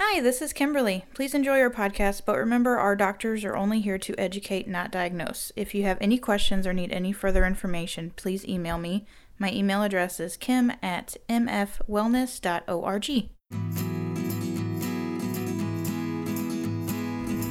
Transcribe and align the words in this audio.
Hi, 0.00 0.20
this 0.20 0.40
is 0.40 0.52
Kimberly. 0.52 1.06
Please 1.12 1.34
enjoy 1.34 1.58
our 1.58 1.70
podcast, 1.70 2.22
but 2.24 2.38
remember 2.38 2.76
our 2.78 2.94
doctors 2.94 3.42
are 3.44 3.56
only 3.56 3.80
here 3.80 3.98
to 3.98 4.14
educate, 4.16 4.68
not 4.68 4.92
diagnose. 4.92 5.50
If 5.56 5.74
you 5.74 5.82
have 5.82 5.98
any 6.00 6.18
questions 6.18 6.68
or 6.68 6.72
need 6.72 6.92
any 6.92 7.10
further 7.10 7.44
information, 7.44 8.12
please 8.14 8.46
email 8.46 8.78
me. 8.78 9.06
My 9.40 9.50
email 9.50 9.82
address 9.82 10.20
is 10.20 10.36
kim 10.36 10.70
at 10.80 11.16
mfwellness.org. 11.28 13.04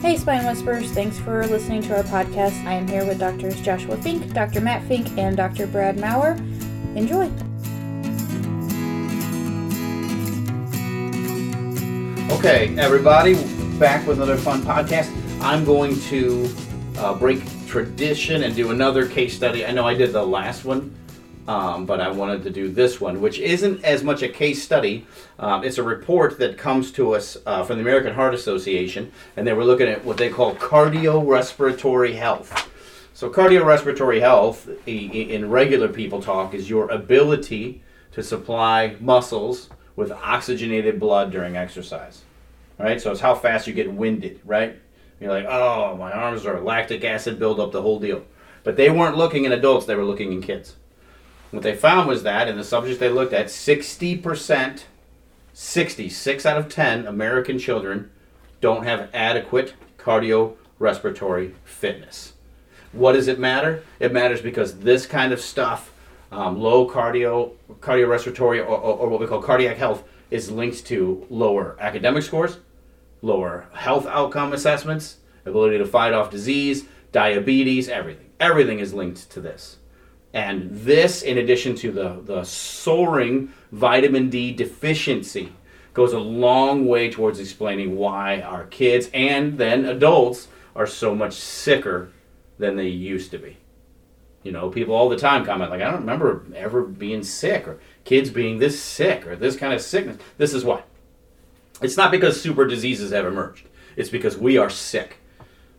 Hey, 0.02 0.16
Spine 0.16 0.46
Whispers. 0.46 0.90
Thanks 0.92 1.20
for 1.20 1.46
listening 1.48 1.82
to 1.82 1.98
our 1.98 2.04
podcast. 2.04 2.64
I 2.66 2.76
am 2.76 2.88
here 2.88 3.06
with 3.06 3.20
Doctors 3.20 3.60
Joshua 3.60 3.98
Fink, 3.98 4.32
Dr. 4.32 4.62
Matt 4.62 4.88
Fink, 4.88 5.18
and 5.18 5.36
Dr. 5.36 5.68
Brad 5.68 6.00
Maurer. 6.00 6.38
Enjoy. 6.96 7.30
Okay, 12.30 12.76
everybody, 12.78 13.36
back 13.80 14.06
with 14.06 14.18
another 14.18 14.36
fun 14.36 14.62
podcast. 14.62 15.10
I'm 15.42 15.64
going 15.64 15.98
to 16.02 16.50
uh, 16.98 17.14
break 17.16 17.42
tradition 17.68 18.44
and 18.44 18.54
do 18.54 18.72
another 18.72 19.08
case 19.08 19.34
study. 19.34 19.66
I 19.66 19.72
know 19.72 19.88
I 19.88 19.94
did 19.94 20.12
the 20.12 20.24
last 20.26 20.66
one, 20.66 20.94
um, 21.48 21.86
but 21.86 22.02
I 22.02 22.10
wanted 22.10 22.44
to 22.44 22.50
do 22.50 22.70
this 22.70 23.00
one, 23.00 23.22
which 23.22 23.40
isn't 23.40 23.84
as 23.86 24.04
much 24.04 24.24
a 24.24 24.28
case 24.28 24.62
study. 24.62 25.08
Um, 25.40 25.64
it's 25.64 25.78
a 25.78 25.84
report 25.84 26.38
that 26.40 26.58
comes 26.58 26.92
to 26.94 27.16
us 27.16 27.38
uh, 27.46 27.64
from 27.64 27.78
the 27.78 27.82
American 27.82 28.14
Heart 28.14 28.36
Association, 28.36 29.12
and 29.38 29.48
they 29.48 29.54
were 29.54 29.66
looking 29.66 29.88
at 29.88 30.04
what 30.04 30.18
they 30.18 30.30
call 30.30 30.54
cardiorespiratory 30.56 32.14
health. 32.14 32.70
So, 33.14 33.30
cardiorespiratory 33.30 34.20
health, 34.20 34.70
in 34.86 35.50
regular 35.50 35.88
people 35.88 36.22
talk, 36.22 36.54
is 36.54 36.70
your 36.70 36.90
ability 36.92 37.82
to 38.12 38.22
supply 38.22 38.98
muscles 39.00 39.70
with 39.98 40.12
oxygenated 40.14 40.98
blood 40.98 41.32
during 41.32 41.58
exercise. 41.58 42.22
Right? 42.80 43.02
So, 43.02 43.12
it's 43.12 43.20
how 43.20 43.36
fast 43.36 43.68
you 43.68 43.74
get 43.74 43.92
winded, 43.92 44.40
right? 44.46 44.80
You're 45.20 45.32
like, 45.32 45.46
oh, 45.46 45.98
my 45.98 46.12
arms 46.12 46.46
are 46.46 46.62
lactic 46.62 47.04
acid 47.04 47.40
buildup, 47.40 47.74
the 47.74 47.82
whole 47.82 48.00
deal. 48.00 48.24
But 48.64 48.78
they 48.78 48.90
weren't 48.90 49.18
looking 49.18 49.46
in 49.46 49.52
adults, 49.52 49.86
they 49.86 49.96
were 49.96 50.06
looking 50.06 50.32
in 50.32 50.42
kids. 50.42 50.76
What 51.52 51.64
they 51.64 51.76
found 51.76 52.08
was 52.08 52.24
that 52.24 52.48
in 52.48 52.58
the 52.58 52.64
subjects 52.64 53.00
they 53.00 53.10
looked 53.10 53.34
at, 53.34 53.48
60%, 53.48 54.84
60, 55.54 56.10
6 56.10 56.46
out 56.46 56.58
of 56.58 56.70
10 56.70 57.08
American 57.08 57.58
children 57.58 58.12
don't 58.62 58.84
have 58.84 59.10
adequate 59.14 59.74
cardiorespiratory 59.98 61.54
fitness. 61.64 62.34
What 62.92 63.14
does 63.14 63.28
it 63.28 63.40
matter? 63.40 63.84
It 64.00 64.14
matters 64.14 64.42
because 64.42 64.80
this 64.80 65.06
kind 65.06 65.32
of 65.32 65.42
stuff, 65.42 65.92
um, 66.32 66.60
low 66.60 66.90
cardio, 66.90 67.54
cardiorespiratory, 67.80 68.60
or, 68.60 68.78
or, 68.78 68.98
or 68.98 69.10
what 69.10 69.20
we 69.20 69.28
call 69.28 69.42
cardiac 69.42 69.78
health, 69.78 70.04
is 70.30 70.52
linked 70.52 70.86
to 70.86 71.26
lower 71.30 71.78
academic 71.80 72.24
scores, 72.24 72.58
lower 73.22 73.68
health 73.74 74.06
outcome 74.06 74.54
assessments, 74.54 75.18
ability 75.46 75.78
to 75.78 75.86
fight 75.86 76.14
off 76.14 76.30
disease, 76.30 76.86
diabetes, 77.12 77.88
everything. 77.90 78.30
Everything 78.40 78.80
is 78.80 78.94
linked 78.94 79.30
to 79.32 79.42
this. 79.42 79.78
And 80.34 80.70
this, 80.72 81.22
in 81.22 81.38
addition 81.38 81.76
to 81.78 81.92
the, 81.92 82.22
the 82.24 82.44
soaring 82.44 83.52
vitamin 83.72 84.30
D 84.30 84.52
deficiency, 84.52 85.54
goes 85.94 86.14
a 86.14 86.20
long 86.20 86.86
way 86.86 87.10
towards 87.10 87.40
explaining 87.40 87.96
why 87.96 88.42
our 88.42 88.66
kids 88.66 89.10
and 89.14 89.58
then 89.58 89.86
adults 89.86 90.48
are 90.76 90.86
so 90.86 91.16
much 91.16 91.34
sicker 91.34 92.12
than 92.60 92.76
they 92.76 92.88
used 92.88 93.32
to 93.32 93.40
be. 93.40 93.58
You 94.48 94.54
know, 94.54 94.70
people 94.70 94.96
all 94.96 95.10
the 95.10 95.18
time 95.18 95.44
comment, 95.44 95.72
like, 95.72 95.82
I 95.82 95.92
don't 95.92 96.00
remember 96.00 96.46
ever 96.56 96.84
being 96.84 97.22
sick 97.22 97.68
or 97.68 97.82
kids 98.06 98.30
being 98.30 98.60
this 98.60 98.82
sick 98.82 99.28
or 99.28 99.36
this 99.36 99.58
kind 99.58 99.74
of 99.74 99.82
sickness. 99.82 100.22
This 100.38 100.54
is 100.54 100.64
why. 100.64 100.84
It's 101.82 101.98
not 101.98 102.12
because 102.12 102.40
super 102.40 102.66
diseases 102.66 103.12
have 103.12 103.26
emerged. 103.26 103.68
It's 103.98 104.08
because 104.08 104.38
we 104.38 104.58
are 104.58 104.70
sick. 104.70 105.18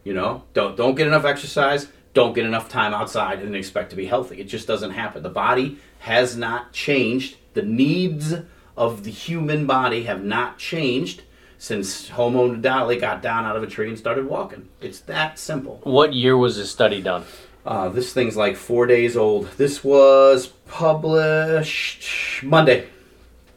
You 0.04 0.12
know, 0.12 0.44
don't 0.52 0.76
don't 0.76 0.96
get 0.96 1.06
enough 1.06 1.24
exercise, 1.24 1.88
don't 2.12 2.34
get 2.34 2.44
enough 2.44 2.68
time 2.68 2.92
outside 2.92 3.38
and 3.38 3.56
expect 3.56 3.88
to 3.88 3.96
be 3.96 4.04
healthy. 4.04 4.38
It 4.38 4.48
just 4.48 4.66
doesn't 4.66 4.90
happen. 4.90 5.22
The 5.22 5.30
body 5.30 5.78
has 6.00 6.36
not 6.36 6.74
changed. 6.74 7.38
The 7.54 7.62
needs 7.62 8.34
of 8.76 9.02
the 9.04 9.10
human 9.10 9.66
body 9.66 10.02
have 10.02 10.22
not 10.22 10.58
changed 10.58 11.22
since 11.56 12.10
Homo 12.10 12.54
naledi 12.54 13.00
got 13.00 13.22
down 13.22 13.46
out 13.46 13.56
of 13.56 13.62
a 13.62 13.66
tree 13.66 13.88
and 13.88 13.98
started 13.98 14.26
walking. 14.26 14.68
It's 14.82 15.00
that 15.00 15.38
simple. 15.38 15.80
What 15.84 16.12
year 16.12 16.36
was 16.36 16.58
this 16.58 16.70
study 16.70 17.00
done? 17.00 17.24
Uh, 17.68 17.90
this 17.90 18.14
thing's 18.14 18.34
like 18.34 18.56
four 18.56 18.86
days 18.86 19.14
old. 19.14 19.46
This 19.58 19.84
was 19.84 20.46
published 20.46 22.42
Monday, 22.42 22.88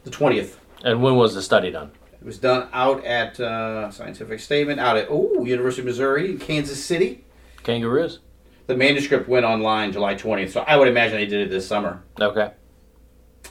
the 0.04 0.10
20th. 0.10 0.56
And 0.84 1.02
when 1.02 1.16
was 1.16 1.34
the 1.34 1.40
study 1.40 1.70
done? 1.70 1.92
It 2.20 2.26
was 2.26 2.36
done 2.36 2.68
out 2.74 3.02
at 3.06 3.40
uh, 3.40 3.90
Scientific 3.90 4.40
Statement, 4.40 4.78
out 4.78 4.98
at 4.98 5.06
oh 5.08 5.46
University 5.46 5.80
of 5.80 5.86
Missouri, 5.86 6.32
in 6.32 6.38
Kansas 6.38 6.84
City. 6.84 7.24
Kangaroos. 7.62 8.18
The 8.66 8.76
manuscript 8.76 9.30
went 9.30 9.46
online 9.46 9.92
July 9.92 10.14
20th, 10.14 10.50
so 10.50 10.60
I 10.60 10.76
would 10.76 10.88
imagine 10.88 11.16
they 11.16 11.24
did 11.24 11.46
it 11.46 11.50
this 11.50 11.66
summer. 11.66 12.02
Okay. 12.20 12.50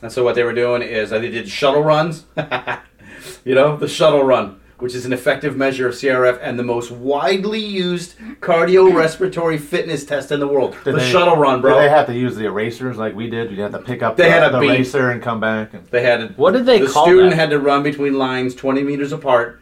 And 0.03 0.11
so 0.11 0.23
what 0.23 0.35
they 0.35 0.43
were 0.43 0.53
doing 0.53 0.83
is 0.83 1.11
uh, 1.11 1.17
they 1.17 1.31
did 1.31 1.49
shuttle 1.49 1.81
runs. 1.81 2.25
you 3.45 3.55
know, 3.55 3.77
the 3.77 3.87
shuttle 3.87 4.23
run, 4.23 4.60
which 4.81 4.95
is 4.95 5.05
an 5.05 5.13
effective 5.13 5.55
measure 5.55 5.87
of 5.87 5.93
CRF 5.93 6.39
and 6.41 6.57
the 6.57 6.63
most 6.63 6.89
widely 6.91 7.59
used 7.59 8.17
cardiorespiratory 8.39 9.59
fitness 9.59 10.03
test 10.05 10.31
in 10.31 10.39
the 10.39 10.47
world. 10.47 10.75
Did 10.83 10.95
the 10.95 10.99
they- 10.99 11.11
shuttle 11.11 11.35
run, 11.37 11.61
bro. 11.61 11.75
Did 11.75 11.83
they 11.83 11.89
have 11.89 12.07
to 12.07 12.13
use 12.15 12.35
the 12.35 12.45
erasers 12.45 12.97
like 12.97 13.15
we 13.15 13.29
did? 13.29 13.51
We 13.51 13.57
had 13.59 13.71
to 13.73 13.79
pick 13.79 14.01
up 14.01 14.17
They 14.17 14.23
the, 14.25 14.31
had 14.31 14.43
a 14.43 14.49
the 14.51 14.59
beep. 14.59 14.69
eraser 14.71 15.11
and 15.11 15.21
come 15.21 15.39
back. 15.39 15.73
And, 15.73 15.85
They 15.87 16.01
had 16.03 16.17
to, 16.17 16.27
What 16.35 16.51
did 16.53 16.65
they 16.65 16.79
the 16.79 16.87
call 16.87 17.05
The 17.05 17.11
student 17.11 17.29
that? 17.31 17.35
had 17.37 17.49
to 17.51 17.59
run 17.59 17.83
between 17.83 18.17
lines 18.17 18.55
20 18.55 18.81
meters 18.83 19.11
apart 19.11 19.61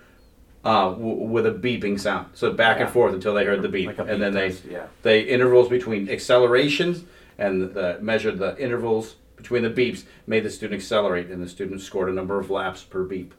uh, 0.63 0.91
w- 0.91 1.15
with 1.23 1.45
a 1.45 1.51
beeping 1.51 1.99
sound. 1.99 2.27
So 2.33 2.51
back 2.53 2.79
and 2.79 2.89
forth 2.89 3.13
until 3.13 3.33
they 3.33 3.43
heard 3.45 3.61
the 3.61 3.69
beep. 3.69 3.87
Like 3.87 3.97
a 3.99 4.03
and 4.03 4.09
beep 4.11 4.19
then 4.19 4.33
they, 4.33 4.49
yeah. 4.71 4.85
they 5.03 5.21
intervals 5.21 5.67
between 5.67 6.09
accelerations 6.09 7.03
and 7.37 7.73
the, 7.73 7.97
measured 8.01 8.37
the 8.39 8.57
intervals 8.57 9.15
between 9.35 9.63
the 9.63 9.69
beeps, 9.69 10.03
made 10.27 10.43
the 10.43 10.49
student 10.49 10.79
accelerate, 10.81 11.27
and 11.29 11.41
the 11.41 11.47
student 11.47 11.79
scored 11.81 12.09
a 12.09 12.13
number 12.13 12.39
of 12.39 12.49
laps 12.49 12.83
per 12.83 13.03
beep. 13.03 13.33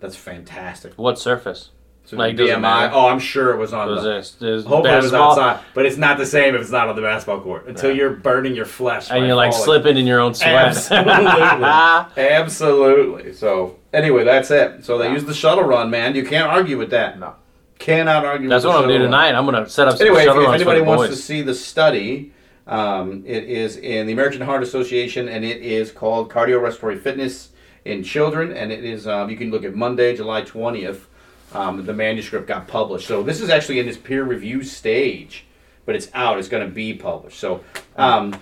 That's 0.00 0.16
fantastic. 0.16 0.94
What 0.96 1.18
surface? 1.18 1.70
So 2.06 2.16
Like, 2.16 2.36
the 2.36 2.44
does 2.46 2.50
it 2.50 2.58
BMI, 2.58 2.90
oh, 2.92 3.06
I'm 3.08 3.20
sure 3.20 3.52
it 3.52 3.58
was 3.58 3.72
on 3.72 3.88
Was 3.88 4.02
the. 4.02 4.08
this? 4.14 4.30
There's 4.32 4.64
Hopefully 4.64 4.92
it 4.92 4.96
was 4.96 5.12
basketball, 5.12 5.30
outside, 5.38 5.64
but 5.74 5.86
it's 5.86 5.96
not 5.98 6.18
the 6.18 6.26
same 6.26 6.54
if 6.56 6.60
it's 6.62 6.70
not 6.70 6.88
on 6.88 6.96
the 6.96 7.02
basketball 7.02 7.40
court. 7.40 7.68
Until 7.68 7.90
Yeah. 7.90 7.96
you're 7.96 8.10
burning 8.10 8.54
your 8.56 8.64
flesh, 8.64 9.10
And 9.10 9.26
you're 9.26 9.36
like 9.36 9.52
falling. 9.52 9.64
slipping 9.64 9.96
in 9.98 10.06
your 10.06 10.18
own 10.18 10.34
sweat. 10.34 10.66
Absolutely. 10.90 11.04
Absolutely. 12.16 13.32
So 13.34 13.76
anyway, 13.92 14.24
that's 14.24 14.50
it. 14.50 14.84
So 14.84 14.98
they 14.98 15.06
Yeah. 15.06 15.12
use 15.12 15.24
the 15.24 15.34
shuttle 15.34 15.64
run, 15.64 15.90
man. 15.90 16.14
You 16.14 16.24
can't 16.24 16.48
argue 16.50 16.78
with 16.78 16.90
that. 16.90 17.18
no. 17.20 17.34
Cannot 17.78 18.26
argue. 18.26 18.46
That's 18.48 18.64
what 18.64 18.76
I'm 18.82 18.88
doing 18.88 19.00
tonight. 19.00 19.34
I'm 19.34 19.46
gonna 19.46 19.66
set 19.68 19.88
up 19.88 19.96
some 19.96 20.06
Anyway, 20.06 20.24
if, 20.26 20.36
if 20.36 20.48
anybody 20.54 20.82
wants 20.82 21.06
to 21.08 21.16
see 21.16 21.40
the 21.40 21.54
study, 21.54 22.30
um, 22.66 23.22
it 23.26 23.44
is 23.44 23.76
in 23.78 24.06
the 24.06 24.12
American 24.12 24.42
Heart 24.42 24.62
Association, 24.62 25.28
and 25.28 25.46
it 25.46 25.62
is 25.62 25.90
called 25.90 26.30
Cardiorespiratory 26.30 27.00
Fitness 27.00 27.49
in 27.84 28.02
Children, 28.02 28.52
and 28.52 28.70
it 28.72 28.84
is. 28.84 29.06
Um, 29.06 29.30
you 29.30 29.36
can 29.36 29.50
look 29.50 29.64
at 29.64 29.74
Monday, 29.74 30.16
July 30.16 30.42
twentieth. 30.42 31.08
Um, 31.52 31.84
the 31.84 31.94
manuscript 31.94 32.46
got 32.46 32.68
published, 32.68 33.08
so 33.08 33.22
this 33.22 33.40
is 33.40 33.50
actually 33.50 33.80
in 33.80 33.86
this 33.86 33.96
peer 33.96 34.22
review 34.24 34.62
stage, 34.62 35.46
but 35.84 35.96
it's 35.96 36.08
out. 36.14 36.38
It's 36.38 36.48
going 36.48 36.66
to 36.66 36.72
be 36.72 36.94
published. 36.94 37.38
So. 37.38 37.64
Um, 37.96 38.38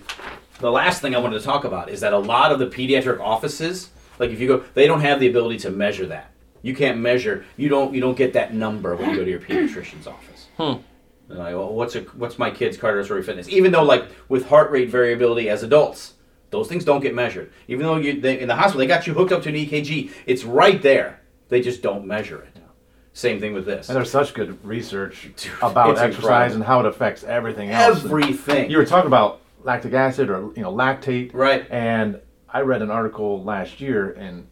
the 0.60 0.72
last 0.72 1.00
thing 1.00 1.14
I 1.14 1.18
wanted 1.18 1.38
to 1.38 1.44
talk 1.44 1.64
about 1.64 1.88
is 1.88 2.00
that 2.00 2.12
a 2.12 2.18
lot 2.18 2.50
of 2.50 2.58
the 2.58 2.66
pediatric 2.66 3.20
offices, 3.20 3.90
like 4.18 4.30
if 4.30 4.40
you 4.40 4.48
go, 4.48 4.64
they 4.74 4.88
don't 4.88 5.02
have 5.02 5.20
the 5.20 5.28
ability 5.28 5.58
to 5.58 5.70
measure 5.70 6.06
that. 6.06 6.32
You 6.62 6.74
can't 6.74 6.98
measure. 6.98 7.44
You 7.56 7.68
don't. 7.68 7.94
You 7.94 8.00
don't 8.00 8.16
get 8.16 8.32
that 8.32 8.54
number 8.54 8.96
when 8.96 9.10
you 9.10 9.16
go 9.16 9.24
to 9.24 9.30
your 9.30 9.38
pediatrician's 9.38 10.08
office. 10.08 10.48
Hmm. 10.56 10.82
Like, 11.28 11.54
well, 11.54 11.72
what's 11.72 11.94
a, 11.94 12.00
what's 12.00 12.40
my 12.40 12.50
kid's 12.50 12.76
cardiorespiratory 12.76 13.24
fitness? 13.24 13.48
Even 13.48 13.70
though, 13.70 13.84
like 13.84 14.08
with 14.28 14.48
heart 14.48 14.72
rate 14.72 14.90
variability 14.90 15.48
as 15.48 15.62
adults, 15.62 16.14
those 16.50 16.68
things 16.68 16.84
don't 16.84 17.00
get 17.00 17.14
measured. 17.14 17.52
Even 17.68 17.84
though 17.86 17.96
you 17.96 18.20
they, 18.20 18.40
in 18.40 18.48
the 18.48 18.56
hospital 18.56 18.78
they 18.80 18.86
got 18.86 19.06
you 19.06 19.14
hooked 19.14 19.32
up 19.32 19.42
to 19.42 19.48
an 19.48 19.54
EKG, 19.54 20.10
it's 20.26 20.44
right 20.44 20.80
there. 20.82 21.20
They 21.48 21.60
just 21.60 21.82
don't 21.82 22.06
measure 22.06 22.42
it. 22.42 22.54
Same 23.12 23.40
thing 23.40 23.52
with 23.52 23.66
this. 23.66 23.88
And 23.88 23.96
there's 23.96 24.10
such 24.10 24.32
good 24.32 24.64
research 24.64 25.30
Dude, 25.36 25.50
about 25.60 25.98
exercise 25.98 26.14
incredible. 26.54 26.54
and 26.56 26.64
how 26.64 26.80
it 26.80 26.86
affects 26.86 27.24
everything 27.24 27.70
else. 27.70 28.04
Everything. 28.04 28.70
You 28.70 28.76
were 28.78 28.84
talking 28.84 29.08
about 29.08 29.40
lactic 29.64 29.92
acid 29.92 30.30
or 30.30 30.52
you 30.54 30.62
know 30.62 30.72
lactate, 30.72 31.34
Right. 31.34 31.66
And 31.70 32.20
I 32.48 32.60
read 32.60 32.80
an 32.80 32.90
article 32.90 33.42
last 33.42 33.80
year, 33.80 34.12
and 34.12 34.46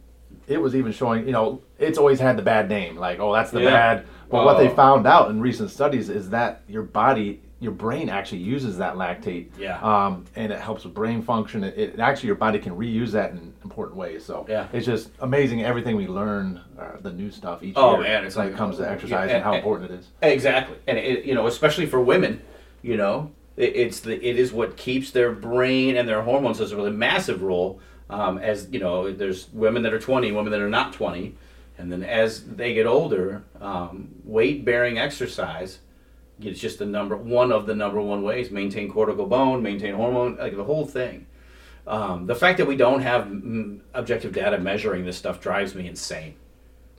it 0.47 0.61
was 0.61 0.75
even 0.75 0.91
showing 0.91 1.25
you 1.25 1.31
know 1.31 1.61
it's 1.79 1.97
always 1.97 2.19
had 2.19 2.37
the 2.37 2.41
bad 2.41 2.67
name, 2.67 2.97
like 2.97 3.19
oh 3.19 3.33
that's 3.33 3.51
the 3.51 3.61
Yeah. 3.61 3.69
bad. 3.69 4.05
But 4.29 4.43
what 4.43 4.57
they 4.57 4.67
found 4.67 5.07
out 5.07 5.29
in 5.29 5.39
recent 5.39 5.69
studies 5.71 6.09
is 6.09 6.31
that 6.31 6.61
your 6.67 6.83
body, 6.83 7.41
your 7.59 7.71
brain 7.71 8.07
actually 8.09 8.37
uses 8.39 8.77
that 8.77 8.95
lactate. 8.95 9.47
Yeah. 9.57 9.79
Um, 9.81 10.25
and 10.35 10.51
it 10.51 10.59
helps 10.59 10.83
with 10.83 10.93
brain 10.93 11.21
function. 11.23 11.63
It, 11.63 11.77
it 11.77 11.99
actually 11.99 12.27
your 12.27 12.35
body 12.35 12.59
can 12.59 12.73
reuse 12.77 13.11
that 13.11 13.31
in 13.31 13.51
important 13.63 13.97
ways. 13.97 14.23
So 14.23 14.45
Yeah. 14.47 14.67
it's 14.73 14.85
just 14.85 15.09
amazing 15.21 15.63
everything 15.63 15.95
we 15.95 16.05
learn, 16.07 16.61
uh, 16.79 16.97
the 17.01 17.11
new 17.11 17.31
stuff 17.31 17.63
each 17.63 17.73
Oh, 17.75 17.93
year. 17.95 18.03
man, 18.03 18.25
it's 18.25 18.35
when 18.35 18.45
like- 18.45 18.53
it 18.53 18.57
comes 18.57 18.77
to 18.77 18.87
exercise 18.89 19.29
Yeah, 19.29 19.37
and 19.37 19.43
how 19.43 19.51
and- 19.53 19.57
important 19.57 19.91
it 19.91 19.99
is. 19.99 20.07
Exactly, 20.21 20.77
and 20.87 20.97
it, 20.99 21.25
you 21.25 21.33
know, 21.33 21.47
especially 21.47 21.87
for 21.87 21.99
women, 21.99 22.41
you 22.83 22.95
know, 22.95 23.31
it, 23.55 23.75
it's 23.75 24.01
the 24.01 24.13
it 24.23 24.37
is 24.37 24.53
what 24.53 24.77
keeps 24.77 25.09
their 25.09 25.31
brain 25.31 25.97
and 25.97 26.07
their 26.07 26.21
hormones 26.21 26.61
as 26.61 26.71
a 26.71 26.75
really 26.75 26.91
massive 26.91 27.41
role. 27.41 27.79
Um, 28.09 28.37
as 28.37 28.69
you 28.71 28.79
know, 28.79 29.11
there's 29.11 29.49
women 29.51 29.81
that 29.83 29.93
are 29.93 29.99
20, 29.99 30.31
women 30.31 30.51
that 30.51 30.61
are 30.61 30.69
not 30.69 30.93
20, 30.93 31.35
And 31.79 31.91
then 31.91 32.03
as 32.03 32.43
they 32.43 32.73
get 32.73 32.85
older, 32.87 33.43
um, 33.61 34.09
weight 34.23 34.63
bearing 34.65 34.97
exercise 34.97 35.79
it's 36.39 36.59
just 36.59 36.79
the 36.79 36.85
number 36.85 37.15
one 37.17 37.51
of 37.51 37.65
the 37.65 37.75
number 37.75 38.01
one 38.01 38.23
ways 38.23 38.51
maintain 38.51 38.91
cortical 38.91 39.25
bone, 39.25 39.61
maintain 39.63 39.95
hormone, 39.95 40.37
like 40.37 40.55
the 40.55 40.63
whole 40.63 40.85
thing. 40.85 41.25
Um, 41.87 42.25
the 42.25 42.35
fact 42.35 42.57
that 42.57 42.67
we 42.67 42.75
don't 42.75 43.01
have 43.01 43.25
mm, 43.25 43.79
objective 43.93 44.33
data 44.33 44.57
measuring 44.57 45.05
this 45.05 45.17
stuff 45.17 45.39
drives 45.39 45.73
me 45.73 45.87
insane. 45.87 46.35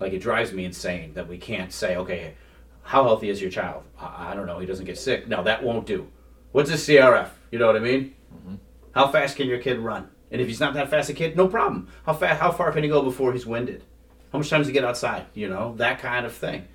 Like 0.01 0.13
it 0.13 0.21
drives 0.21 0.53
me 0.53 0.65
insane 0.65 1.13
that 1.15 1.29
we 1.29 1.39
can't 1.39 1.73
say, 1.73 1.97
okay, 1.97 2.35
how 2.83 3.05
healthy 3.05 3.29
is 3.29 3.41
your 3.41 3.51
child? 3.51 3.83
I, 4.01 4.31
I 4.31 4.35
don't 4.35 4.47
know. 4.47 4.59
He 4.59 4.67
doesn't 4.67 4.87
get 4.87 4.99
sick. 4.99 5.29
No, 5.29 5.43
that 5.43 5.63
won't 5.63 5.87
do. 5.87 6.09
What's 6.53 6.71
his 6.71 6.87
CRF? 6.87 7.29
You 7.51 7.59
know 7.59 7.67
what 7.67 7.77
I 7.77 7.81
mean? 7.81 8.15
Mm-hmm. 8.35 8.55
How 8.93 9.09
fast 9.09 9.37
can 9.37 9.47
your 9.47 9.59
kid 9.59 9.79
run? 9.79 10.09
And 10.31 10.41
if 10.41 10.49
he's 10.49 10.61
not 10.61 10.75
that 10.75 10.89
fast 10.89 11.11
a 11.11 11.13
kid, 11.13 11.37
no 11.37 11.49
problem. 11.49 11.89
How 12.05 12.15
fast? 12.15 12.41
How 12.41 12.51
far 12.51 12.73
can 12.73 12.83
he 12.83 12.89
go 12.89 13.03
before 13.03 13.33
he's 13.33 13.47
winded? 13.47 13.85
How 14.33 14.39
much 14.39 14.51
time 14.51 14.61
does 14.61 14.67
he 14.67 14.73
get 14.73 14.85
outside? 14.85 15.27
You 15.35 15.49
know 15.49 15.75
that 15.77 16.01
kind 16.01 16.27
of 16.27 16.35
thing. 16.35 16.67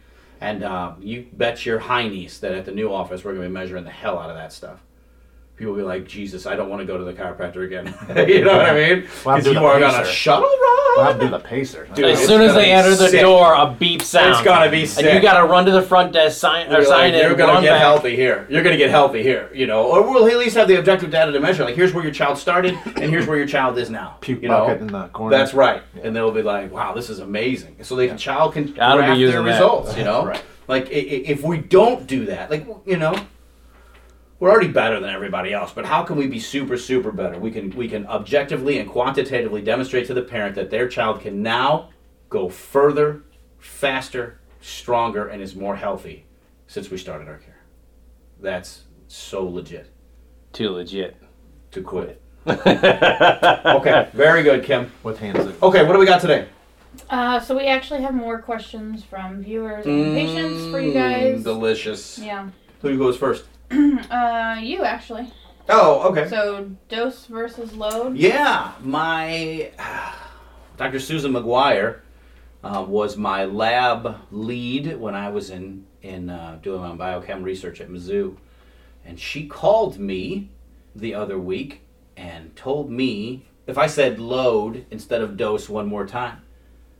And 0.42 0.64
uh, 0.64 0.96
you 1.00 1.28
bet 1.34 1.66
your 1.66 1.80
heinies 1.80 2.40
that 2.42 2.54
at 2.54 2.66
the 2.66 2.72
new 2.72 2.94
office 2.94 3.24
we're 3.24 3.34
going 3.34 3.44
to 3.44 3.50
be 3.50 3.54
measuring 3.54 3.84
the 3.84 3.92
hell 3.92 4.20
out 4.20 4.30
of 4.30 4.36
that 4.36 4.52
stuff. 4.52 4.82
People 5.56 5.74
will 5.74 5.82
be 5.82 5.86
like, 5.86 6.08
Jesus, 6.08 6.48
I 6.48 6.56
don't 6.56 6.68
want 6.68 6.80
to 6.82 6.86
go 6.86 6.98
to 6.98 7.04
the 7.04 7.14
chiropractor 7.14 7.64
again. 7.64 7.86
you 8.28 8.44
know 8.44 8.58
what 8.58 8.66
I 8.66 8.74
mean? 8.74 9.08
Well, 9.24 9.38
Because 9.38 9.54
you 9.54 9.60
are 9.60 9.76
on 9.84 10.02
a 10.02 10.06
shuttle 10.06 10.50
ride. 10.50 10.94
We'll 10.96 11.06
have 11.06 11.20
do 11.20 11.30
the 11.30 11.40
pacer. 11.40 11.88
Dude, 11.94 12.06
As 12.06 12.20
it's 12.20 12.28
soon 12.28 12.42
as 12.42 12.50
gonna 12.54 12.62
they 12.64 12.72
enter 12.72 12.96
the 12.96 13.08
sick. 13.10 13.22
door, 13.22 13.54
a 13.54 13.70
beep 13.72 14.02
sounds. 14.02 14.38
It's 14.38 14.46
gonna 14.46 14.70
be 14.72 14.82
And 14.98 15.16
you 15.16 15.22
gotta 15.22 15.48
run 15.48 15.66
to 15.66 15.72
the 15.72 15.82
front 15.84 16.12
desk, 16.12 16.40
sign 16.40 16.68
or 16.70 16.78
You're, 16.78 16.86
sign 16.86 17.12
like, 17.12 17.14
in. 17.14 17.20
you're 17.28 17.36
gonna 17.36 17.54
run 17.54 17.64
get 17.64 17.70
back. 17.72 17.82
healthy 17.82 18.16
here. 18.16 18.48
You're 18.50 18.64
gonna 18.64 18.78
get 18.78 18.90
healthy 18.90 19.22
here, 19.24 19.50
you 19.54 19.68
know, 19.68 19.84
or 19.84 20.02
we'll 20.02 20.28
at 20.28 20.38
least 20.38 20.56
have 20.56 20.68
the 20.68 20.78
objective 20.80 21.12
data 21.12 21.32
to 21.32 21.40
measure. 21.40 21.64
Like, 21.64 21.76
here's 21.76 21.94
where 21.94 22.04
your 22.04 22.14
child 22.14 22.38
started, 22.40 22.76
and 22.86 23.12
here's 23.12 23.28
where 23.28 23.38
your 23.38 23.48
child 23.48 23.78
is 23.78 23.90
now. 23.92 24.18
Puke 24.22 24.42
you 24.42 24.50
know? 24.50 24.66
bucket 24.68 24.82
in 24.82 24.88
the 24.88 25.08
corner. 25.10 25.36
That's 25.38 25.54
right, 25.54 25.82
and 26.04 26.16
they'll 26.16 26.32
be 26.32 26.42
like, 26.44 26.72
"Wow, 26.72 26.94
this 26.94 27.10
is 27.12 27.20
amazing." 27.20 27.76
So 27.84 27.96
the 27.96 28.16
child 28.16 28.54
can 28.54 28.72
Gotta 28.74 29.02
be 29.02 29.06
graph 29.08 29.18
using 29.20 29.36
their 29.36 29.44
that. 29.54 29.62
results. 29.62 29.98
You 29.98 30.04
know, 30.10 30.26
Right. 30.26 30.42
like 30.68 30.88
i- 30.88 30.90
i- 30.90 31.24
if 31.28 31.42
we 31.44 31.58
don't 31.60 32.06
do 32.08 32.26
that, 32.26 32.50
like 32.52 32.66
you 32.86 32.98
know, 32.98 33.16
we're 34.44 34.51
already 34.51 34.68
better 34.68 35.00
than 35.00 35.10
everybody 35.10 35.54
else. 35.54 35.72
But 35.72 35.86
how 35.86 36.04
can 36.04 36.18
we 36.18 36.28
be 36.28 36.38
super, 36.38 36.75
super 36.75 37.13
better? 37.13 37.40
We 37.40 37.50
can 37.50 37.69
we 37.78 37.88
can 37.88 38.06
objectively 38.07 38.78
and 38.78 38.90
quantitatively 38.90 39.62
demonstrate 39.62 40.06
to 40.07 40.13
the 40.13 40.22
parent 40.22 40.56
that 40.56 40.69
their 40.69 40.90
child 40.90 41.22
can 41.22 41.42
now 41.42 41.92
go 42.28 42.50
further, 42.50 43.24
faster, 43.57 44.42
stronger, 44.60 45.30
and 45.30 45.42
is 45.42 45.56
more 45.56 45.78
healthy 45.78 46.25
since 46.68 46.92
we 46.92 46.98
started 46.98 47.30
our 47.30 47.38
care. 47.38 47.62
That's 48.42 48.84
so 49.07 49.48
legit 49.48 49.90
Too 50.51 50.72
legit. 50.72 51.16
to 51.72 51.81
quit. 51.81 52.22
okay, 52.46 54.10
very 54.12 54.44
good, 54.44 54.66
Kim. 54.66 54.92
With 55.04 55.19
hands. 55.19 55.56
Okay, 55.63 55.86
what 55.86 55.94
do 55.94 56.00
we 56.00 56.06
got 56.06 56.19
today? 56.19 56.50
Uh, 57.10 57.39
so 57.39 57.56
we 57.56 57.68
actually 57.68 58.01
have 58.01 58.13
more 58.13 58.42
questions 58.42 59.06
from 59.06 59.42
viewers 59.42 59.86
and 59.86 60.13
patients 60.13 60.69
for 60.69 60.81
you 60.81 60.94
guys. 60.94 61.39
Mm, 61.39 61.44
Delicious. 61.46 62.19
Yeah. 62.19 62.50
Who 62.81 62.98
goes 62.98 63.16
first? 63.16 63.46
Uh, 64.10 64.60
you 64.62 64.83
actually. 64.83 65.31
Oh, 65.69 66.10
okay. 66.10 66.27
So 66.27 66.69
dose 66.89 67.25
versus 67.25 67.74
load. 67.74 68.18
Yeah, 68.18 68.74
my 68.81 69.71
Dr. 70.77 71.00
Susan 71.00 71.33
McGuire 71.33 72.00
uh, 72.63 72.86
was 72.88 73.18
my 73.18 73.45
lab 73.45 74.18
lead 74.30 74.98
when 74.98 75.15
I 75.15 75.30
was 75.30 75.50
in 75.50 75.86
in 76.01 76.30
uh, 76.30 76.60
doing 76.62 76.81
my 76.81 76.95
biochem 76.95 77.44
research 77.44 77.81
at 77.81 77.89
Mizzou, 77.89 78.36
and 79.06 79.19
she 79.19 79.48
called 79.48 79.98
me 79.98 80.50
the 80.95 81.15
other 81.15 81.39
week 81.39 81.81
and 82.15 82.56
told 82.56 82.92
me 82.92 83.45
if 83.65 83.77
I 83.77 83.88
said 83.88 84.19
load 84.19 84.86
instead 84.92 85.21
of 85.21 85.38
dose 85.38 85.69
one 85.69 85.88
more 85.88 86.06
time, 86.06 86.42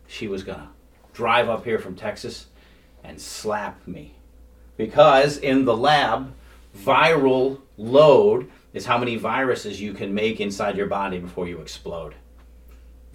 she 0.08 0.28
was 0.28 0.44
gonna 0.44 0.70
drive 1.14 1.50
up 1.50 1.66
here 1.66 1.80
from 1.80 1.96
Texas 1.96 2.48
and 3.04 3.20
slap 3.20 3.86
me 3.88 4.16
because 4.78 5.38
in 5.38 5.66
the 5.66 5.76
lab, 5.76 6.34
viral 6.78 7.60
load 7.78 8.50
is 8.74 8.86
how 8.86 8.98
many 8.98 9.16
viruses 9.16 9.80
you 9.80 9.94
can 9.94 10.14
make 10.14 10.40
inside 10.40 10.76
your 10.78 10.88
body 10.88 11.20
before 11.20 11.48
you 11.48 11.60
explode. 11.60 12.16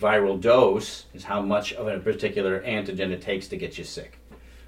Viral 0.00 0.40
dose 0.40 1.06
is 1.12 1.25
how 1.25 1.43
much 1.43 1.72
of 1.72 1.88
a 1.88 1.99
particular 1.99 2.60
antigen 2.60 3.10
it 3.10 3.20
takes 3.20 3.49
to 3.49 3.56
get 3.56 3.76
you 3.78 3.84
sick. 3.84 4.19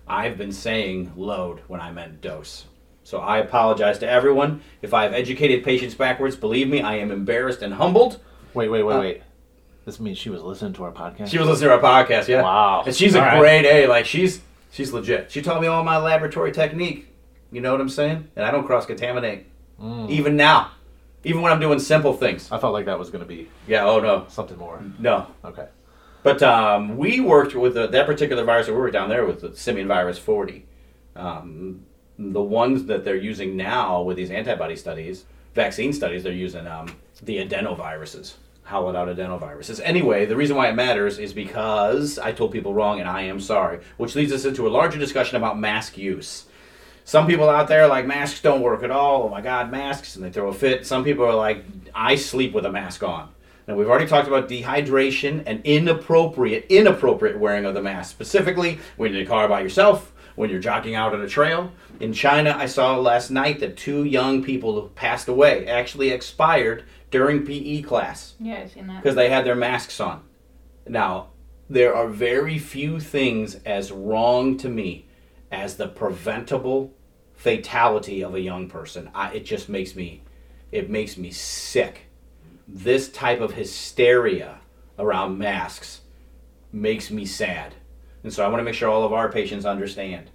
I've 0.08 0.36
been 0.36 0.50
saying 0.50 1.12
load 1.16 1.60
when 1.68 1.80
I 1.80 1.92
meant 1.92 2.20
dose. 2.20 2.64
So 3.04 3.18
I 3.18 3.38
apologize 3.38 3.98
to 4.00 4.08
everyone 4.10 4.60
if 4.82 4.92
I've 4.92 5.12
educated 5.12 5.64
patients 5.64 5.94
backwards. 5.94 6.34
Believe 6.34 6.68
me, 6.68 6.80
I 6.82 6.96
am 6.96 7.12
embarrassed 7.12 7.62
and 7.62 7.74
humbled. 7.74 8.20
Wait, 8.54 8.68
wait, 8.68 8.82
wait, 8.82 8.94
Uh, 8.96 9.00
wait. 9.00 9.22
This 9.86 10.00
means 10.00 10.18
she 10.18 10.30
was 10.30 10.42
listening 10.42 10.72
to 10.74 10.84
our 10.84 10.92
podcast. 10.92 11.28
She 11.30 11.38
was 11.38 11.48
listening 11.48 11.70
to 11.70 11.74
our 11.76 12.04
podcast, 12.04 12.28
yeah. 12.28 12.42
Wow. 12.42 12.82
And 12.84 12.94
she's 12.94 13.14
a 13.14 13.20
All 13.20 13.24
right. 13.24 13.38
grade 13.40 13.64
A. 13.64 13.86
Like 13.86 14.04
she's 14.04 14.40
she's 14.72 14.92
legit. 14.92 15.30
She 15.30 15.42
taught 15.42 15.60
me 15.60 15.68
all 15.68 15.82
my 15.84 15.96
laboratory 15.96 16.52
technique. 16.52 17.06
You 17.52 17.60
know 17.60 17.72
what 17.72 17.80
I'm 17.80 17.88
saying? 17.88 18.28
And 18.36 18.44
I 18.44 18.50
don't 18.50 18.64
cross 18.66 18.86
contaminate. 18.86 19.46
Mm. 19.80 20.10
Even 20.10 20.36
now. 20.36 20.72
Even 21.24 21.42
when 21.42 21.52
I'm 21.52 21.60
doing 21.60 21.78
simple 21.78 22.12
things. 22.14 22.50
I 22.50 22.58
felt 22.58 22.72
like 22.72 22.86
that 22.86 22.98
was 22.98 23.10
going 23.10 23.22
to 23.22 23.28
be 23.28 23.48
Yeah, 23.66 23.84
oh 23.86 24.00
no. 24.00 24.26
something 24.28 24.56
more. 24.56 24.82
No. 24.98 25.26
Okay. 25.44 25.68
But 26.22 26.42
um, 26.42 26.96
we 26.96 27.20
worked 27.20 27.54
with 27.54 27.74
the, 27.74 27.86
that 27.88 28.06
particular 28.06 28.44
virus 28.44 28.66
that 28.66 28.72
we 28.74 28.78
were 28.78 28.90
down 28.90 29.08
there 29.08 29.24
with 29.26 29.40
the 29.40 29.56
simian 29.56 29.88
virus 29.88 30.18
40. 30.18 30.66
Um, 31.16 31.84
the 32.18 32.42
ones 32.42 32.84
that 32.86 33.04
they're 33.04 33.16
using 33.16 33.56
now 33.56 34.02
with 34.02 34.16
these 34.16 34.30
antibody 34.30 34.76
studies, 34.76 35.24
vaccine 35.54 35.92
studies, 35.92 36.22
they're 36.22 36.32
using 36.32 36.66
um, 36.66 36.94
the 37.22 37.38
adenoviruses, 37.38 38.34
hollowed 38.64 38.94
out 38.94 39.08
adenoviruses. 39.08 39.80
Anyway, 39.82 40.26
the 40.26 40.36
reason 40.36 40.56
why 40.56 40.68
it 40.68 40.74
matters 40.74 41.18
is 41.18 41.32
because 41.32 42.18
I 42.18 42.32
told 42.32 42.52
people 42.52 42.74
wrong 42.74 43.00
and 43.00 43.08
I 43.08 43.22
am 43.22 43.40
sorry, 43.40 43.80
which 43.96 44.14
leads 44.14 44.32
us 44.32 44.44
into 44.44 44.66
a 44.66 44.70
larger 44.70 44.98
discussion 44.98 45.36
about 45.36 45.58
mask 45.58 45.96
use. 45.96 46.44
Some 47.10 47.26
people 47.26 47.50
out 47.50 47.66
there 47.66 47.82
are 47.82 47.88
like 47.88 48.06
masks 48.06 48.40
don't 48.40 48.60
work 48.60 48.84
at 48.84 48.92
all. 48.92 49.24
Oh 49.24 49.28
my 49.28 49.40
God, 49.40 49.68
masks, 49.72 50.14
and 50.14 50.24
they 50.24 50.30
throw 50.30 50.46
a 50.46 50.54
fit. 50.54 50.86
Some 50.86 51.02
people 51.02 51.24
are 51.24 51.34
like, 51.34 51.64
I 51.92 52.14
sleep 52.14 52.52
with 52.52 52.64
a 52.64 52.70
mask 52.70 53.02
on. 53.02 53.30
Now 53.66 53.74
we've 53.74 53.88
already 53.88 54.06
talked 54.06 54.28
about 54.28 54.48
dehydration 54.48 55.42
and 55.44 55.60
inappropriate, 55.64 56.66
inappropriate 56.68 57.36
wearing 57.36 57.64
of 57.64 57.74
the 57.74 57.82
mask. 57.82 58.12
Specifically, 58.12 58.78
when 58.96 59.10
you're 59.10 59.22
in 59.22 59.26
the 59.26 59.28
car 59.28 59.48
by 59.48 59.60
yourself, 59.60 60.12
when 60.36 60.50
you're 60.50 60.60
jogging 60.60 60.94
out 60.94 61.12
on 61.12 61.20
a 61.20 61.26
trail. 61.26 61.72
In 61.98 62.12
China, 62.12 62.54
I 62.56 62.66
saw 62.66 62.96
last 62.96 63.32
night 63.32 63.58
that 63.58 63.76
two 63.76 64.04
young 64.04 64.44
people 64.44 64.80
passed 64.94 65.26
away, 65.26 65.66
actually 65.66 66.10
expired 66.10 66.84
during 67.10 67.44
PE 67.44 67.82
class 67.82 68.36
Yeah, 68.38 68.60
I've 68.62 68.70
seen 68.70 68.86
that. 68.86 69.02
because 69.02 69.16
they 69.16 69.30
had 69.30 69.44
their 69.44 69.56
masks 69.56 69.98
on. 69.98 70.22
Now, 70.86 71.30
there 71.68 71.92
are 71.92 72.06
very 72.06 72.56
few 72.60 73.00
things 73.00 73.56
as 73.66 73.90
wrong 73.90 74.56
to 74.58 74.68
me 74.68 75.08
as 75.50 75.76
the 75.76 75.88
preventable 75.88 76.94
fatality 77.40 78.22
of 78.22 78.34
a 78.34 78.40
young 78.40 78.68
person. 78.68 79.08
I, 79.14 79.32
it 79.32 79.46
just 79.46 79.70
makes 79.70 79.96
me, 79.96 80.22
it 80.70 80.90
makes 80.90 81.16
me 81.16 81.30
sick. 81.30 82.02
This 82.68 83.10
type 83.10 83.40
of 83.40 83.54
hysteria 83.54 84.58
around 84.98 85.38
masks 85.38 86.02
makes 86.70 87.10
me 87.10 87.24
sad. 87.24 87.74
And 88.22 88.30
so 88.30 88.44
I 88.44 88.48
want 88.48 88.60
to 88.60 88.64
make 88.64 88.74
sure 88.74 88.90
all 88.90 89.04
of 89.04 89.14
our 89.14 89.32
patients 89.32 89.64
understand. 89.64 90.28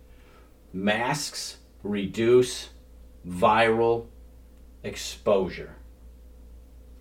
Masks 0.73 1.57
reduce 1.83 2.69
viral 3.27 4.07
exposure. 4.81 5.75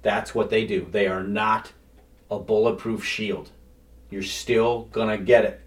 That's 0.03 0.35
what 0.35 0.51
they 0.51 0.67
do. 0.67 0.87
They 0.91 1.07
are 1.07 1.23
not 1.23 1.73
a 2.31 2.39
bulletproof 2.39 3.03
shield. 3.03 3.51
You're 4.11 4.23
still 4.23 4.83
going 4.93 5.09
to 5.09 5.25
get 5.25 5.47
it. 5.47 5.63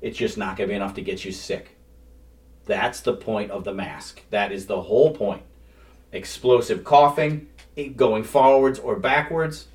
It's 0.00 0.16
just 0.16 0.38
not 0.38 0.56
going 0.56 0.66
to 0.66 0.72
be 0.72 0.76
enough 0.76 0.94
to 0.94 1.02
get 1.02 1.26
you 1.26 1.32
sick. 1.32 1.76
That's 2.70 3.00
the 3.00 3.14
point 3.14 3.50
of 3.50 3.64
the 3.64 3.74
mask. 3.74 4.22
That 4.30 4.52
is 4.52 4.66
the 4.66 4.82
whole 4.82 5.12
point. 5.12 5.42
Explosive 6.12 6.84
coughing, 6.84 7.48
going 7.96 8.22
forwards 8.22 8.78
or 8.78 8.94
backwards, 8.94 9.66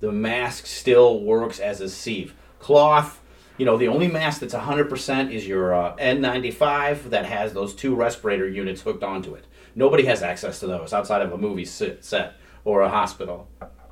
the 0.00 0.12
mask 0.12 0.64
still 0.64 1.20
works 1.20 1.60
as 1.60 1.82
a 1.82 1.90
sieve. 1.90 2.34
Cloth, 2.58 3.20
you 3.58 3.66
know, 3.66 3.76
the 3.76 3.88
only 3.88 4.08
mask 4.08 4.40
that's 4.40 4.54
100% 4.54 5.30
is 5.30 5.46
your 5.46 5.74
uh, 5.74 5.94
N95 5.96 7.10
that 7.10 7.26
has 7.26 7.52
those 7.52 7.74
two 7.74 7.94
respirator 7.94 8.48
units 8.48 8.80
hooked 8.80 9.04
onto 9.04 9.34
it. 9.34 9.44
Nobody 9.74 10.06
has 10.06 10.22
access 10.22 10.58
to 10.60 10.66
those 10.66 10.94
outside 10.94 11.20
of 11.20 11.30
a 11.34 11.36
movie 11.36 11.66
set 11.66 12.32
or 12.64 12.80
a 12.80 12.88
hospital. 12.88 13.46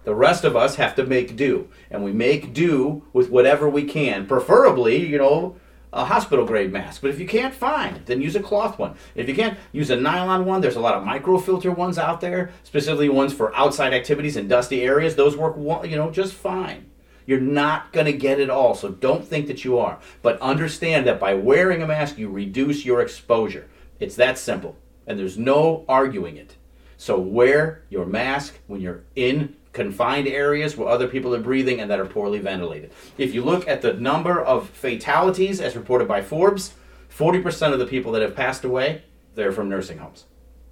The 0.05 0.15
rest 0.15 0.45
of 0.45 0.57
us 0.57 0.77
have 0.77 0.95
to 0.95 1.05
make 1.05 1.37
do, 1.37 1.69
and 1.91 2.03
we 2.03 2.13
make 2.13 2.55
do 2.55 3.05
with 3.13 3.29
whatever 3.29 3.69
we 3.69 3.85
can, 3.85 4.27
preferably, 4.27 5.05
you 5.07 5.19
know, 5.19 5.57
a 5.97 6.05
hospital 6.05 6.45
grade 6.45 6.71
mask. 6.71 7.00
But 7.00 7.11
if 7.11 7.19
you 7.19 7.26
can't 7.26 7.55
find, 7.55 8.05
then 8.05 8.21
use 8.21 8.37
a 8.37 8.43
cloth 8.43 8.79
one. 8.79 8.95
If 9.15 9.29
you 9.29 9.35
can't 9.35 9.59
use 9.73 9.91
a 9.91 9.97
nylon 9.97 10.45
one, 10.45 10.61
there's 10.61 10.76
a 10.76 10.81
lot 10.81 10.95
of 10.95 11.03
microfilter 11.03 11.73
ones 11.73 11.99
out 11.99 12.21
there, 12.21 12.53
specifically 12.65 13.09
ones 13.09 13.33
for 13.33 13.55
outside 13.57 13.95
activities 13.95 14.37
in 14.37 14.47
dusty 14.47 14.83
areas. 14.83 15.17
Those 15.17 15.37
work, 15.37 15.57
you 15.88 15.97
know, 15.97 16.11
just 16.11 16.35
fine. 16.35 16.91
You're 17.25 17.41
not 17.41 17.93
going 17.93 18.07
to 18.07 18.12
get 18.12 18.38
it 18.38 18.50
all, 18.50 18.75
so 18.75 18.91
don't 18.91 19.26
think 19.26 19.49
that 19.49 19.65
you 19.65 19.79
are. 19.79 19.99
But 20.23 20.41
understand 20.41 21.07
that 21.07 21.19
by 21.19 21.35
wearing 21.35 21.83
a 21.83 21.87
mask, 21.87 22.19
you 22.19 22.29
reduce 22.29 22.85
your 22.85 23.00
exposure. 23.00 23.67
It's 23.99 24.17
that 24.17 24.38
simple, 24.38 24.76
and 25.07 25.19
there's 25.19 25.38
no 25.38 25.85
arguing 25.88 26.37
it. 26.37 26.57
So 26.99 27.19
wear 27.19 27.83
your 27.88 28.07
mask 28.07 28.59
when 28.67 28.81
you're 28.81 29.03
in 29.17 29.57
confined 29.76 30.26
areas 30.26 30.75
where 30.75 30.88
other 30.88 31.06
people 31.06 31.35
are 31.35 31.38
breathing 31.38 31.80
and 31.80 31.90
that 31.90 32.00
are 32.00 32.06
poorly 32.06 32.38
ventilated. 32.38 32.90
If 33.18 33.35
you 33.35 33.45
look 33.45 33.68
at 33.68 33.83
the 33.83 33.92
number 33.92 34.40
of 34.40 34.71
fatalities 34.71 35.61
as 35.61 35.76
reported 35.76 36.09
by 36.09 36.23
Forbes, 36.23 36.73
40% 37.14 37.75
of 37.75 37.78
the 37.78 37.85
people 37.85 38.11
that 38.12 38.23
have 38.23 38.35
passed 38.35 38.64
away, 38.64 39.02
they're 39.35 39.52
from 39.52 39.68
nursing 39.68 39.99
homes. 39.99 40.25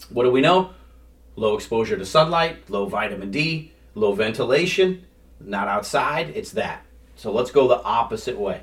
What 0.08 0.25
do 0.25 0.30
we 0.30 0.40
know? 0.40 0.70
Low 1.37 1.54
exposure 1.54 1.99
to 1.99 2.06
sunlight, 2.06 2.70
low 2.70 2.87
vitamin 2.87 3.30
D, 3.30 3.73
low 3.94 4.14
ventilation, 4.14 5.04
not 5.38 5.68
outside, 5.68 6.30
it's 6.30 6.52
that. 6.52 6.82
So 7.14 7.30
let's 7.30 7.50
go 7.50 7.68
the 7.68 7.82
opposite 7.82 8.38
way. 8.38 8.62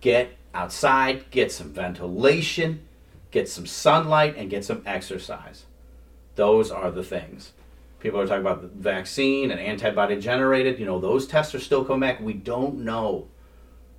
Get 0.00 0.38
outside, 0.54 1.30
get 1.30 1.52
some 1.52 1.70
ventilation, 1.70 2.80
get 3.30 3.46
some 3.46 3.66
sunlight, 3.66 4.36
and 4.38 4.48
get 4.48 4.64
some 4.64 4.82
exercise. 4.86 5.66
Those 6.34 6.70
are 6.70 6.90
the 6.90 7.04
things. 7.04 7.52
People 8.00 8.20
are 8.20 8.26
talking 8.26 8.42
about 8.42 8.62
the 8.62 8.68
vaccine 8.68 9.50
and 9.50 9.58
antibody 9.58 10.20
generated. 10.20 10.78
You 10.78 10.86
know, 10.86 11.00
those 11.00 11.26
tests 11.26 11.54
are 11.54 11.60
still 11.60 11.84
coming 11.84 12.00
back. 12.00 12.20
We 12.20 12.34
don't 12.34 12.84
know. 12.84 13.28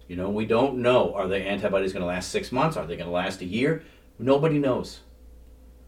You 0.08 0.16
know, 0.16 0.30
we 0.30 0.46
don't 0.46 0.78
know. 0.78 1.14
Are 1.14 1.28
the 1.28 1.38
antibodies 1.38 1.94
going 1.94 2.02
to 2.02 2.08
last 2.08 2.32
six 2.32 2.52
months? 2.52 2.78
Are 2.78 2.86
they 2.86 2.96
going 2.96 3.08
to 3.08 3.14
last 3.14 3.42
a 3.42 3.46
year? 3.46 3.84
Nobody 4.20 4.60
knows. 4.60 5.00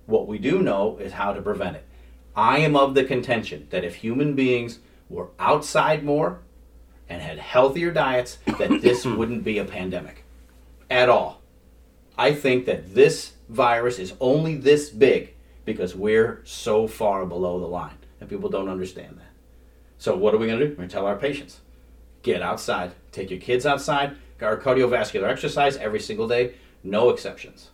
What 0.08 0.28
we 0.28 0.40
do 0.40 0.62
know 0.62 0.98
is 0.98 1.14
how 1.14 1.34
to 1.34 1.42
prevent 1.42 1.78
it. 1.78 1.86
I 2.36 2.60
am 2.60 2.76
of 2.76 2.96
the 2.96 3.04
contention 3.04 3.68
that 3.70 3.84
if 3.84 3.96
human 3.96 4.34
beings 4.34 4.80
were 5.08 5.30
outside 5.40 6.04
more 6.04 6.40
and 7.08 7.22
had 7.22 7.38
healthier 7.38 7.92
diets, 7.92 8.40
that 8.58 8.70
this 8.82 9.06
wouldn't 9.06 9.44
be 9.44 9.60
a 9.60 9.66
pandemic 9.66 10.24
at 10.90 11.10
all. 11.10 11.42
I 12.18 12.34
think 12.34 12.66
that 12.66 12.96
this 12.96 13.34
virus 13.48 14.00
is 14.00 14.14
only 14.20 14.56
this 14.56 14.90
big 14.90 15.36
because 15.64 15.96
we're 15.96 16.42
so 16.44 16.88
far 16.88 17.26
below 17.26 17.60
the 17.60 17.68
line 17.68 17.99
and 18.20 18.30
people 18.30 18.50
don't 18.50 18.70
understand 18.70 19.18
that. 19.18 19.32
So 19.98 20.16
what 20.16 20.34
are 20.34 20.38
we 20.38 20.48
going 20.48 20.60
to 20.60 20.66
do? 20.66 20.72
We're 20.72 20.78
going 20.78 20.90
to 20.90 20.94
tell 20.94 21.06
our 21.06 21.18
patients, 21.18 21.60
get 22.24 22.42
outside, 22.42 22.92
take 23.12 23.30
your 23.30 23.40
kids 23.40 23.66
outside, 23.66 24.16
get 24.40 24.46
our 24.46 24.58
cardiovascular 24.58 25.28
exercise 25.28 25.78
every 25.78 26.00
single 26.00 26.28
day, 26.28 26.56
no 26.84 27.10
exceptions. 27.10 27.70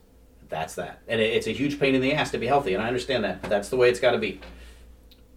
That's 0.49 0.75
that. 0.75 1.01
And 1.07 1.19
it's 1.21 1.47
a 1.47 1.51
huge 1.51 1.79
pain 1.79 1.95
in 1.95 2.01
the 2.01 2.13
ass 2.13 2.31
to 2.31 2.37
be 2.37 2.47
healthy, 2.47 2.73
and 2.73 2.83
I 2.83 2.87
understand 2.87 3.23
that. 3.23 3.43
That's 3.43 3.69
the 3.69 3.77
way 3.77 3.89
it's 3.89 3.99
got 3.99 4.11
to 4.11 4.17
be. 4.17 4.39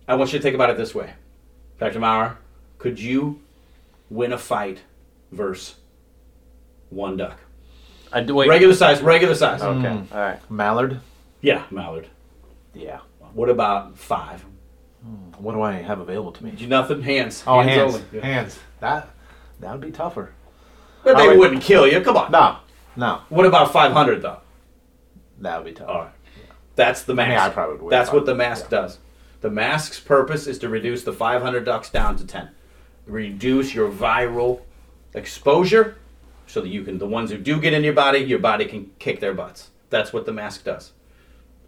I 0.07 0.15
want 0.15 0.33
you 0.33 0.39
to 0.39 0.43
think 0.43 0.55
about 0.55 0.71
it 0.71 0.77
this 0.77 0.95
way. 0.95 1.13
Dr. 1.79 2.01
Maurer, 2.01 2.39
could 2.79 2.99
you 2.99 3.41
win 4.11 4.33
a 4.33 4.39
fight 4.39 4.83
versus 5.33 5.77
one 6.91 7.17
duck? 7.17 7.39
I 8.13 8.21
do 8.23 8.35
wait. 8.35 8.49
Regular 8.49 8.75
size, 8.75 9.03
regular 9.03 9.35
size. 9.35 9.61
Okay. 9.63 9.87
Mm. 9.87 10.13
All 10.13 10.21
right. 10.21 10.51
Mallard. 10.51 11.01
Yeah, 11.41 11.65
Mallard. 11.71 12.09
Yeah. 12.75 13.01
What 13.35 13.51
about 13.51 13.99
five? 13.99 14.45
Hmm, 15.05 15.43
what 15.43 15.53
do 15.53 15.63
I 15.63 15.73
have 15.75 16.01
available 16.01 16.33
to 16.33 16.45
me? 16.45 16.51
Do 16.53 16.67
nothing, 16.67 17.03
hands. 17.03 17.45
Oh, 17.47 17.61
hands. 17.61 17.95
only. 17.95 18.05
Yeah. 18.13 18.25
Hands. 18.27 18.59
That 18.81 19.09
that 19.61 19.73
would 19.73 19.81
be 19.81 19.91
tougher. 19.93 20.33
But 21.05 21.17
they 21.17 21.23
All 21.23 21.29
right. 21.31 21.39
wouldn't 21.39 21.63
kill 21.63 21.87
you. 21.87 22.01
Come 22.01 22.17
on. 22.17 22.33
No, 22.33 22.57
no, 22.97 23.21
What 23.29 23.47
about 23.47 23.73
500 23.73 24.23
though? 24.23 24.39
that 25.41 25.57
would 25.59 25.67
be 25.67 25.73
tough. 25.73 25.89
All 25.89 26.01
right. 26.03 26.11
That's 26.75 27.03
the 27.03 27.13
I 27.13 27.17
mask. 27.17 27.29
mean, 27.29 27.39
I 27.39 27.49
probably 27.51 27.77
would 27.77 27.91
That's 27.93 28.13
what 28.13 28.27
the 28.27 28.35
mask 28.35 28.65
yeah. 28.71 28.81
does. 28.83 28.99
The 29.41 29.51
mask's 29.51 30.01
purpose 30.01 30.47
is 30.49 30.59
to 30.61 30.69
reduce 30.69 31.05
the 31.05 31.13
500 31.13 31.65
ducks 31.65 31.91
down 31.91 32.17
to 32.17 32.27
10. 32.27 32.51
Reduce 33.07 33.73
your 33.75 33.91
viral 33.91 34.63
exposure 35.15 35.97
so 36.47 36.61
that 36.61 36.69
you 36.69 36.83
can, 36.83 36.99
the 36.99 37.07
ones 37.07 37.31
who 37.31 37.39
do 37.39 37.61
get 37.61 37.73
in 37.73 37.85
your 37.85 37.93
body, 37.93 38.19
your 38.21 38.39
body 38.41 38.65
can 38.65 38.91
kick 38.99 39.21
their 39.21 39.35
butts. 39.35 39.71
That's 39.91 40.13
what 40.13 40.27
the 40.27 40.33
mask 40.33 40.65
does. 40.65 40.93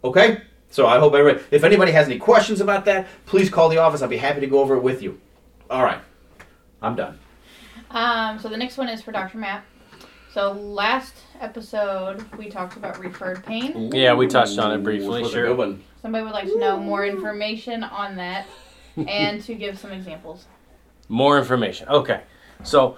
Okay? 0.03 0.41
So 0.71 0.87
I 0.87 0.99
hope 0.99 1.13
everybody, 1.13 1.43
if 1.51 1.65
anybody 1.65 1.91
has 1.91 2.07
any 2.07 2.17
questions 2.17 2.61
about 2.61 2.85
that, 2.85 3.07
please 3.25 3.49
call 3.49 3.67
the 3.67 3.77
office. 3.77 4.01
I'll 4.01 4.07
be 4.07 4.17
happy 4.17 4.39
to 4.39 4.47
go 4.47 4.59
over 4.61 4.75
it 4.75 4.81
with 4.81 5.01
you. 5.03 5.19
All 5.69 5.83
right. 5.83 5.99
I'm 6.81 6.95
done. 6.95 7.19
Um, 7.91 8.39
so 8.39 8.47
the 8.47 8.55
next 8.57 8.77
one 8.77 8.87
is 8.87 9.01
for 9.01 9.11
Dr. 9.11 9.37
Matt. 9.37 9.65
So 10.33 10.53
last 10.53 11.13
episode 11.41 12.25
we 12.37 12.49
talked 12.49 12.77
about 12.77 12.97
referred 12.99 13.45
pain. 13.45 13.91
Yeah, 13.93 14.13
we 14.13 14.27
touched 14.27 14.57
on 14.59 14.71
it 14.71 14.81
briefly, 14.81 15.23
Which 15.23 15.33
sure. 15.33 15.47
good 15.47 15.57
one. 15.57 15.83
Somebody 16.01 16.23
would 16.23 16.33
like 16.33 16.47
to 16.47 16.57
know 16.57 16.79
more 16.79 17.05
information 17.05 17.83
on 17.83 18.15
that 18.15 18.47
and 19.07 19.43
to 19.43 19.53
give 19.53 19.77
some 19.77 19.91
examples. 19.91 20.45
More 21.09 21.37
information. 21.37 21.89
Okay. 21.89 22.21
So, 22.63 22.95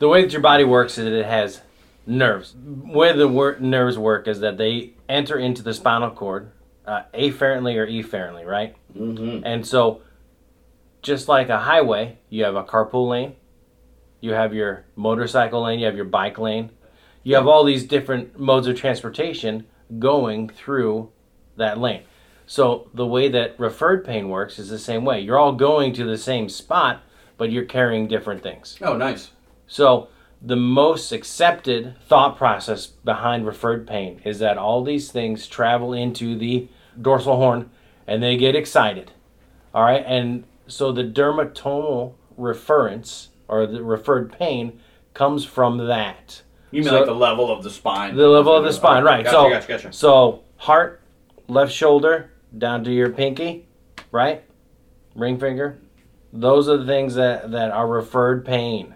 the 0.00 0.08
way 0.08 0.22
that 0.22 0.32
your 0.32 0.42
body 0.42 0.64
works 0.64 0.98
is 0.98 1.04
that 1.04 1.12
it 1.12 1.26
has 1.26 1.60
nerves. 2.04 2.56
Where 2.56 3.12
the 3.12 3.28
wor- 3.28 3.58
nerves 3.60 3.96
work 3.96 4.26
is 4.26 4.40
that 4.40 4.58
they 4.58 4.94
enter 5.08 5.38
into 5.38 5.62
the 5.62 5.72
spinal 5.72 6.10
cord 6.10 6.50
uh, 6.90 7.04
afferently 7.14 7.78
or 7.78 7.86
E 7.86 8.00
efferently, 8.00 8.44
right? 8.44 8.74
Mm-hmm. 8.96 9.46
And 9.46 9.64
so, 9.64 10.02
just 11.02 11.28
like 11.28 11.48
a 11.48 11.58
highway, 11.58 12.18
you 12.28 12.42
have 12.42 12.56
a 12.56 12.64
carpool 12.64 13.08
lane, 13.08 13.36
you 14.20 14.32
have 14.32 14.52
your 14.52 14.84
motorcycle 14.96 15.62
lane, 15.62 15.78
you 15.78 15.86
have 15.86 15.94
your 15.94 16.04
bike 16.04 16.36
lane, 16.36 16.70
you 17.22 17.36
have 17.36 17.46
all 17.46 17.62
these 17.62 17.84
different 17.84 18.40
modes 18.40 18.66
of 18.66 18.76
transportation 18.76 19.66
going 20.00 20.48
through 20.48 21.10
that 21.56 21.78
lane. 21.78 22.02
So, 22.44 22.90
the 22.92 23.06
way 23.06 23.28
that 23.28 23.58
referred 23.60 24.04
pain 24.04 24.28
works 24.28 24.58
is 24.58 24.68
the 24.68 24.78
same 24.78 25.04
way. 25.04 25.20
You're 25.20 25.38
all 25.38 25.52
going 25.52 25.92
to 25.92 26.04
the 26.04 26.18
same 26.18 26.48
spot, 26.48 27.02
but 27.38 27.52
you're 27.52 27.66
carrying 27.66 28.08
different 28.08 28.42
things. 28.42 28.76
Oh, 28.82 28.96
nice. 28.96 29.30
So, 29.68 30.08
the 30.42 30.56
most 30.56 31.12
accepted 31.12 31.94
thought 32.08 32.36
process 32.36 32.88
behind 32.88 33.46
referred 33.46 33.86
pain 33.86 34.20
is 34.24 34.40
that 34.40 34.58
all 34.58 34.82
these 34.82 35.12
things 35.12 35.46
travel 35.46 35.92
into 35.92 36.36
the 36.36 36.68
dorsal 37.00 37.36
horn 37.36 37.70
and 38.06 38.22
they 38.22 38.36
get 38.36 38.54
excited. 38.54 39.12
All 39.74 39.82
right? 39.82 40.04
And 40.06 40.44
so 40.66 40.92
the 40.92 41.04
dermatomal 41.04 42.14
reference 42.36 43.28
or 43.48 43.66
the 43.66 43.82
referred 43.82 44.32
pain 44.32 44.80
comes 45.14 45.44
from 45.44 45.86
that. 45.88 46.42
You 46.70 46.82
mean 46.82 46.90
So- 46.90 46.96
like 46.98 47.06
the 47.06 47.14
level 47.14 47.50
of 47.50 47.62
the 47.62 47.70
spine? 47.70 48.16
The 48.16 48.28
level 48.28 48.54
of 48.54 48.64
the 48.64 48.72
spine, 48.72 49.02
right. 49.04 49.24
Gotcha, 49.24 49.36
so, 49.36 49.50
gotcha, 49.50 49.68
gotcha. 49.68 49.92
so 49.92 50.42
heart, 50.56 51.00
left 51.48 51.72
shoulder, 51.72 52.30
down 52.56 52.84
to 52.84 52.92
your 52.92 53.10
pinky, 53.10 53.66
right? 54.12 54.44
Ring 55.14 55.38
finger. 55.38 55.78
Those 56.32 56.68
are 56.68 56.76
the 56.76 56.86
things 56.86 57.16
that, 57.16 57.50
that 57.50 57.70
are 57.72 57.86
referred 57.88 58.44
pain. 58.44 58.94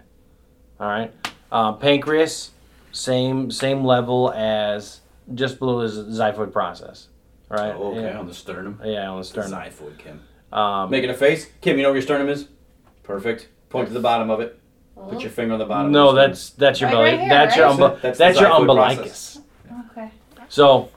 All 0.79 0.87
right. 0.87 1.13
Uh, 1.51 1.73
pancreas, 1.73 2.51
same 2.91 3.51
same 3.51 3.83
level 3.83 4.31
as 4.33 5.01
just 5.33 5.59
below 5.59 5.85
the 5.85 6.03
xiphoid 6.11 6.51
process. 6.53 7.07
All 7.51 7.57
right. 7.57 7.75
Oh, 7.77 7.91
okay, 7.91 8.01
Yeah, 8.03 8.19
on 8.19 8.27
the 8.27 8.33
sternum. 8.33 8.79
yeah 8.83 9.09
on 9.09 9.19
the 9.19 9.23
sternum. 9.23 9.51
Xiphoid, 9.51 9.97
Kim. 9.97 10.21
Um, 10.51 10.89
Making 10.89 11.09
a 11.09 11.13
face. 11.13 11.47
Kim, 11.61 11.77
you 11.77 11.83
know 11.83 11.89
where 11.89 11.97
your 11.97 12.01
sternum 12.01 12.29
is? 12.29 12.47
Perfect. 13.03 13.49
Point 13.69 13.87
to 13.89 13.93
the 13.93 13.99
bottom 13.99 14.29
of 14.29 14.39
it. 14.39 14.59
Put 15.09 15.21
your 15.21 15.29
finger 15.31 15.53
on 15.53 15.59
the 15.59 15.65
bottom. 15.65 15.91
no, 15.91 16.09
of 16.09 16.15
the 16.15 16.21
that's 16.27 16.49
that's 16.51 16.79
your 16.79 16.89
Right- 16.89 16.95
belly. 16.95 17.11
right 17.11 17.19
here, 17.19 17.29
that's 17.29 17.55
your 17.57 17.67
right? 17.67 17.77
umbi- 17.79 18.01
That's 18.01 18.17
that's, 18.17 18.39
your 18.39 18.49
umbilicus. 18.49 18.97
process. 18.97 19.39
Okay. 19.91 20.11
So, 20.49 20.89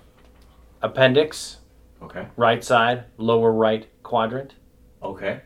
appendix. 0.83 1.57
Okay. 2.01 2.27
right 2.37 2.63
side, 2.63 3.05
lower 3.17 3.51
right 3.51 3.89
quadrant. 4.05 4.55
Okay. 5.03 5.41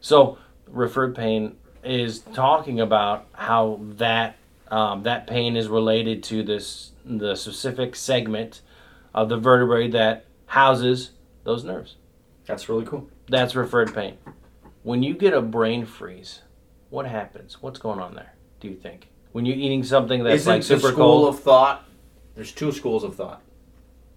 So, 0.00 0.38
referred 0.68 1.16
pain 1.16 1.56
is 1.82 2.20
talking 2.20 2.78
about 2.80 3.26
how 3.32 3.80
that 3.96 4.36
um, 4.70 5.02
that 5.02 5.26
pain 5.26 5.56
is 5.56 5.66
related 5.68 6.22
to 6.24 6.42
this 6.44 6.92
the 7.04 7.34
specific 7.34 7.96
segment 7.96 8.60
of 9.12 9.28
the 9.28 9.36
vertebrae 9.36 9.88
that 9.88 10.26
houses 10.48 11.10
those 11.44 11.64
nerves. 11.64 11.96
That's 12.46 12.68
really 12.68 12.84
cool. 12.84 13.08
That's 13.28 13.54
referred 13.54 13.94
pain. 13.94 14.16
When 14.82 15.02
you 15.02 15.14
get 15.14 15.32
a 15.34 15.40
brain 15.42 15.84
freeze, 15.86 16.42
what 16.90 17.06
happens? 17.06 17.62
What's 17.62 17.78
going 17.78 18.00
on 18.00 18.14
there? 18.14 18.34
Do 18.60 18.68
you 18.68 18.74
think 18.74 19.08
when 19.32 19.44
you're 19.46 19.56
eating 19.56 19.84
something 19.84 20.24
that's 20.24 20.42
Isn't 20.42 20.52
like 20.52 20.60
the 20.62 20.66
super 20.66 20.88
school 20.92 20.96
cold? 21.24 21.34
of 21.34 21.40
thought? 21.40 21.84
There's 22.34 22.52
two 22.52 22.72
schools 22.72 23.04
of 23.04 23.14
thought. 23.14 23.42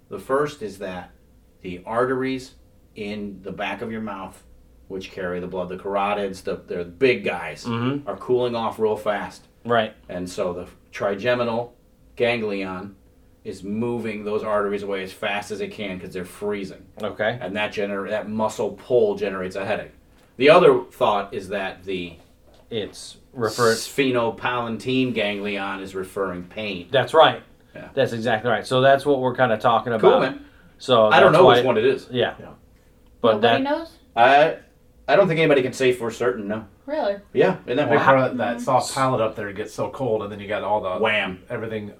The 0.10 0.20
first 0.20 0.62
is 0.62 0.80
that 0.80 1.12
the 1.62 1.82
arteries 1.86 2.56
in 2.96 3.40
the 3.44 3.52
back 3.52 3.82
of 3.82 3.92
your 3.92 4.02
mouth, 4.02 4.42
which 4.88 5.12
carry 5.12 5.40
the 5.40 5.48
blood, 5.48 5.70
the 5.70 5.78
carotids, 5.78 6.44
the 6.44 6.56
they're 6.68 6.84
the 6.84 6.90
big 6.90 7.24
guys, 7.24 7.66
Mhm. 7.66 8.08
are 8.08 8.18
cooling 8.18 8.56
off 8.56 8.80
real 8.80 8.96
fast. 8.98 9.48
right. 9.66 9.94
And 10.10 10.30
so 10.30 10.54
the 10.54 10.68
trigeminal 10.92 11.76
ganglion 12.16 12.96
is 13.44 13.64
moving 13.64 14.24
those 14.24 14.44
arteries 14.44 14.84
away 14.84 15.04
as 15.04 15.12
fast 15.12 15.50
as 15.52 15.62
it 15.62 15.70
can 15.72 15.98
because 15.98 16.14
they're 16.14 16.26
freezing. 16.26 16.86
Okay. 17.02 17.38
And 17.42 17.56
that 17.56 17.74
gener- 17.74 18.10
that 18.10 18.30
muscle 18.30 18.72
pull 18.74 19.16
generates 19.16 19.56
a 19.56 19.66
headache. 19.66 19.92
The 20.38 20.50
other 20.50 20.84
thought 20.92 21.34
is 21.34 21.50
that 21.50 21.84
the 21.84 22.14
It's 22.70 23.18
referred. 23.34 23.78
sphenopalatine 23.78 25.14
ganglion 25.14 25.80
is 25.82 25.96
referring 25.96 26.44
pain. 26.44 26.88
That's 26.92 27.14
right. 27.14 27.42
Yeah. 27.76 27.90
That's 27.94 28.14
exactly 28.14 28.50
right. 28.52 28.66
So 28.66 28.82
that's 28.82 29.06
what 29.06 29.20
we're 29.22 29.36
kind 29.36 29.52
of 29.52 29.60
talking 29.60 29.94
about. 29.94 30.12
Cool, 30.12 30.20
man. 30.22 30.46
So 30.78 31.08
I 31.08 31.20
don't 31.20 31.32
know 31.32 31.46
why- 31.46 31.58
which 31.58 31.66
one 31.66 31.78
it 31.78 31.86
is. 31.86 32.08
Yeah. 32.12 32.36
Yeah. 32.40 32.48
But 33.22 33.36
Nobody 33.42 33.64
that 33.64 33.70
knows? 33.70 33.98
I 34.16 34.58
I 35.08 35.16
don't 35.16 35.28
think 35.28 35.40
anybody 35.40 35.62
can 35.62 35.74
say 35.74 35.92
for 35.94 36.12
certain. 36.12 36.48
No. 36.48 36.66
Really? 36.86 37.18
Yeah, 37.34 37.58
isn't 37.66 37.66
that 37.66 37.76
That, 37.76 37.90
weird? 37.90 38.02
part 38.02 38.20
of 38.32 38.38
that 38.38 38.62
soft 38.62 38.92
mm. 38.92 38.96
palate 38.96 39.22
up 39.22 39.36
there 39.36 39.52
gets 39.54 39.74
so 39.74 39.90
cold, 39.90 40.24
and 40.24 40.32
then 40.32 40.40
you 40.40 40.48
got 40.48 40.64
all 40.64 40.82
the 40.82 41.00
Wham. 41.00 41.44
everything 41.50 41.94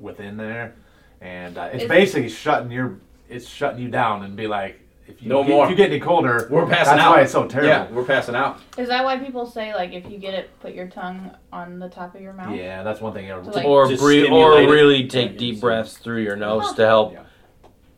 within 0.00 0.36
there, 0.36 0.74
and 1.20 1.56
uh, 1.58 1.68
it's 1.72 1.84
Is- 1.84 1.88
basically 1.88 2.28
shutting 2.28 2.70
your 2.70 2.96
it's 3.28 3.46
shutting 3.48 3.80
you 3.82 3.88
down 3.90 4.24
and 4.24 4.34
be 4.36 4.46
like 4.46 4.80
if 5.06 5.22
you 5.22 5.28
No 5.28 5.42
get, 5.42 5.50
more. 5.50 5.64
If 5.64 5.70
you 5.70 5.76
get 5.76 5.90
any 5.90 6.00
colder, 6.00 6.48
We're 6.50 6.66
passing 6.66 6.70
that's 6.70 6.88
out. 6.88 6.96
That's 6.96 7.08
why 7.16 7.20
it's 7.22 7.32
so 7.32 7.46
terrible. 7.48 7.68
Yeah, 7.70 7.90
we're 7.90 8.04
passing 8.04 8.34
out. 8.34 8.60
Is 8.76 8.88
that 8.88 9.04
why 9.04 9.18
people 9.18 9.46
say 9.46 9.74
like 9.74 9.92
if 9.92 10.08
you 10.10 10.18
get 10.18 10.34
it, 10.34 10.50
put 10.60 10.74
your 10.74 10.86
tongue 10.88 11.30
on 11.52 11.78
the 11.78 11.88
top 11.88 12.14
of 12.14 12.20
your 12.20 12.32
mouth? 12.34 12.54
Yeah, 12.54 12.82
that's 12.82 13.00
one 13.00 13.12
thing. 13.14 13.24
You 13.26 13.32
know, 13.36 13.42
So, 13.44 13.50
like- 13.52 13.64
or 13.66 13.86
breathe, 13.86 14.00
or 14.00 14.52
stimulate 14.54 14.68
it. 14.68 14.72
really 14.72 15.08
take 15.08 15.38
deep 15.38 15.60
breaths 15.60 15.96
through 15.96 16.22
your 16.22 16.36
nose 16.36 16.72
to 16.74 16.86
help 16.86 17.12
Yeah. 17.14 17.22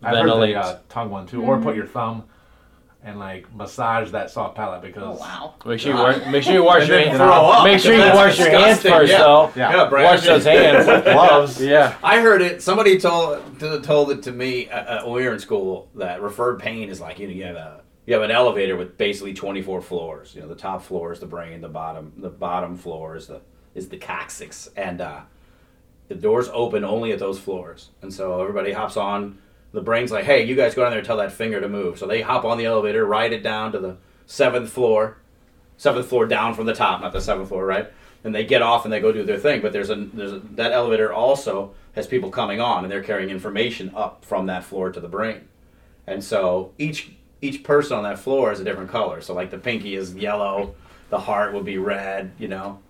I've 0.02 0.14
ventilate. 0.14 0.54
heard 0.56 0.64
the 0.64 0.68
uh, 0.68 0.78
tongue 0.88 1.10
one 1.10 1.26
too, 1.26 1.42
or 1.42 1.60
put 1.60 1.74
your 1.76 1.86
thumb 1.86 2.24
and 3.02 3.18
like 3.18 3.52
massage 3.54 4.10
that 4.10 4.30
soft 4.30 4.54
palate 4.56 4.82
because 4.82 5.02
Oh 5.02 5.12
wow. 5.12 5.54
Make 5.64 5.80
sure 5.80 5.92
you 5.94 5.98
wash, 5.98 6.26
make 6.30 6.42
sure 6.42 6.52
you 6.52 6.64
wash 6.64 6.86
your 6.86 6.98
hands. 6.98 7.16
throw 7.16 7.28
up, 7.28 7.64
Make 7.64 7.80
sure 7.80 7.94
you 7.94 8.00
wash 8.00 8.36
that's 8.36 8.38
your 8.38 8.50
hands 8.50 8.82
disgusting, 8.82 8.92
first, 8.92 9.12
yeah. 9.12 9.18
though. 9.18 9.52
Yeah. 9.56 9.76
Yeah, 9.76 9.88
Brad. 9.88 10.04
Wash 10.04 10.26
those 10.26 10.44
hands 10.44 10.86
with 10.86 11.04
gloves. 11.04 11.60
Yeah. 11.62 11.96
I 12.02 12.20
heard 12.20 12.42
it. 12.42 12.62
Somebody 12.62 12.98
told 12.98 13.58
told 13.82 14.10
it 14.10 14.22
to 14.24 14.32
me 14.32 14.68
uh, 14.68 14.78
uh, 14.78 15.02
when 15.04 15.14
we 15.14 15.24
were 15.24 15.32
in 15.32 15.38
school 15.38 15.88
that 15.94 16.20
referred 16.20 16.60
pain 16.60 16.88
is 16.88 17.00
like 17.00 17.18
you 17.18 17.26
know 17.26 17.32
you 17.32 17.44
have 17.44 17.56
a 17.56 17.80
you 18.06 18.14
have 18.14 18.22
an 18.22 18.30
elevator 18.30 18.76
with 18.76 18.98
basically 18.98 19.32
24 19.34 19.80
floors. 19.82 20.34
You 20.34 20.42
know 20.42 20.48
the 20.48 20.54
top 20.54 20.82
floor 20.82 21.12
is 21.12 21.20
the 21.20 21.26
brain, 21.26 21.60
the 21.60 21.68
bottom 21.68 22.12
the 22.18 22.30
bottom 22.30 22.76
floor 22.76 23.16
is 23.16 23.26
the 23.28 23.40
is 23.74 23.88
the 23.88 23.96
coccyx, 23.98 24.68
and 24.76 25.00
uh, 25.00 25.20
the 26.08 26.16
doors 26.16 26.48
open 26.52 26.84
only 26.84 27.12
at 27.12 27.18
those 27.18 27.38
floors. 27.38 27.90
And 28.02 28.12
so 28.12 28.40
everybody 28.42 28.72
hops 28.72 28.96
on. 28.96 29.38
The 29.72 29.80
brain's 29.80 30.10
like, 30.10 30.24
hey, 30.24 30.44
you 30.44 30.56
guys 30.56 30.74
go 30.74 30.82
down 30.82 30.90
there 30.90 30.98
and 30.98 31.06
tell 31.06 31.18
that 31.18 31.32
finger 31.32 31.60
to 31.60 31.68
move. 31.68 31.98
So 31.98 32.06
they 32.06 32.22
hop 32.22 32.44
on 32.44 32.58
the 32.58 32.64
elevator, 32.64 33.06
ride 33.06 33.32
it 33.32 33.42
down 33.42 33.72
to 33.72 33.78
the 33.78 33.96
seventh 34.26 34.70
floor, 34.70 35.18
seventh 35.76 36.06
floor 36.06 36.26
down 36.26 36.54
from 36.54 36.66
the 36.66 36.74
top, 36.74 37.00
not 37.00 37.12
the 37.12 37.20
seventh 37.20 37.48
floor, 37.48 37.64
right? 37.64 37.92
And 38.24 38.34
they 38.34 38.44
get 38.44 38.62
off 38.62 38.84
and 38.84 38.92
they 38.92 39.00
go 39.00 39.12
do 39.12 39.22
their 39.24 39.38
thing. 39.38 39.62
But 39.62 39.72
there's 39.72 39.90
a 39.90 39.94
there's 39.94 40.32
a, 40.32 40.40
that 40.52 40.72
elevator 40.72 41.12
also 41.12 41.72
has 41.94 42.06
people 42.06 42.30
coming 42.30 42.60
on 42.60 42.84
and 42.84 42.92
they're 42.92 43.02
carrying 43.02 43.30
information 43.30 43.92
up 43.94 44.24
from 44.24 44.46
that 44.46 44.64
floor 44.64 44.90
to 44.90 45.00
the 45.00 45.08
brain. 45.08 45.48
And 46.06 46.22
so 46.22 46.72
each 46.76 47.12
each 47.40 47.62
person 47.62 47.96
on 47.96 48.02
that 48.04 48.18
floor 48.18 48.52
is 48.52 48.60
a 48.60 48.64
different 48.64 48.90
color. 48.90 49.20
So 49.20 49.34
like 49.34 49.50
the 49.50 49.58
pinky 49.58 49.94
is 49.94 50.14
yellow, 50.14 50.74
the 51.08 51.18
heart 51.18 51.54
would 51.54 51.64
be 51.64 51.78
red, 51.78 52.32
you 52.38 52.48
know. 52.48 52.80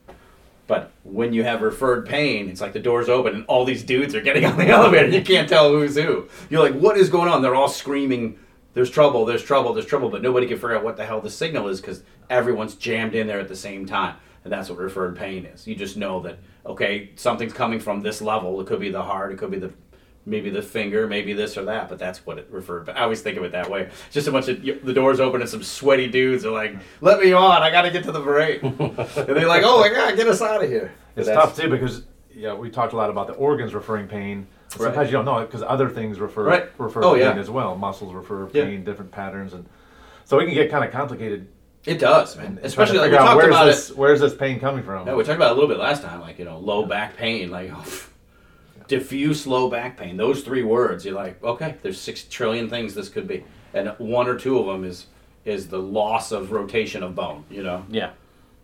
But 0.71 0.93
when 1.03 1.33
you 1.33 1.43
have 1.43 1.63
referred 1.63 2.07
pain, 2.07 2.49
it's 2.49 2.61
like 2.61 2.73
the 2.73 2.79
doors 2.79 3.09
open 3.09 3.35
and 3.35 3.45
all 3.47 3.65
these 3.65 3.83
dudes 3.83 4.15
are 4.15 4.21
getting 4.21 4.45
on 4.47 4.57
the 4.57 4.69
elevator. 4.69 5.09
You 5.09 5.21
can't 5.21 5.49
tell 5.49 5.69
who's 5.69 5.97
who. 5.97 6.29
You're 6.49 6.63
like, 6.63 6.81
what 6.81 6.97
is 6.97 7.09
going 7.09 7.29
on? 7.29 7.43
They're 7.43 7.57
all 7.57 7.67
screaming, 7.67 8.39
there's 8.75 8.89
trouble, 8.89 9.25
there's 9.25 9.43
trouble, 9.43 9.75
there's 9.75 9.85
trouble, 9.85 10.11
but 10.11 10.23
nobody 10.23 10.47
can 10.47 10.59
figure 10.59 10.77
out 10.77 10.85
what 10.85 10.97
the 10.97 11.05
hell 11.05 11.21
the 11.21 11.29
signal 11.29 11.67
is 11.67 11.81
because 11.81 12.05
everyone's 12.31 12.77
jammed 12.77 13.17
in 13.17 13.27
there 13.27 13.41
at 13.41 13.49
the 13.49 13.57
same 13.57 13.85
time. 13.85 14.15
And 14.45 14.53
that's 14.53 14.71
what 14.71 14.79
referred 14.79 15.17
pain 15.17 15.45
is. 15.45 15.67
You 15.67 15.75
just 15.75 15.97
know 15.97 16.21
that, 16.21 16.39
okay, 16.65 17.11
something's 17.17 17.53
coming 17.53 17.81
from 17.81 18.01
this 18.01 18.23
level. 18.23 18.61
It 18.61 18.69
could 18.69 18.79
be 18.79 18.93
the 18.93 19.03
heart, 19.03 19.33
it 19.33 19.39
could 19.39 19.51
be 19.51 19.59
the 19.59 19.73
maybe 20.31 20.49
the 20.49 20.63
finger, 20.63 21.07
maybe 21.07 21.33
this 21.35 21.59
or 21.59 21.65
that, 21.67 21.89
but 21.89 21.99
that's 21.99 22.25
what 22.25 22.39
it 22.39 22.47
referred. 22.51 22.87
But 22.87 22.97
I 22.97 23.03
always 23.03 23.21
think 23.21 23.37
of 23.37 23.45
it 23.45 23.53
that 23.53 23.69
way. 23.69 23.83
It's 24.07 24.15
just 24.15 24.29
a 24.29 24.33
bunch 24.33 24.49
of 24.49 24.63
the 24.63 24.93
doors 24.93 25.21
open 25.21 25.41
and 25.41 25.51
some 25.51 25.63
sweaty 25.63 26.07
dudes 26.07 26.45
are 26.47 26.53
like, 26.53 26.77
"Let 27.01 27.21
me 27.21 27.33
on! 27.33 27.63
I 27.63 27.71
got 27.71 27.83
to 27.83 27.91
get 27.91 28.05
to 28.05 28.13
the 28.13 28.23
parade." 28.23 28.63
and 28.63 28.79
they're 28.79 29.49
like, 29.49 29.65
"Oh 29.65 29.81
my 29.81 29.89
god, 29.89 30.17
get 30.17 30.29
us 30.29 30.41
out 30.41 30.63
of 30.63 30.71
here!" 30.71 30.93
it's 31.17 31.29
tough 31.29 31.57
too 31.57 31.69
because 31.69 32.05
yeah, 32.33 32.55
we 32.55 32.71
talked 32.71 32.93
a 32.93 32.97
lot 32.97 33.11
about 33.11 33.27
the 33.27 33.35
organs 33.35 33.75
referring 33.75 34.07
pain. 34.07 34.47
But 34.71 34.79
Right. 34.79 34.87
Sometimes 34.87 35.09
you 35.09 35.13
don't 35.15 35.25
know 35.25 35.39
it 35.39 35.47
because 35.47 35.65
other 35.65 35.89
things 35.91 36.21
refer 36.21 36.45
Right. 36.45 36.71
refer 36.79 37.03
Oh, 37.05 37.13
pain 37.15 37.23
yeah. 37.23 37.35
as 37.35 37.51
well. 37.51 37.77
Muscles 37.77 38.15
refer 38.15 38.49
Yeah. 38.53 38.65
pain, 38.67 38.85
different 38.85 39.11
patterns, 39.11 39.53
and 39.53 39.67
so 40.25 40.39
it 40.39 40.45
can 40.47 40.55
get 40.55 40.71
kind 40.71 40.85
of 40.85 40.93
complicated. 40.93 41.49
It 41.87 41.99
does, 41.99 42.37
man. 42.37 42.47
and 42.47 42.59
Especially 42.63 42.99
like 42.99 43.11
we 43.11 43.17
talked 43.17 43.37
where's 43.37 43.49
about 43.49 43.65
this 43.65 43.91
it. 43.91 43.97
where's 43.97 44.21
this 44.21 44.35
pain 44.35 44.61
coming 44.61 44.85
from. 44.85 45.09
Yeah, 45.09 45.15
we 45.15 45.25
talked 45.25 45.37
about 45.37 45.49
it 45.49 45.53
a 45.53 45.55
little 45.55 45.69
bit 45.69 45.79
last 45.79 46.03
time, 46.03 46.21
like 46.21 46.39
you 46.39 46.45
know, 46.45 46.59
low 46.59 46.85
back 46.87 47.17
pain, 47.17 47.51
like 47.51 47.73
oh, 47.75 47.85
diffuse 48.91 49.47
low 49.47 49.71
back 49.71 49.97
pain. 49.97 50.17
Those 50.17 50.43
three 50.43 50.65
words, 50.65 51.05
you're 51.07 51.15
like, 51.15 51.43
okay, 51.45 51.77
there's 51.81 51.99
six 52.01 52.25
trillion 52.25 52.69
things 52.69 52.93
this 52.93 53.09
could 53.09 53.29
be, 53.29 53.45
and 53.73 53.89
one 53.99 54.27
or 54.29 54.37
two 54.37 54.59
of 54.59 54.67
them 54.67 54.85
is 54.85 55.07
is 55.45 55.69
the 55.69 55.79
loss 55.79 56.33
of 56.33 56.51
rotation 56.53 57.03
of 57.03 57.15
bone. 57.15 57.45
You 57.49 57.63
know, 57.63 57.85
Yeah. 57.89 58.11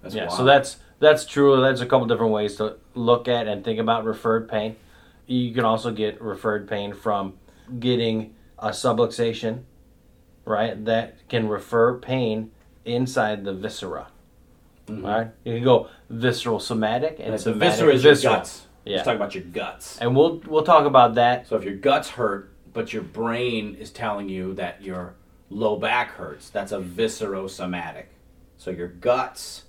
that's 0.03 0.15
Yeah. 0.15 0.29
So 0.29 0.45
that's 0.45 0.79
that's 0.99 1.25
true. 1.25 1.61
That's 1.61 1.81
a 1.81 1.87
couple 1.87 2.07
different 2.07 2.33
ways 2.33 2.57
to 2.57 2.77
look 2.95 3.29
at 3.29 3.47
and 3.47 3.65
think 3.65 3.79
about 3.79 4.05
referred 4.05 4.49
pain. 4.49 4.75
You 5.27 5.55
can 5.55 5.65
also 5.65 5.91
get 5.93 6.21
referred 6.21 6.69
pain 6.69 6.93
from 6.93 7.35
getting 7.79 8.35
a 8.59 8.71
subluxation, 8.71 9.63
right? 10.45 10.85
That 10.85 11.27
can 11.29 11.49
refer 11.49 11.99
pain 11.99 12.51
inside 12.85 13.45
the 13.45 13.53
viscera. 13.55 14.09
Mm-hmm. 14.89 15.05
Right? 15.07 15.29
You 15.45 15.55
can 15.55 15.65
go 15.65 15.89
visceral 16.11 16.61
somatic 16.61 17.17
and 17.19 17.29
And 17.29 17.35
the 17.35 17.39
somatic 17.39 17.71
viscera 17.73 17.95
is 17.95 18.03
visceral. 18.03 18.35
guts. 18.37 18.66
Yeah. 18.87 18.97
Let's 18.97 19.07
talk 19.07 19.17
about 19.17 19.35
your 19.35 19.45
guts. 19.45 19.99
And 19.99 20.15
we'll 20.17 20.41
we'll 20.47 20.63
talk 20.63 20.87
about 20.87 21.17
that. 21.17 21.49
So 21.49 21.57
if 21.57 21.65
your 21.65 21.75
guts 21.75 22.09
hurt, 22.09 22.53
but 22.73 22.93
your 22.93 23.03
brain 23.03 23.75
is 23.75 23.91
telling 23.91 24.29
you 24.29 24.55
that 24.55 24.83
your 24.83 25.15
low 25.51 25.77
back 25.77 26.13
hurts, 26.13 26.51
that's 26.51 26.73
a 26.73 26.79
viscerosomatic. 26.81 28.05
So 28.59 28.71
your 28.71 28.89
guts 28.89 29.65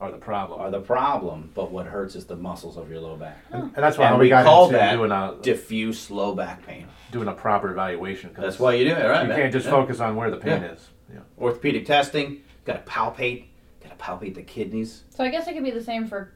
Are 0.00 0.10
the 0.10 0.16
problem. 0.18 0.60
are 0.60 0.70
the 0.70 0.80
problem, 0.80 1.50
but 1.54 1.70
what 1.70 1.86
hurts 1.86 2.14
is 2.16 2.24
the 2.26 2.36
muscles 2.36 2.76
of 2.78 2.88
your 2.90 3.00
low 3.00 3.16
back. 3.16 3.38
and 3.50 3.72
that's 3.74 3.98
why 3.98 4.06
And 4.08 4.18
we, 4.18 4.26
we 4.26 4.28
got 4.30 4.44
call 4.44 4.66
into 4.66 4.78
that 4.78 4.92
doing 4.94 5.10
a 5.12 5.34
diffuse 5.42 6.10
low 6.10 6.34
back 6.34 6.64
pain. 6.66 6.86
doing 7.12 7.28
a 7.28 7.32
proper 7.34 7.70
evaluation. 7.72 8.30
'cause 8.32 8.42
That's 8.44 8.58
why 8.58 8.74
you 8.74 8.84
do 8.84 8.92
it, 8.92 9.04
right? 9.06 9.22
you 9.22 9.28
man? 9.28 9.36
can't 9.38 9.52
just 9.52 9.66
Yeah. 9.66 9.72
focus 9.72 10.00
on 10.00 10.16
where 10.16 10.30
the 10.30 10.36
pain 10.38 10.62
Yeah. 10.62 10.72
is. 10.72 10.88
Yeah. 11.12 11.20
Orthopedic 11.38 11.84
testing, 11.86 12.42
got 12.64 12.86
to 12.86 12.90
palpate, 12.90 13.46
got 13.82 13.98
to 13.98 14.02
palpate 14.04 14.34
the 14.36 14.42
kidneys. 14.42 15.04
So 15.10 15.22
I 15.24 15.28
guess 15.28 15.46
it 15.48 15.54
could 15.54 15.64
be 15.64 15.70
the 15.72 15.82
same 15.84 16.06
for 16.06 16.32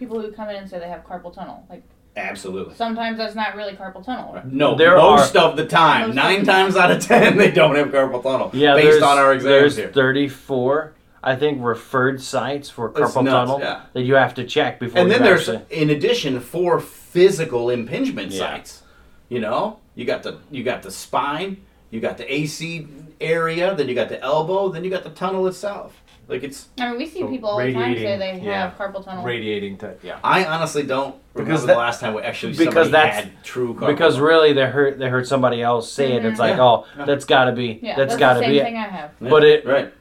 people 0.00 0.20
who 0.20 0.32
come 0.32 0.48
in 0.48 0.56
and 0.56 0.68
say 0.68 0.80
they 0.80 0.88
have 0.88 1.04
carpal 1.04 1.32
tunnel. 1.32 1.64
Like 1.70 1.84
Absolutely. 2.16 2.74
sometimes 2.74 3.18
that's 3.18 3.34
not 3.36 3.54
really 3.54 3.74
carpal 3.74 4.04
tunnel. 4.04 4.40
No, 4.46 4.74
There 4.74 4.96
most 4.96 5.36
of 5.36 5.56
the 5.56 5.66
time, 5.66 6.08
Most 6.08 6.16
nine 6.16 6.40
of 6.40 6.46
the- 6.46 6.52
times 6.52 6.74
out 6.76 6.90
of 6.90 7.06
ten, 7.06 7.36
they 7.36 7.50
don't 7.52 7.76
have 7.76 7.88
carpal 7.88 8.22
tunnel. 8.22 8.50
Yeah, 8.52 8.74
based 8.74 8.86
there's, 8.92 9.02
on 9.02 9.18
our 9.18 9.32
exams 9.34 9.44
there's 9.44 9.76
here. 9.76 9.88
34, 9.92 10.94
I 11.22 11.36
think, 11.36 11.62
referred 11.62 12.20
sites 12.22 12.70
for 12.70 12.88
It's 12.88 12.98
carpal 12.98 13.22
nuts, 13.24 13.32
tunnel 13.50 13.60
yeah. 13.60 13.82
that 13.92 14.02
you 14.02 14.14
have 14.14 14.34
to 14.34 14.44
check 14.44 14.80
before. 14.80 15.02
and 15.02 15.10
then 15.10 15.18
you 15.20 15.24
there's, 15.26 15.48
actually- 15.48 15.76
in 15.82 15.90
addition, 15.90 16.40
four 16.40 16.80
physical 16.80 17.68
impingement 17.70 18.32
Yeah. 18.32 18.38
sites. 18.38 18.82
You 19.28 19.38
know, 19.40 19.78
you 19.94 20.06
got 20.06 20.22
the 20.24 20.38
you 20.50 20.64
got 20.64 20.82
the 20.82 20.90
spine, 20.90 21.58
you 21.90 22.00
got 22.00 22.16
the 22.16 22.32
AC 22.34 22.88
area, 23.20 23.74
then 23.76 23.88
you 23.88 23.94
got 23.94 24.08
the 24.08 24.20
elbow, 24.22 24.70
then 24.70 24.82
you 24.82 24.90
got 24.90 25.04
the 25.04 25.10
tunnel 25.10 25.46
itself. 25.46 26.02
Like 26.30 26.44
it's, 26.44 26.68
I 26.78 26.90
mean, 26.90 26.98
we 26.98 27.06
see 27.06 27.20
So 27.20 27.28
people 27.28 27.50
all 27.50 27.58
the 27.58 27.72
time 27.72 27.94
say 27.94 28.16
they 28.16 28.40
yeah. 28.40 28.70
have 28.70 28.78
carpal 28.78 29.04
tunnel. 29.04 29.24
Radiating 29.24 29.78
to 29.78 29.96
yeah. 30.02 30.20
I 30.22 30.44
honestly 30.44 30.84
don't 30.84 31.16
remember 31.34 31.52
Because 31.52 31.66
the 31.66 31.74
last 31.74 32.00
time 32.00 32.14
we 32.14 32.22
actually 32.22 32.52
because 32.52 32.66
somebody 32.72 32.90
that's- 32.92 33.24
had 33.24 33.44
true 33.44 33.74
carpal 33.74 33.88
because 33.88 34.14
tunnel. 34.14 34.28
really 34.28 34.52
they 34.52 34.66
heard 34.66 34.98
they 34.98 35.08
heard 35.08 35.26
somebody 35.26 35.60
else 35.60 35.90
say 35.90 36.12
it. 36.12 36.24
It's 36.24 36.34
mm-hmm. 36.34 36.40
like, 36.40 36.56
Yeah. 36.56 36.62
oh, 36.62 36.86
Yeah. 36.96 37.04
that's 37.04 37.24
got 37.24 37.46
to 37.46 37.52
be 37.52 37.80
Yeah, 37.82 37.96
that's 37.96 38.12
that's, 38.12 38.18
got 38.20 38.34
the 38.34 38.40
to 38.40 38.46
same 38.46 38.52
be 38.54 38.60
thing 38.60 38.76
it. 38.76 38.78
I 38.78 38.82
have. 38.88 39.10
Yeah, 39.20 39.28
but 39.28 39.44
it- 39.44 39.66
right. 39.66 39.92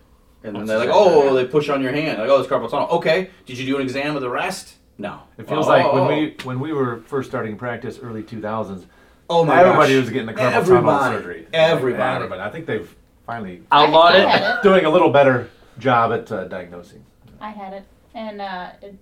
And 0.44 0.56
then 0.56 0.66
they're 0.68 0.78
like, 0.78 0.90
oh, 0.90 1.22
second? 1.24 1.36
they 1.36 1.46
push 1.46 1.68
on 1.68 1.82
your 1.82 1.92
hand. 1.92 2.18
Like, 2.20 2.30
oh, 2.30 2.40
it's 2.40 2.48
carpal 2.50 2.70
tunnel. 2.72 2.88
Okay, 2.92 3.30
did 3.46 3.58
you 3.58 3.66
do 3.66 3.76
an 3.76 3.82
exam 3.82 4.16
of 4.16 4.22
the 4.22 4.30
rest? 4.30 4.76
No. 4.98 5.24
It 5.38 5.50
feels 5.50 5.66
Oh, 5.66 5.70
like 5.70 5.86
oh, 5.86 5.94
when 5.94 6.04
oh. 6.04 6.08
we 6.08 6.36
when 6.44 6.60
we 6.60 6.72
were 6.74 7.00
first 7.08 7.30
starting 7.30 7.58
practice, 7.58 8.00
early 8.02 8.22
two 8.24 8.40
thousands, 8.40 8.86
oh 9.30 9.44
my 9.44 9.60
everybody 9.62 9.94
gosh. 9.96 10.02
was 10.02 10.10
getting 10.12 10.28
the 10.28 10.34
carpal 10.34 10.52
Everybody. 10.54 10.86
tunnel 10.86 11.18
surgery. 11.20 11.48
Everybody. 11.54 12.16
Everybody. 12.16 12.42
I 12.42 12.50
think 12.52 12.68
they've 12.68 12.96
finally 13.26 13.64
Outlawed 13.72 14.14
I, 14.14 14.24
I 14.24 14.36
it. 14.38 14.58
it. 14.60 14.64
doing 14.64 14.86
a 14.86 14.90
little 14.90 15.10
better 15.10 15.50
job 15.80 16.12
at 16.12 16.32
uh, 16.32 16.46
diagnosing. 16.46 17.06
I 17.42 17.50
had 17.50 17.74
it, 17.74 17.84
and 18.14 18.42
uh, 18.42 18.72
it 18.82 18.96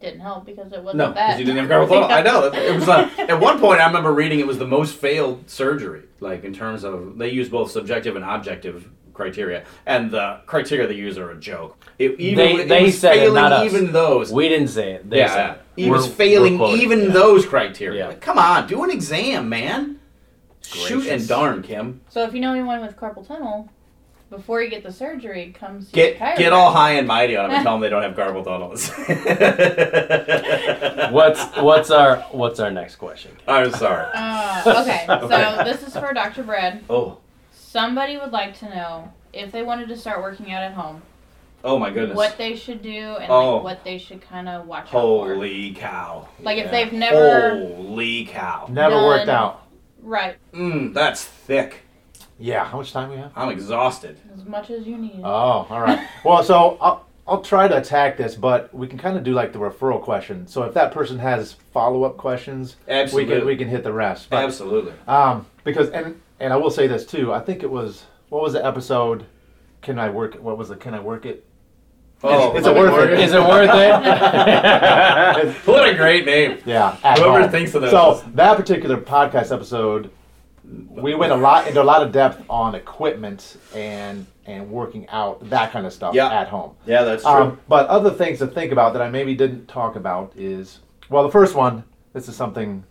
didn't 0.00 0.20
help 0.20 0.46
because 0.46 0.72
it 0.72 0.82
wasn't 0.82 0.98
No, 0.98 1.12
that. 1.12 1.26
because 1.38 1.40
you 1.40 1.44
didn't 1.46 1.68
have 1.68 1.88
carpal 1.88 2.08
tunnel. 2.08 2.10
I 2.10 2.22
know. 2.22 2.44
It 2.46 2.74
was 2.74 2.88
uh, 2.88 3.10
at 3.18 3.38
one 3.40 3.58
point. 3.58 3.80
I 3.80 3.86
remember 3.86 4.12
reading 4.12 4.40
it 4.40 4.46
was 4.46 4.58
the 4.58 4.66
most 4.66 4.94
failed 4.94 5.48
surgery. 5.50 6.02
Like 6.20 6.44
in 6.44 6.52
terms 6.54 6.84
of 6.84 7.18
they 7.18 7.30
use 7.30 7.48
both 7.48 7.70
subjective 7.70 8.14
and 8.16 8.24
objective 8.24 8.88
criteria, 9.12 9.64
and 9.84 10.10
the 10.10 10.40
criteria 10.46 10.86
they 10.86 10.94
use 10.94 11.18
are 11.18 11.30
a 11.30 11.36
joke. 11.38 11.84
It, 11.98 12.18
even 12.18 12.36
They- 12.36 12.62
it 12.62 12.68
they 12.68 12.82
was 12.84 12.98
said 12.98 13.16
it, 13.16 13.20
failing 13.20 13.34
not 13.42 13.52
us. 13.52 13.64
even 13.66 13.92
those. 13.92 14.32
We 14.32 14.48
didn't 14.48 14.68
say 14.68 14.92
it. 14.92 15.10
They 15.10 15.18
yeah, 15.18 15.34
said 15.34 15.50
it. 15.50 15.60
he 15.76 15.90
was 15.90 16.04
We're- 16.06 16.14
failing 16.14 16.56
quoting 16.56 16.80
even 16.80 17.00
yeah. 17.04 17.08
those 17.10 17.44
criteria. 17.44 18.00
Yeah. 18.00 18.08
Like, 18.08 18.20
come 18.20 18.38
on, 18.38 18.66
do 18.68 18.82
an 18.84 18.90
exam, 18.90 19.48
man. 19.48 19.98
Shoot 20.62 21.06
and 21.08 21.26
darn, 21.28 21.62
Kim. 21.62 22.00
So 22.08 22.22
if 22.22 22.32
you 22.34 22.40
know 22.40 22.52
anyone 22.52 22.80
with 22.80 22.96
carpal 22.96 23.26
tunnel, 23.26 23.68
before 24.32 24.60
you 24.62 24.70
get 24.70 24.82
the 24.82 24.90
surgery, 24.90 25.54
come 25.56 25.82
see 25.82 25.92
Get 25.92 26.16
a 26.16 26.34
get 26.36 26.52
all 26.52 26.72
high 26.72 26.92
and 26.92 27.06
mighty 27.06 27.36
on 27.36 27.44
them 27.48 27.56
and 27.56 27.62
tell 27.64 27.74
them 27.74 27.82
they 27.82 27.90
don't 27.90 28.02
have 28.02 28.16
carpal 28.16 28.42
tunnels. 28.42 28.88
What's 31.12 31.44
what's 31.58 31.90
our 31.90 32.16
what's 32.32 32.58
our 32.60 32.70
next 32.70 32.96
question? 32.96 33.32
I'm 33.46 33.70
sorry. 33.72 34.06
Uh, 34.14 34.62
okay, 34.82 35.06
Okay. 35.08 35.28
so 35.28 35.64
this 35.64 35.82
is 35.86 35.96
for 35.96 36.12
Dr. 36.14 36.42
Brad. 36.42 36.82
Oh, 36.90 37.18
Somebody 37.52 38.16
would 38.16 38.32
like 38.32 38.58
to 38.60 38.64
know 38.66 39.12
if 39.32 39.52
they 39.52 39.62
wanted 39.62 39.88
to 39.88 39.96
start 39.96 40.22
working 40.22 40.52
out 40.52 40.62
at 40.62 40.72
home, 40.72 41.02
oh 41.64 41.78
my 41.78 41.90
goodness. 41.90 42.16
what 42.16 42.36
they 42.38 42.56
should 42.56 42.82
do 42.82 43.16
and 43.20 43.30
Oh. 43.30 43.56
like, 43.56 43.64
what 43.64 43.84
they 43.84 43.98
should 43.98 44.22
kind 44.22 44.48
of 44.48 44.66
watch 44.66 44.84
out 44.86 44.90
for. 44.92 45.34
Holy 45.34 45.74
cow. 45.74 46.28
Like 46.40 46.58
if 46.58 46.70
they've 46.70 46.92
never 46.92 47.50
Holy 47.50 48.24
cow. 48.26 48.66
Never 48.70 48.94
None. 48.94 49.04
worked 49.06 49.28
out. 49.28 49.66
right 50.02 50.36
Mmm, 50.52 50.92
that's 50.94 51.24
thick. 51.24 51.81
Yeah. 52.42 52.64
How 52.64 52.78
much 52.78 52.92
time 52.92 53.10
we 53.10 53.16
have? 53.16 53.32
I'm 53.36 53.50
exhausted. 53.50 54.18
as 54.34 54.44
much 54.44 54.70
as 54.70 54.86
you 54.86 54.98
need. 54.98 55.20
Oh, 55.22 55.66
all 55.70 55.80
right. 55.80 56.08
well, 56.24 56.42
so 56.42 56.76
I'll, 56.80 57.06
I'll 57.26 57.40
try 57.40 57.68
to 57.68 57.76
attack 57.78 58.16
this, 58.16 58.34
but 58.34 58.74
we 58.74 58.88
can 58.88 58.98
kind 58.98 59.16
of 59.16 59.22
do 59.22 59.32
like 59.32 59.52
the 59.52 59.60
referral 59.60 60.02
question. 60.02 60.46
So 60.48 60.64
if 60.64 60.74
that 60.74 60.92
person 60.92 61.18
has 61.20 61.52
follow 61.72 62.02
up 62.02 62.16
questions, 62.16 62.76
Absolutely. 62.88 63.32
we 63.34 63.38
can 63.38 63.46
we 63.46 63.56
can 63.56 63.68
hit 63.68 63.84
the 63.84 63.92
rest. 63.92 64.28
But, 64.28 64.44
Absolutely. 64.44 64.92
um, 65.06 65.46
because 65.62 65.90
and 65.90 66.20
and 66.40 66.52
I 66.52 66.56
will 66.56 66.70
say 66.70 66.88
this 66.88 67.06
too. 67.06 67.32
I 67.32 67.38
think 67.38 67.62
it 67.62 67.70
was 67.70 68.06
what 68.28 68.42
was 68.42 68.54
the 68.54 68.66
episode? 68.66 69.26
Can 69.80 69.98
I 69.98 70.10
work? 70.10 70.34
What 70.34 70.58
was 70.58 70.70
it? 70.70 70.80
Can 70.80 70.94
I 70.94 71.00
work 71.00 71.26
it? 71.26 71.44
Oh, 72.24 72.56
is 72.56 72.66
it 72.66 72.74
worth 72.74 73.10
it. 73.10 73.20
Is 73.20 73.32
it 73.32 73.40
worth 73.40 73.70
it? 73.72 75.56
what 75.66 75.88
a 75.88 75.94
great 75.94 76.24
name. 76.24 76.58
Yeah. 76.64 76.96
Whoever 77.16 77.42
home. 77.42 77.50
thinks 77.50 77.74
of 77.74 77.82
that 77.82 77.90
So 77.90 78.22
that 78.34 78.56
particular 78.56 78.96
podcast 78.96 79.52
episode, 79.52 80.10
we 80.64 81.14
went 81.14 81.32
a 81.32 81.36
lot 81.36 81.66
into 81.66 81.82
a 81.82 81.84
lot 81.84 82.02
of 82.02 82.12
depth 82.12 82.42
on 82.48 82.74
equipment 82.74 83.56
and 83.74 84.26
and 84.46 84.70
working 84.70 85.08
out 85.08 85.48
that 85.50 85.70
kind 85.72 85.86
of 85.86 85.92
stuff 85.92 86.14
Yeah. 86.14 86.28
at 86.32 86.48
home. 86.48 86.72
Yeah, 86.86 87.02
that's 87.04 87.24
Um, 87.24 87.60
but 87.68 87.86
other 87.88 88.10
things 88.10 88.38
to 88.40 88.46
think 88.46 88.72
about 88.72 88.92
that 88.94 89.02
I 89.02 89.08
maybe 89.10 89.34
didn't 89.34 89.66
talk 89.68 89.96
about 89.96 90.32
is 90.36 90.80
well, 91.10 91.22
the 91.24 91.30
first 91.30 91.54
one. 91.54 91.84
This 92.12 92.28
is 92.28 92.36
something, 92.36 92.84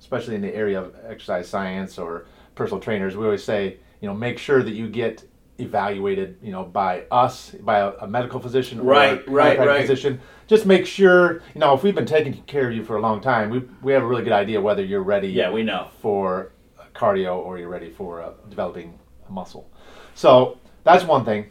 especially 0.00 0.34
in 0.34 0.40
the 0.42 0.54
area 0.54 0.80
of 0.80 0.94
exercise 1.08 1.48
science 1.48 1.98
or 1.98 2.26
personal 2.54 2.80
trainers, 2.80 3.16
we 3.16 3.24
always 3.24 3.42
say, 3.44 3.76
you 4.00 4.08
know, 4.08 4.14
make 4.14 4.38
sure 4.38 4.62
that 4.62 4.72
you 4.72 4.88
get 4.88 5.24
evaluated, 5.58 6.36
you 6.42 6.50
know, 6.52 6.64
by 6.64 7.02
us, 7.10 7.50
by 7.60 7.78
a, 7.78 7.92
a 8.00 8.06
medical 8.06 8.40
physician 8.40 8.80
or 8.80 8.84
Right, 8.84 9.28
right, 9.28 9.58
right. 9.58 9.80
physician. 9.80 10.20
Just 10.46 10.66
make 10.66 10.86
sure, 10.86 11.42
you 11.54 11.60
know, 11.60 11.74
if 11.74 11.82
we've 11.82 11.94
been 11.94 12.06
taking 12.06 12.34
care 12.44 12.68
of 12.68 12.74
you 12.74 12.84
for 12.84 12.96
a 12.96 13.00
long 13.00 13.20
time, 13.20 13.50
we 13.50 13.62
we 13.82 13.92
have 13.92 14.02
a 14.02 14.06
really 14.06 14.24
good 14.24 14.32
idea 14.32 14.60
whether 14.60 14.84
you're 14.84 15.02
ready 15.02 15.28
yeah, 15.28 15.50
we 15.50 15.62
know. 15.62 15.88
for 16.02 16.50
cardio 16.94 17.36
or 17.36 17.58
you're 17.58 17.68
ready 17.68 17.90
for 17.90 18.22
uh, 18.22 18.32
developing 18.48 18.98
a 19.28 19.32
muscle. 19.32 19.68
So 20.14 20.58
that's 20.84 21.04
one 21.04 21.24
thing. 21.24 21.50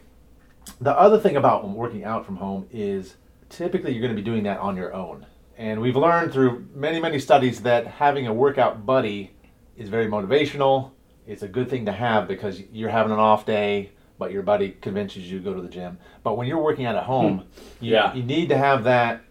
The 0.80 0.96
other 0.98 1.18
thing 1.20 1.36
about 1.36 1.68
working 1.68 2.04
out 2.04 2.24
from 2.24 2.36
home 2.36 2.66
is 2.72 3.16
typically 3.50 3.92
you're 3.92 4.00
going 4.00 4.14
to 4.14 4.20
be 4.20 4.24
doing 4.24 4.44
that 4.44 4.58
on 4.58 4.76
your 4.76 4.94
own. 4.94 5.26
And 5.56 5.80
we've 5.80 5.96
learned 5.96 6.32
through 6.32 6.66
many, 6.74 6.98
many 7.00 7.18
studies 7.18 7.60
that 7.62 7.86
having 7.86 8.26
a 8.26 8.32
workout 8.32 8.84
buddy 8.86 9.32
is 9.76 9.88
very 9.88 10.06
motivational. 10.06 10.90
It's 11.26 11.42
a 11.42 11.48
good 11.48 11.68
thing 11.70 11.86
to 11.86 11.92
have 11.92 12.26
because 12.26 12.60
you're 12.72 12.90
having 12.90 13.12
an 13.12 13.18
off 13.18 13.46
day, 13.46 13.92
but 14.18 14.32
your 14.32 14.42
buddy 14.42 14.70
convinces 14.80 15.30
you 15.30 15.38
to 15.38 15.44
go 15.44 15.54
to 15.54 15.62
the 15.62 15.68
gym. 15.68 15.98
But 16.22 16.36
when 16.36 16.46
you're 16.46 16.62
working 16.62 16.86
out 16.86 16.96
at 16.96 17.04
home, 17.04 17.44
you, 17.80 17.92
Yeah. 17.92 18.14
you 18.14 18.22
need 18.22 18.48
to 18.48 18.56
have 18.58 18.84
that 18.84 19.22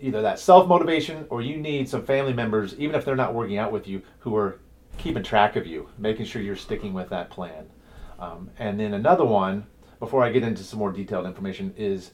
either 0.00 0.22
that 0.22 0.38
self 0.38 0.66
motivation 0.68 1.26
or 1.30 1.42
you 1.42 1.56
need 1.56 1.88
some 1.88 2.04
family 2.04 2.32
members, 2.32 2.74
even 2.78 2.94
if 2.96 3.04
they're 3.04 3.16
not 3.16 3.34
working 3.34 3.58
out 3.58 3.72
with 3.72 3.86
you, 3.86 4.02
who 4.20 4.36
are 4.36 4.58
keeping 4.98 5.22
track 5.22 5.56
of 5.56 5.66
you, 5.66 5.88
making 5.98 6.26
sure 6.26 6.42
you're 6.42 6.56
sticking 6.56 6.92
with 6.92 7.08
that 7.10 7.30
plan. 7.30 7.66
Um, 8.18 8.50
and 8.58 8.78
then 8.78 8.94
another 8.94 9.24
one, 9.24 9.66
before 10.00 10.22
I 10.24 10.30
get 10.30 10.42
into 10.42 10.62
some 10.62 10.78
more 10.78 10.92
detailed 10.92 11.26
information, 11.26 11.72
is 11.76 12.10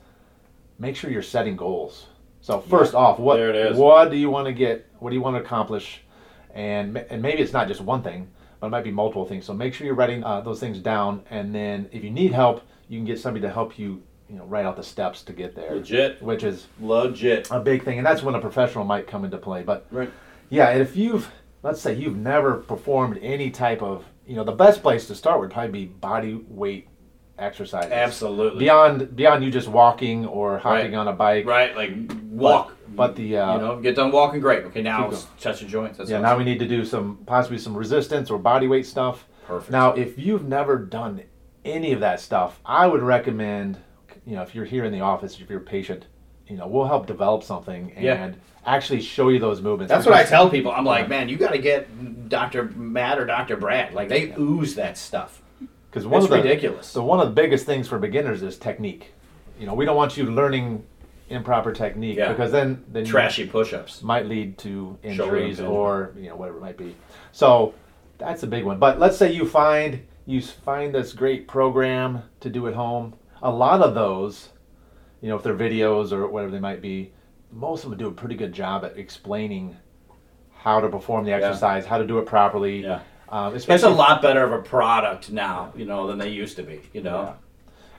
make 0.78 0.94
sure 0.96 1.10
you're 1.10 1.22
setting 1.22 1.56
goals. 1.56 2.06
So 2.40 2.60
first 2.60 2.94
off, 2.94 3.18
what 3.18 3.38
what 3.74 4.10
do 4.10 4.16
you 4.16 4.28
want 4.30 4.46
to 4.46 4.52
get? 4.52 4.86
What 4.98 5.10
do 5.10 5.16
you 5.16 5.22
want 5.22 5.36
to 5.36 5.40
accomplish? 5.42 6.02
And 6.54 6.98
and 6.98 7.22
maybe 7.22 7.40
it's 7.42 7.52
not 7.54 7.68
just 7.68 7.80
one 7.80 8.02
thing, 8.02 8.28
but 8.60 8.66
it 8.66 8.70
might 8.70 8.84
be 8.84 8.90
multiple 8.90 9.24
things. 9.24 9.44
So 9.46 9.54
make 9.54 9.72
sure 9.74 9.86
you're 9.86 9.96
writing 9.96 10.22
uh, 10.22 10.42
those 10.42 10.60
things 10.60 10.78
down, 10.78 11.22
and 11.30 11.54
then 11.54 11.88
if 11.90 12.04
you 12.04 12.10
need 12.10 12.32
help, 12.32 12.62
you 12.88 12.98
can 12.98 13.06
get 13.06 13.18
somebody 13.18 13.40
to 13.46 13.52
help 13.52 13.78
you. 13.78 14.02
You 14.28 14.36
know, 14.36 14.44
write 14.46 14.64
out 14.64 14.76
the 14.76 14.82
steps 14.82 15.22
to 15.24 15.32
get 15.34 15.54
there. 15.54 15.74
Legit. 15.74 16.20
which 16.22 16.44
is 16.44 16.66
Legit. 16.80 17.46
a 17.50 17.60
big 17.60 17.84
thing, 17.84 17.98
and 17.98 18.06
that's 18.06 18.22
when 18.22 18.34
a 18.34 18.40
professional 18.40 18.82
might 18.84 19.06
come 19.06 19.24
into 19.24 19.36
play. 19.36 19.62
But 19.62 19.86
Right. 19.90 20.10
yeah, 20.48 20.70
and 20.70 20.80
if 20.80 20.96
you've 20.96 21.30
let's 21.64 21.80
say 21.80 21.94
you've 21.94 22.16
never 22.16 22.54
performed 22.58 23.18
any 23.22 23.50
type 23.50 23.82
of 23.82 24.04
you 24.26 24.36
know 24.36 24.44
the 24.44 24.52
best 24.52 24.82
place 24.82 25.08
to 25.08 25.14
start 25.16 25.40
would 25.40 25.50
probably 25.50 25.72
be 25.72 25.86
body 25.86 26.34
weight 26.48 26.86
exercises. 27.36 27.90
Absolutely. 27.90 28.60
Beyond 28.60 29.16
beyond 29.16 29.42
you 29.42 29.50
just 29.50 29.66
walking 29.66 30.24
or 30.26 30.58
hopping 30.58 30.92
Right. 30.92 30.98
on 30.98 31.08
a 31.08 31.12
bike. 31.12 31.46
Right, 31.46 31.74
like 31.74 31.92
walk. 32.30 32.76
But 32.94 33.16
the 33.16 33.38
uh, 33.38 33.54
you 33.54 33.60
know, 33.60 33.80
get 33.80 33.96
done 33.96 34.12
walking, 34.12 34.40
great. 34.40 34.64
Okay, 34.66 34.82
now 34.82 35.10
touch 35.40 35.60
your 35.62 35.68
joints. 35.70 35.98
That's 35.98 36.08
yeah, 36.10 36.20
now 36.20 36.38
we 36.38 36.44
need 36.44 36.60
to 36.60 36.68
do 36.68 36.84
some 36.84 37.18
possibly 37.26 37.58
some 37.58 37.76
resistance 37.76 38.30
or 38.30 38.38
body 38.38 38.68
weight 38.68 38.86
stuff. 38.86 39.26
Perfect. 39.46 39.72
Now, 39.72 39.92
if 39.94 40.16
you've 40.18 40.46
never 40.46 40.78
done 40.78 41.22
any 41.64 41.92
of 41.92 42.00
that 42.00 42.20
stuff, 42.20 42.60
I 42.64 42.86
would 42.86 43.02
recommend, 43.02 43.78
you 44.24 44.36
know, 44.36 44.42
if 44.42 44.54
you're 44.54 44.64
here 44.64 44.84
in 44.84 44.92
the 44.92 45.00
office, 45.00 45.40
if 45.40 45.50
you're 45.50 45.58
a 45.58 45.62
patient, 45.62 46.06
you 46.48 46.56
know, 46.56 46.66
we'll 46.66 46.86
help 46.86 47.06
develop 47.06 47.42
something 47.42 47.92
and 47.96 48.04
Yeah. 48.04 48.32
actually 48.66 49.00
show 49.00 49.28
you 49.28 49.38
those 49.38 49.60
movements. 49.62 49.90
That's 49.90 50.06
what 50.06 50.14
I 50.14 50.24
tell 50.24 50.48
people. 50.50 50.72
I'm 50.72 50.84
like, 50.84 51.08
man, 51.08 51.28
you 51.28 51.36
got 51.36 51.52
to 51.52 51.58
get 51.58 52.28
Dr. 52.28 52.64
Matt 52.76 53.18
or 53.18 53.24
Dr. 53.26 53.56
Brad. 53.56 53.94
Like 53.94 54.08
they 54.08 54.32
ooze 54.38 54.74
that 54.76 54.96
stuff. 54.98 55.42
Because 55.90 56.06
one 56.06 56.18
It's 56.18 56.24
of 56.24 56.30
the, 56.30 56.36
ridiculous. 56.38 56.86
So 56.88 57.04
one 57.04 57.20
of 57.20 57.26
the 57.28 57.34
biggest 57.34 57.66
things 57.66 57.86
for 57.88 57.98
beginners 57.98 58.42
is 58.42 58.58
technique. 58.58 59.12
You 59.60 59.66
know, 59.66 59.74
we 59.74 59.84
don't 59.84 59.96
want 59.96 60.16
you 60.16 60.24
learning 60.30 60.84
improper 61.30 61.72
technique 61.72 62.18
Yeah. 62.18 62.28
because 62.32 62.52
then 62.52 62.84
then 62.92 63.04
Trashy 63.04 63.46
push-ups. 63.46 64.02
might 64.02 64.26
lead 64.26 64.58
to 64.58 64.98
injuries 65.02 65.60
or 65.60 66.12
you 66.18 66.28
know 66.28 66.36
whatever 66.36 66.58
it 66.58 66.60
might 66.60 66.76
be. 66.76 66.94
So 67.32 67.74
that's 68.18 68.42
a 68.42 68.46
big 68.46 68.64
one. 68.64 68.78
But 68.78 68.98
let's 68.98 69.16
say 69.16 69.32
you 69.32 69.46
find 69.48 70.00
you 70.26 70.40
find 70.42 70.94
this 70.94 71.12
great 71.12 71.46
program 71.48 72.22
to 72.40 72.50
do 72.50 72.66
at 72.66 72.74
home. 72.74 73.14
A 73.42 73.50
lot 73.50 73.80
of 73.82 73.94
those, 73.94 74.48
you 75.24 75.30
know, 75.30 75.36
if 75.36 75.42
they're 75.42 75.56
videos 75.56 76.12
or 76.12 76.28
whatever 76.28 76.52
they 76.52 76.60
might 76.60 76.82
be, 76.82 77.10
most 77.50 77.84
of 77.84 77.88
them 77.88 77.98
do 77.98 78.08
a 78.08 78.12
pretty 78.12 78.34
good 78.34 78.52
job 78.52 78.84
at 78.84 78.98
explaining 78.98 79.74
how 80.52 80.80
to 80.80 80.88
perform 80.90 81.24
the 81.24 81.32
exercise, 81.32 81.86
how 81.86 81.96
to 81.96 82.06
do 82.06 82.18
it 82.18 82.26
properly. 82.26 82.82
Yeah. 82.82 83.00
Um, 83.30 83.56
It's 83.56 83.66
a 83.66 83.88
lot 83.88 84.20
better 84.20 84.44
of 84.44 84.52
a 84.52 84.60
product 84.60 85.32
now, 85.32 85.72
you 85.74 85.86
know, 85.86 86.06
than 86.06 86.18
they 86.18 86.28
used 86.28 86.56
to 86.56 86.62
be. 86.62 86.82
You 86.92 87.00
know. 87.00 87.36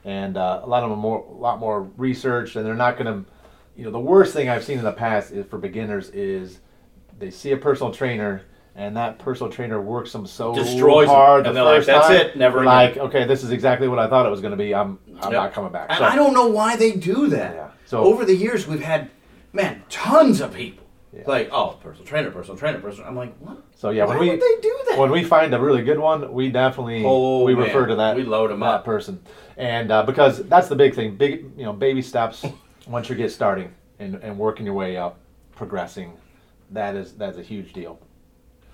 and 0.03 0.37
uh, 0.37 0.61
a 0.63 0.67
lot 0.67 0.83
of 0.83 0.91
them 0.91 0.99
are 0.99 1.01
more, 1.01 1.25
a 1.27 1.33
lot 1.33 1.57
more 1.57 1.89
research, 1.97 2.57
and 2.57 2.63
they're 2.63 2.75
not 2.75 2.95
going 2.95 3.07
to, 3.07 3.31
you 3.75 3.85
know, 3.85 3.91
the 3.91 3.99
worst 3.99 4.31
thing 4.35 4.47
I've 4.47 4.63
seen 4.63 4.77
in 4.77 4.83
the 4.83 4.93
past 4.93 5.31
is 5.31 5.47
for 5.47 5.57
beginners 5.57 6.11
is 6.11 6.59
they 7.17 7.31
see 7.31 7.53
a 7.53 7.57
personal 7.57 7.91
trainer, 7.91 8.43
and 8.75 8.97
that 8.97 9.19
personal 9.19 9.51
trainer 9.51 9.81
works 9.81 10.11
them 10.11 10.25
so 10.27 10.53
Destroys 10.53 11.07
hard, 11.07 11.47
and 11.47 11.55
the 11.55 11.63
they're 11.63 11.77
like, 11.77 11.85
"That's 11.85 12.07
time, 12.07 12.15
it, 12.17 12.35
never 12.37 12.59
they're 12.59 12.63
again." 12.63 12.75
Like, 12.75 12.97
okay, 12.97 13.25
this 13.25 13.43
is 13.43 13.51
exactly 13.51 13.87
what 13.87 13.99
I 13.99 14.07
thought 14.07 14.25
it 14.25 14.29
was 14.29 14.41
going 14.41 14.51
to 14.51 14.57
be. 14.57 14.75
I'm, 14.75 14.99
I'm 15.21 15.23
Yep. 15.23 15.31
not 15.31 15.53
coming 15.53 15.71
back. 15.71 15.87
And 15.89 15.99
So- 15.99 16.05
I 16.05 16.15
don't 16.15 16.33
know 16.33 16.47
why 16.47 16.75
they 16.75 16.91
do 16.91 17.27
that. 17.27 17.55
Yeah. 17.55 17.67
So- 17.85 18.03
over 18.03 18.25
the 18.25 18.35
years, 18.35 18.67
we've 18.67 18.81
had, 18.83 19.09
man, 19.53 19.83
tons 19.89 20.41
of 20.41 20.53
people. 20.53 20.83
Yeah. 21.13 21.23
Like, 21.27 21.49
oh, 21.53 21.77
personal 21.81 22.05
trainer, 22.05 22.29
personal 22.29 22.57
trainer, 22.57 22.79
personal. 22.79 23.07
I'm 23.07 23.15
like, 23.15 23.33
what? 23.37 23.57
So 23.77 23.91
yeah, 23.91 24.03
why 24.03 24.17
when 24.17 24.27
we 24.27 24.29
they 24.31 24.55
do 24.61 24.77
that? 24.89 24.97
when 24.99 25.11
we 25.11 25.23
find 25.23 25.53
a 25.53 25.59
really 25.59 25.81
good 25.81 25.97
one, 25.99 26.33
we 26.33 26.49
definitely 26.49 27.03
Oh, 27.05 27.45
we 27.45 27.55
man. 27.55 27.63
refer 27.67 27.85
to 27.85 27.95
that 27.95 28.17
We 28.17 28.23
load 28.23 28.51
'em 28.51 28.59
that 28.59 28.65
up. 28.65 28.83
person, 28.85 29.21
and 29.55 29.91
uh, 29.91 30.03
because 30.03 30.43
that's 30.49 30.67
the 30.67 30.75
big 30.75 30.93
thing, 30.93 31.15
big 31.15 31.45
you 31.55 31.63
know 31.63 31.71
baby 31.71 32.01
steps 32.01 32.43
once 32.87 33.09
you 33.09 33.15
get 33.15 33.31
starting 33.31 33.73
and, 33.99 34.15
and 34.15 34.37
working 34.37 34.65
your 34.65 34.75
way 34.75 34.97
up, 34.97 35.17
progressing, 35.55 36.11
that 36.71 36.97
is 36.97 37.13
that's 37.13 37.37
a 37.37 37.41
huge 37.43 37.71
deal. 37.71 37.97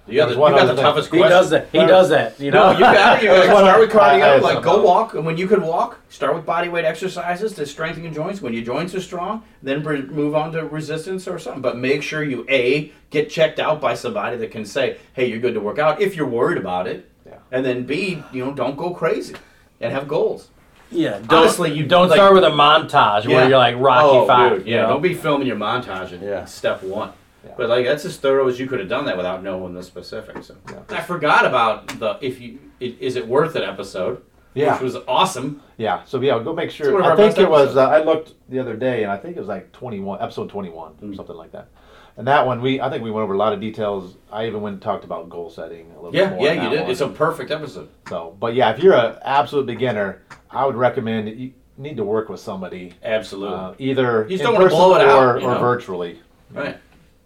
You 0.07 0.15
got 0.17 0.25
the, 0.25 0.27
There's 0.27 0.35
you 0.35 0.41
one 0.41 0.51
got 0.53 0.65
the 0.65 0.73
thing. 0.75 0.83
toughest 0.83 1.11
He 1.11 1.17
question. 1.19 1.29
does 1.29 1.49
that. 1.51 1.67
He 1.71 1.77
does 1.79 2.09
that. 2.09 2.39
You 2.39 2.51
know. 2.51 2.71
No, 2.71 2.77
you 2.77 2.79
got 2.79 3.17
it. 3.19 3.23
You 3.23 3.29
There's 3.33 3.47
gotta 3.47 3.53
one 3.53 3.63
start 3.65 3.79
with 3.79 3.89
other- 3.91 3.99
I- 4.01 4.15
I 4.35 4.39
cardio. 4.39 4.41
like 4.41 4.63
go 4.63 4.81
walk, 4.81 5.13
and 5.13 5.25
when 5.25 5.37
you 5.37 5.47
can 5.47 5.61
walk, 5.61 5.99
start 6.09 6.35
with 6.35 6.45
body 6.45 6.69
weight 6.69 6.85
exercises 6.85 7.53
to 7.53 7.65
strengthen 7.65 8.03
your 8.03 8.13
joints. 8.13 8.41
When 8.41 8.53
your 8.53 8.63
joints 8.63 8.95
are 8.95 9.01
strong, 9.01 9.43
then 9.61 9.81
br- 9.83 9.97
move 9.97 10.35
on 10.35 10.51
to 10.53 10.65
resistance 10.65 11.27
or 11.27 11.37
something. 11.39 11.61
But 11.61 11.77
make 11.77 12.01
sure 12.03 12.23
you 12.23 12.45
a 12.49 12.91
get 13.09 13.29
checked 13.29 13.59
out 13.59 13.79
by 13.79 13.93
somebody 13.93 14.37
that 14.37 14.51
can 14.51 14.65
say, 14.65 14.97
"Hey, 15.13 15.27
you're 15.27 15.39
good 15.39 15.53
to 15.53 15.59
work 15.61 15.77
out." 15.79 16.01
If 16.01 16.15
you're 16.15 16.27
worried 16.27 16.57
about 16.57 16.87
it, 16.87 17.09
Yeah. 17.25 17.33
and 17.51 17.63
then 17.65 17.83
b 17.83 18.23
you 18.31 18.43
know 18.45 18.51
don't 18.53 18.75
go 18.75 18.91
crazy 18.91 19.35
and 19.79 19.93
have 19.93 20.07
goals. 20.07 20.49
Yeah. 20.93 21.19
Don't, 21.19 21.33
Honestly, 21.33 21.71
you- 21.71 21.85
don't 21.85 22.09
like- 22.09 22.17
start 22.17 22.33
with 22.33 22.43
a 22.43 22.49
montage 22.49 23.25
where 23.27 23.47
you're 23.47 23.57
like 23.57 23.75
Rocky 23.79 24.07
oh, 24.17 24.25
Five. 24.27 24.57
dude, 24.57 24.67
you 24.67 24.75
yeah, 24.75 24.81
know? 24.81 24.87
don't 24.89 25.01
be 25.01 25.13
filming 25.13 25.47
your 25.47 25.55
montage 25.55 26.11
in 26.11 26.21
Yeah. 26.21 26.43
step 26.45 26.83
one. 26.83 27.11
Yeah. 27.45 27.53
But 27.57 27.69
like 27.69 27.85
that's 27.85 28.05
as 28.05 28.17
thorough 28.17 28.47
as 28.47 28.59
you 28.59 28.67
could 28.67 28.79
have 28.79 28.89
done 28.89 29.05
that 29.05 29.17
without 29.17 29.41
knowing 29.43 29.73
the 29.73 29.81
specifics. 29.83 30.47
So. 30.47 30.55
Yeah. 30.69 30.79
I 30.89 31.01
forgot 31.01 31.45
about 31.45 31.87
the 31.99 32.17
if 32.21 32.39
you 32.39 32.59
i- 32.81 32.95
is 32.99 33.15
it 33.15 33.27
worth 33.27 33.55
it 33.55 33.63
episode, 33.63 34.21
Yeah. 34.53 34.73
which 34.73 34.81
was 34.83 34.97
awesome. 35.07 35.61
Yeah, 35.77 36.03
so 36.05 36.19
yeah, 36.21 36.37
go 36.43 36.53
make 36.53 36.69
sure. 36.69 37.01
I 37.03 37.15
think 37.15 37.37
it 37.39 37.49
was. 37.49 37.75
Uh, 37.77 37.87
I 37.89 38.03
looked 38.03 38.33
the 38.49 38.59
other 38.59 38.75
day, 38.75 39.01
and 39.03 39.11
I 39.11 39.17
think 39.17 39.35
it 39.35 39.39
was 39.39 39.47
like 39.49 39.71
twenty-one, 39.71 40.21
episode 40.21 40.49
twenty-one, 40.49 40.91
or 41.01 41.07
Mm. 41.07 41.15
something 41.15 41.35
like 41.35 41.51
that. 41.53 41.69
And 42.17 42.27
that 42.27 42.45
one, 42.45 42.61
we 42.61 42.79
I 42.79 42.89
think 42.91 43.03
we 43.03 43.09
went 43.09 43.23
over 43.23 43.33
a 43.33 43.37
lot 43.37 43.53
of 43.53 43.59
details. 43.59 44.17
I 44.31 44.45
even 44.45 44.61
went 44.61 44.73
and 44.73 44.81
talked 44.81 45.03
about 45.05 45.29
goal 45.29 45.49
setting 45.49 45.89
a 45.93 45.95
little 46.01 46.15
Yeah, 46.15 46.29
bit 46.29 46.35
more. 46.37 46.45
yeah, 46.45 46.51
on 46.59 46.63
you 46.65 46.69
did. 46.69 46.81
one. 46.81 46.91
It's 46.91 47.01
a 47.01 47.07
perfect 47.07 47.49
episode. 47.49 47.87
So, 48.09 48.35
but 48.39 48.53
yeah, 48.53 48.69
if 48.71 48.83
you're 48.83 48.93
an 48.93 49.15
absolute 49.23 49.65
beginner, 49.65 50.21
I 50.51 50.65
would 50.65 50.75
recommend 50.75 51.29
you 51.29 51.53
need 51.77 51.97
to 51.97 52.03
work 52.03 52.29
with 52.29 52.39
somebody, 52.41 52.93
Absolutely. 53.03 53.57
uh, 53.57 53.73
either 53.79 54.23
You 54.29 54.37
just 54.37 54.43
in 54.43 54.51
don't 54.51 54.61
person 54.61 54.77
blow 54.77 54.95
it 54.95 55.01
out, 55.01 55.23
or, 55.23 55.37
or 55.37 55.53
know? 55.55 55.59
virtually. 55.59 56.19
right. 56.53 56.77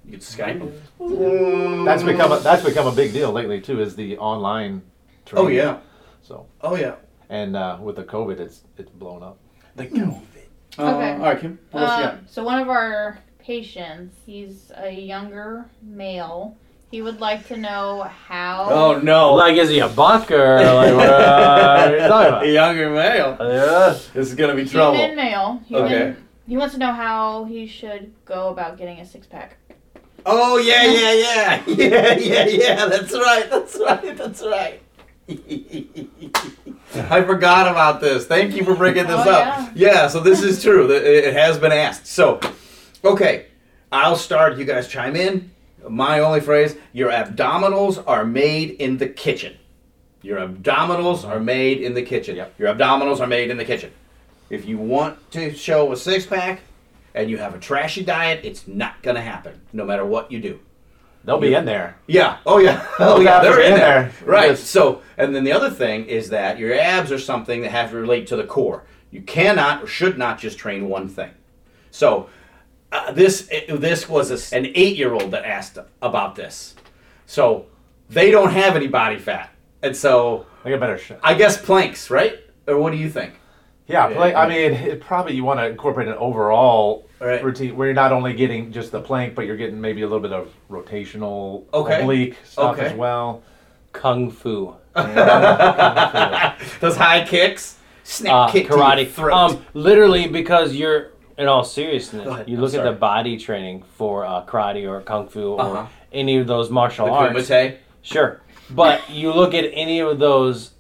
You 0.05 0.11
get 0.11 0.21
Skype. 0.21 0.61
'em. 0.99 1.85
That's 1.85 2.03
become 2.03 2.31
a, 2.31 2.39
that's 2.39 2.63
become 2.63 2.87
a 2.87 2.91
big 2.91 3.13
deal 3.13 3.31
lately 3.31 3.59
too. 3.61 3.81
Is 3.81 3.95
the 3.95 4.17
online. 4.17 4.81
Oh 5.33 5.47
yeah. 5.47 5.79
So 6.21 6.47
Oh 6.61 6.75
yeah. 6.75 6.95
and 7.29 7.55
uh, 7.55 7.77
with 7.81 7.95
the 7.95 8.03
COVID, 8.03 8.39
it's 8.39 8.63
it's 8.77 8.91
blown 8.91 9.23
up. 9.23 9.37
The 9.75 9.87
COVID. 9.87 10.21
Okay. 10.77 11.11
Uh, 11.11 11.13
all 11.13 11.19
right, 11.19 11.39
Kim. 11.39 11.57
What 11.71 11.83
else 11.83 11.99
you 11.99 12.05
Um, 12.05 12.19
so 12.27 12.43
one 12.43 12.59
of 12.59 12.69
our 12.69 13.19
patients, 13.39 14.15
he's 14.25 14.71
a 14.75 14.89
younger 14.91 15.69
male. 15.81 16.57
He 16.91 17.01
would 17.01 17.19
like 17.19 17.47
to 17.47 17.57
know 17.57 18.03
how. 18.03 18.67
Oh 18.69 18.99
no. 18.99 19.33
Like, 19.33 19.55
is 19.57 19.69
he 19.69 19.79
a 19.79 19.87
buck 19.89 20.29
or 20.31 20.57
like 20.63 20.93
what 20.95 21.09
are 21.09 21.91
you 21.91 21.97
talking 21.99 22.27
about? 22.27 22.43
A 22.45 22.51
younger 22.51 22.89
male. 22.91 23.35
Yeah. 23.39 23.97
This 24.13 24.27
is 24.29 24.35
gonna 24.35 24.55
be 24.55 24.65
trouble. 24.65 24.97
Human 24.97 25.15
trouble. 25.15 25.29
male. 25.31 25.61
Human, 25.67 25.85
Okay. 25.85 26.15
He 26.47 26.57
wants 26.57 26.75
to 26.75 26.79
know 26.79 26.93
how 26.93 27.45
he 27.45 27.65
should 27.65 28.13
go 28.23 28.49
about 28.49 28.77
getting 28.77 28.99
a 28.99 29.05
six 29.05 29.25
pack. 29.25 29.57
Oh 30.25 30.57
yeah, 30.57 30.83
yeah, 30.85 31.13
yeah, 31.13 31.63
yeah, 31.67 32.17
yeah, 32.17 32.45
yeah. 32.47 32.85
That's 32.87 33.13
right. 33.13 33.49
That's 33.49 33.77
right. 33.79 34.17
That's 34.17 34.41
right. 34.43 34.81
I 37.09 37.23
forgot 37.23 37.67
about 37.67 37.99
this. 38.01 38.25
Thank 38.25 38.55
you 38.55 38.63
for 38.63 38.75
bringing 38.75 39.05
this 39.07 39.19
Oh, 39.25 39.29
up. 39.31 39.71
Yeah. 39.75 40.07
so 40.07 40.19
this 40.19 40.41
is 40.41 40.61
true. 40.63 40.89
It 40.91 41.03
it 41.03 41.33
has 41.33 41.57
been 41.57 41.71
asked. 41.71 42.07
So, 42.07 42.39
okay, 43.03 43.47
I'll 43.91 44.15
start. 44.15 44.57
You 44.57 44.65
guys 44.65 44.87
chime 44.87 45.15
in. 45.15 45.51
My 45.87 46.19
only 46.19 46.39
phrase: 46.41 46.75
Your 46.93 47.11
abdominals 47.11 48.03
are 48.07 48.25
made 48.25 48.71
in 48.71 48.97
the 48.97 49.07
kitchen. 49.07 49.55
Your 50.23 50.39
abdominals 50.39 51.23
are 51.27 51.39
made 51.39 51.81
in 51.81 51.93
the 51.93 52.01
kitchen. 52.01 52.35
Yep. 52.37 52.55
Your 52.57 52.73
abdominals 52.73 53.19
are 53.19 53.27
made 53.27 53.51
in 53.51 53.57
the 53.57 53.65
kitchen. 53.65 53.91
If 54.49 54.65
you 54.65 54.77
want 54.79 55.31
to 55.31 55.53
show 55.53 55.91
a 55.91 55.97
six 55.97 56.25
pack 56.25 56.61
and 57.15 57.29
you 57.29 57.37
have 57.37 57.55
a 57.55 57.59
trashy 57.59 58.03
diet, 58.03 58.41
it's 58.43 58.67
not 58.67 59.01
gonna 59.01 59.21
happen, 59.21 59.61
no 59.73 59.85
matter 59.85 60.05
what 60.05 60.31
you 60.31 60.39
do. 60.39 60.59
They'll 61.23 61.39
be 61.39 61.55
in 61.55 61.65
there. 61.65 61.97
Yeah. 62.05 62.37
Oh 62.45 62.59
yeah. 62.59 62.85
Oh 62.99 63.19
yeah. 63.19 63.41
They're 63.41 63.59
in 63.59 63.73
in 63.73 63.79
there. 63.79 64.13
there. 64.19 64.29
Right. 64.29 64.49
Yes. 64.51 64.59
So, 64.61 65.01
and 65.17 65.35
then 65.35 65.43
the 65.43 65.53
other 65.53 65.71
thing 65.71 66.05
is 66.05 66.29
that 66.29 66.59
your 66.59 66.77
abs 66.77 67.11
are 67.11 67.17
something 67.17 67.61
that 67.61 67.71
have 67.71 67.89
to 67.89 67.95
relate 67.95 68.27
to 68.27 68.35
the 68.35 68.43
core. 68.43 68.83
You 69.09 69.21
cannot 69.23 69.83
or 69.83 69.87
should 69.87 70.19
not 70.19 70.37
just 70.37 70.59
train 70.59 70.87
one 70.87 71.07
thing. 71.07 71.31
So, 71.89 72.29
uh, 72.91 73.11
this 73.11 73.49
this 73.69 74.07
was 74.07 74.29
a, 74.29 74.55
an 74.55 74.67
eight 74.75 74.97
year 74.97 75.13
old 75.13 75.31
that 75.31 75.45
asked 75.45 75.79
about 76.01 76.35
this. 76.35 76.75
So, 77.25 77.65
they 78.09 78.29
don't 78.29 78.51
have 78.51 78.75
any 78.75 78.87
body 78.87 79.17
fat, 79.17 79.49
and 79.81 79.95
so 79.97 80.45
They 80.63 80.69
get 80.69 80.79
better 80.79 80.97
shot. 80.97 81.19
I 81.23 81.33
guess 81.33 81.59
planks, 81.59 82.11
right? 82.11 82.37
Or 82.67 82.77
what 82.77 82.91
do 82.91 82.97
you 82.97 83.09
think? 83.09 83.33
Yeah, 83.87 84.07
play, 84.07 84.33
I 84.33 84.47
mean, 84.49 84.73
it 84.73 84.99
probably 85.01 85.35
you 85.35 85.43
want 85.43 85.59
to 85.59 85.67
incorporate 85.67 86.07
an 86.07 86.15
overall 86.15 87.07
Right. 87.19 87.43
routine 87.43 87.75
where 87.77 87.87
you're 87.87 87.93
not 87.95 88.11
only 88.11 88.33
getting 88.33 88.71
just 88.71 88.91
the 88.91 88.99
plank, 88.99 89.35
but 89.35 89.45
you're 89.45 89.55
getting 89.57 89.79
maybe 89.79 90.01
a 90.01 90.05
little 90.07 90.19
bit 90.19 90.33
of 90.33 90.49
rotational 90.69 91.63
Okay. 91.73 92.01
oblique 92.01 92.35
stuff 92.43 92.77
Okay. 92.77 92.87
as 92.87 92.93
well. 92.93 93.41
Kung 93.93 94.29
Fu. 94.31 94.73
Those 96.81 96.97
high 96.97 97.23
kicks, 97.27 97.77
snap 98.03 98.33
Uh, 98.33 98.47
kick 98.51 98.67
to 98.67 98.73
karate. 98.73 98.97
your 99.03 99.05
throat. 99.05 99.33
Um, 99.33 99.65
literally 99.73 100.27
because 100.27 100.73
you're 100.75 101.11
in 101.37 101.47
all 101.47 101.63
seriousness, 101.63 102.27
ahead. 102.27 102.47
you 102.49 102.55
I'm 102.57 102.61
look 102.63 102.73
at 102.73 102.83
the 102.83 102.91
body 102.91 103.37
training 103.37 103.83
for 103.97 104.25
uh, 104.25 104.43
karate 104.45 104.87
or 104.87 105.01
kung 105.01 105.27
fu 105.27 105.53
or 105.53 105.61
Uh-huh. 105.61 105.85
any 106.13 106.37
of 106.37 106.47
those 106.47 106.69
martial 106.69 107.05
the 107.07 107.11
arts. 107.11 107.49
kumite. 107.49 107.75
Sure, 108.01 108.41
but 108.69 109.01
you 109.09 109.31
look 109.33 109.53
at 109.53 109.65
any 109.73 109.99
of 109.99 110.19
those, 110.19 110.71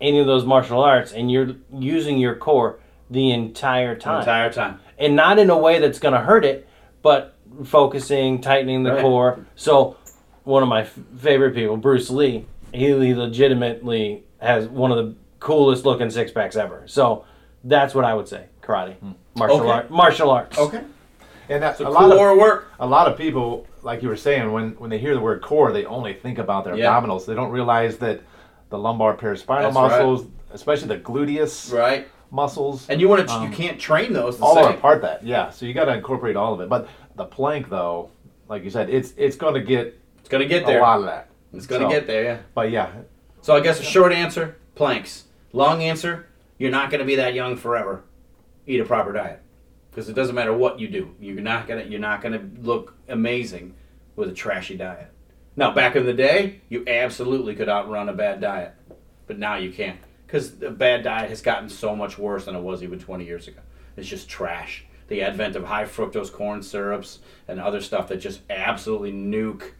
any 0.00 0.18
of 0.20 0.26
those 0.26 0.44
martial 0.44 0.82
arts, 0.82 1.12
and 1.12 1.30
you're 1.30 1.52
using 1.72 2.18
your 2.18 2.34
core 2.34 2.78
the 3.10 3.30
entire 3.32 3.94
The 3.94 4.00
time, 4.00 4.18
entire 4.20 4.52
time. 4.52 4.80
and 4.98 5.14
not 5.16 5.38
in 5.38 5.48
a 5.50 5.56
way 5.58 5.78
that's 5.78 5.98
going 5.98 6.14
to 6.14 6.20
hurt 6.20 6.44
it, 6.44 6.66
but 7.02 7.34
focusing, 7.64 8.40
tightening 8.40 8.82
the 8.82 8.92
Right. 8.94 9.02
core. 9.02 9.38
So, 9.54 9.96
one 10.44 10.62
of 10.62 10.68
my 10.68 10.82
f- 10.82 10.98
favorite 11.18 11.54
people, 11.54 11.76
Bruce 11.76 12.10
Lee, 12.10 12.44
he, 12.72 12.86
he 12.86 13.14
legitimately 13.14 14.24
has 14.38 14.66
one 14.68 14.90
of 14.92 14.96
the 14.98 15.14
coolest 15.40 15.84
looking 15.84 16.10
six 16.10 16.30
packs 16.32 16.56
ever. 16.56 16.82
So, 16.86 17.24
that's 17.64 17.94
what 17.94 18.04
I 18.04 18.14
would 18.14 18.28
say: 18.28 18.44
karate, 18.62 18.94
hmm. 18.94 19.12
martial 19.36 19.60
Okay. 19.60 19.70
art, 19.70 19.90
martial 19.90 20.30
arts. 20.30 20.58
Okay. 20.58 20.80
And 21.48 21.62
that's 21.62 21.78
So 21.78 21.86
a 21.86 21.90
lot 21.90 22.10
of 22.10 22.18
work. 22.38 22.72
a 22.80 22.86
lot 22.86 23.06
of 23.06 23.16
people, 23.16 23.66
like 23.82 24.02
you 24.02 24.08
were 24.08 24.16
saying, 24.16 24.50
when 24.52 24.70
when 24.78 24.90
they 24.90 24.98
hear 24.98 25.14
the 25.14 25.20
word 25.20 25.42
core, 25.42 25.70
they 25.72 25.84
only 25.84 26.12
think 26.12 26.38
about 26.38 26.64
their 26.64 26.76
Yeah. 26.76 26.90
abdominals. 26.92 27.24
They 27.24 27.34
don't 27.34 27.50
realize 27.50 27.98
that 27.98 28.20
the 28.76 28.82
lumbar 28.82 29.16
paraspinal 29.16 29.62
That's 29.62 29.74
right. 29.76 29.88
muscles, 29.88 30.26
especially 30.52 30.88
the 30.88 30.98
gluteus 30.98 31.72
Right. 31.72 32.06
muscles, 32.30 32.86
And 32.90 33.00
you 33.00 33.08
want 33.08 33.26
to, 33.26 33.34
you 33.34 33.40
Um, 33.40 33.52
can't 33.52 33.78
train 33.80 34.12
those 34.12 34.38
the 34.38 34.44
all 34.44 34.54
same. 34.54 34.78
part 34.78 35.00
that. 35.02 35.24
Yeah, 35.24 35.48
so 35.50 35.64
you 35.64 35.72
got 35.72 35.86
to 35.86 35.94
incorporate 35.94 36.36
all 36.36 36.52
of 36.52 36.60
it. 36.60 36.68
But 36.68 36.88
the 37.16 37.24
plank, 37.24 37.70
though, 37.70 38.10
like 38.48 38.64
you 38.64 38.70
said, 38.70 38.90
it's 38.90 39.14
it's 39.16 39.36
going 39.36 39.54
to 39.54 39.60
get 39.60 39.98
It's 40.20 40.28
gonna 40.28 40.44
get 40.44 40.66
there 40.66 40.80
a 40.80 40.82
lot 40.82 40.98
of 40.98 41.04
that. 41.06 41.28
It's 41.54 41.66
gonna 41.66 41.84
So- 41.86 41.90
get 41.90 42.06
there, 42.06 42.24
yeah. 42.24 42.36
But 42.54 42.70
yeah, 42.70 42.88
So 43.40 43.54
I 43.54 43.60
guess 43.60 43.78
a 43.80 43.84
short 43.84 44.12
answer: 44.12 44.56
planks. 44.74 45.24
Long 45.52 45.82
answer: 45.82 46.26
you're 46.58 46.70
not 46.72 46.90
gonna 46.90 47.04
be 47.04 47.14
that 47.16 47.32
young 47.32 47.56
forever. 47.56 48.02
Eat 48.66 48.80
a 48.80 48.84
proper 48.84 49.12
diet, 49.12 49.40
because 49.90 50.08
it 50.08 50.14
doesn't 50.14 50.34
matter 50.34 50.52
what 50.52 50.80
you 50.80 50.88
do. 50.88 51.14
You're 51.20 51.40
not 51.40 51.66
gonna 51.68 51.84
you're 51.84 52.00
not 52.00 52.20
gonna 52.22 52.42
look 52.60 52.94
amazing 53.08 53.74
with 54.16 54.28
a 54.28 54.32
trashy 54.34 54.76
diet. 54.76 55.08
Now, 55.56 55.72
back 55.72 55.96
in 55.96 56.04
the 56.04 56.12
day, 56.12 56.60
you 56.68 56.84
absolutely 56.86 57.54
could 57.54 57.68
outrun 57.68 58.10
a 58.10 58.12
bad 58.12 58.42
diet, 58.42 58.74
but 59.26 59.38
now 59.38 59.56
you 59.56 59.72
can't, 59.72 59.98
because 60.26 60.58
the 60.58 60.70
bad 60.70 61.02
diet 61.02 61.30
has 61.30 61.40
gotten 61.40 61.70
so 61.70 61.96
much 61.96 62.18
worse 62.18 62.44
than 62.44 62.54
it 62.54 62.60
was 62.60 62.82
even 62.82 62.98
20 62.98 63.24
years 63.24 63.48
ago. 63.48 63.60
It's 63.96 64.06
just 64.06 64.28
trash. 64.28 64.84
The 65.08 65.22
advent 65.22 65.56
of 65.56 65.64
high 65.64 65.84
fructose 65.84 66.30
corn 66.30 66.62
syrups 66.62 67.20
and 67.48 67.58
other 67.58 67.80
stuff 67.80 68.08
that 68.08 68.18
just 68.18 68.40
absolutely 68.50 69.12
nuke 69.12 69.70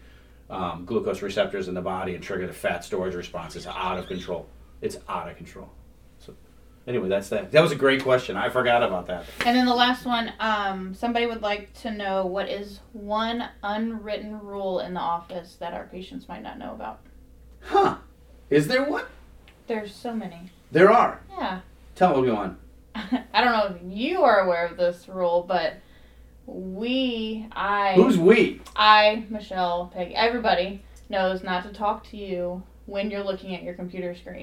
um, 0.48 0.84
glucose 0.86 1.20
receptors 1.20 1.68
in 1.68 1.74
the 1.74 1.82
body 1.82 2.14
and 2.14 2.22
trigger 2.22 2.46
the 2.46 2.52
fat 2.52 2.84
storage 2.84 3.14
response 3.14 3.56
is 3.56 3.66
out 3.66 3.98
of 3.98 4.06
control. 4.06 4.48
It's 4.80 4.98
out 5.08 5.28
of 5.28 5.36
control. 5.36 5.68
Anyway, 6.86 7.08
that's 7.08 7.28
that. 7.30 7.50
That 7.50 7.62
was 7.62 7.72
a 7.72 7.76
great 7.76 8.02
question. 8.02 8.36
I 8.36 8.48
forgot 8.48 8.82
about 8.82 9.08
that. 9.08 9.24
And 9.44 9.56
then 9.56 9.66
the 9.66 9.74
last 9.74 10.06
one, 10.06 10.32
um, 10.38 10.94
somebody 10.94 11.26
would 11.26 11.42
like 11.42 11.72
to 11.80 11.90
know 11.90 12.24
what 12.26 12.48
is 12.48 12.80
one 12.92 13.48
unwritten 13.62 14.38
rule 14.40 14.78
in 14.78 14.94
the 14.94 15.00
office 15.00 15.56
that 15.58 15.74
our 15.74 15.86
patients 15.86 16.28
might 16.28 16.42
not 16.42 16.58
know 16.58 16.72
about. 16.72 17.00
Huh? 17.60 17.96
Is 18.50 18.68
there 18.68 18.84
one? 18.84 19.04
There's 19.66 19.92
so 19.92 20.14
many. 20.14 20.52
There 20.70 20.92
are. 20.92 21.20
Yeah. 21.36 21.60
Tell 21.96 22.22
me 22.22 22.30
one. 22.30 22.56
I 22.94 23.42
don't 23.42 23.52
know 23.52 23.76
if 23.76 23.82
you 23.96 24.22
are 24.22 24.40
aware 24.40 24.66
of 24.66 24.76
this 24.76 25.08
rule, 25.08 25.44
but 25.46 25.74
we, 26.46 27.48
I, 27.50 27.94
Who's 27.94 28.16
we? 28.16 28.60
I, 28.76 29.24
Michelle, 29.28 29.90
Peggy, 29.92 30.14
everybody 30.14 30.84
knows 31.08 31.42
not 31.42 31.64
to 31.64 31.72
talk 31.72 32.08
to 32.10 32.16
you 32.16 32.62
when 32.86 33.10
you're 33.10 33.22
looking 33.24 33.54
at 33.54 33.62
your 33.62 33.74
computer 33.74 34.14
screen. 34.14 34.40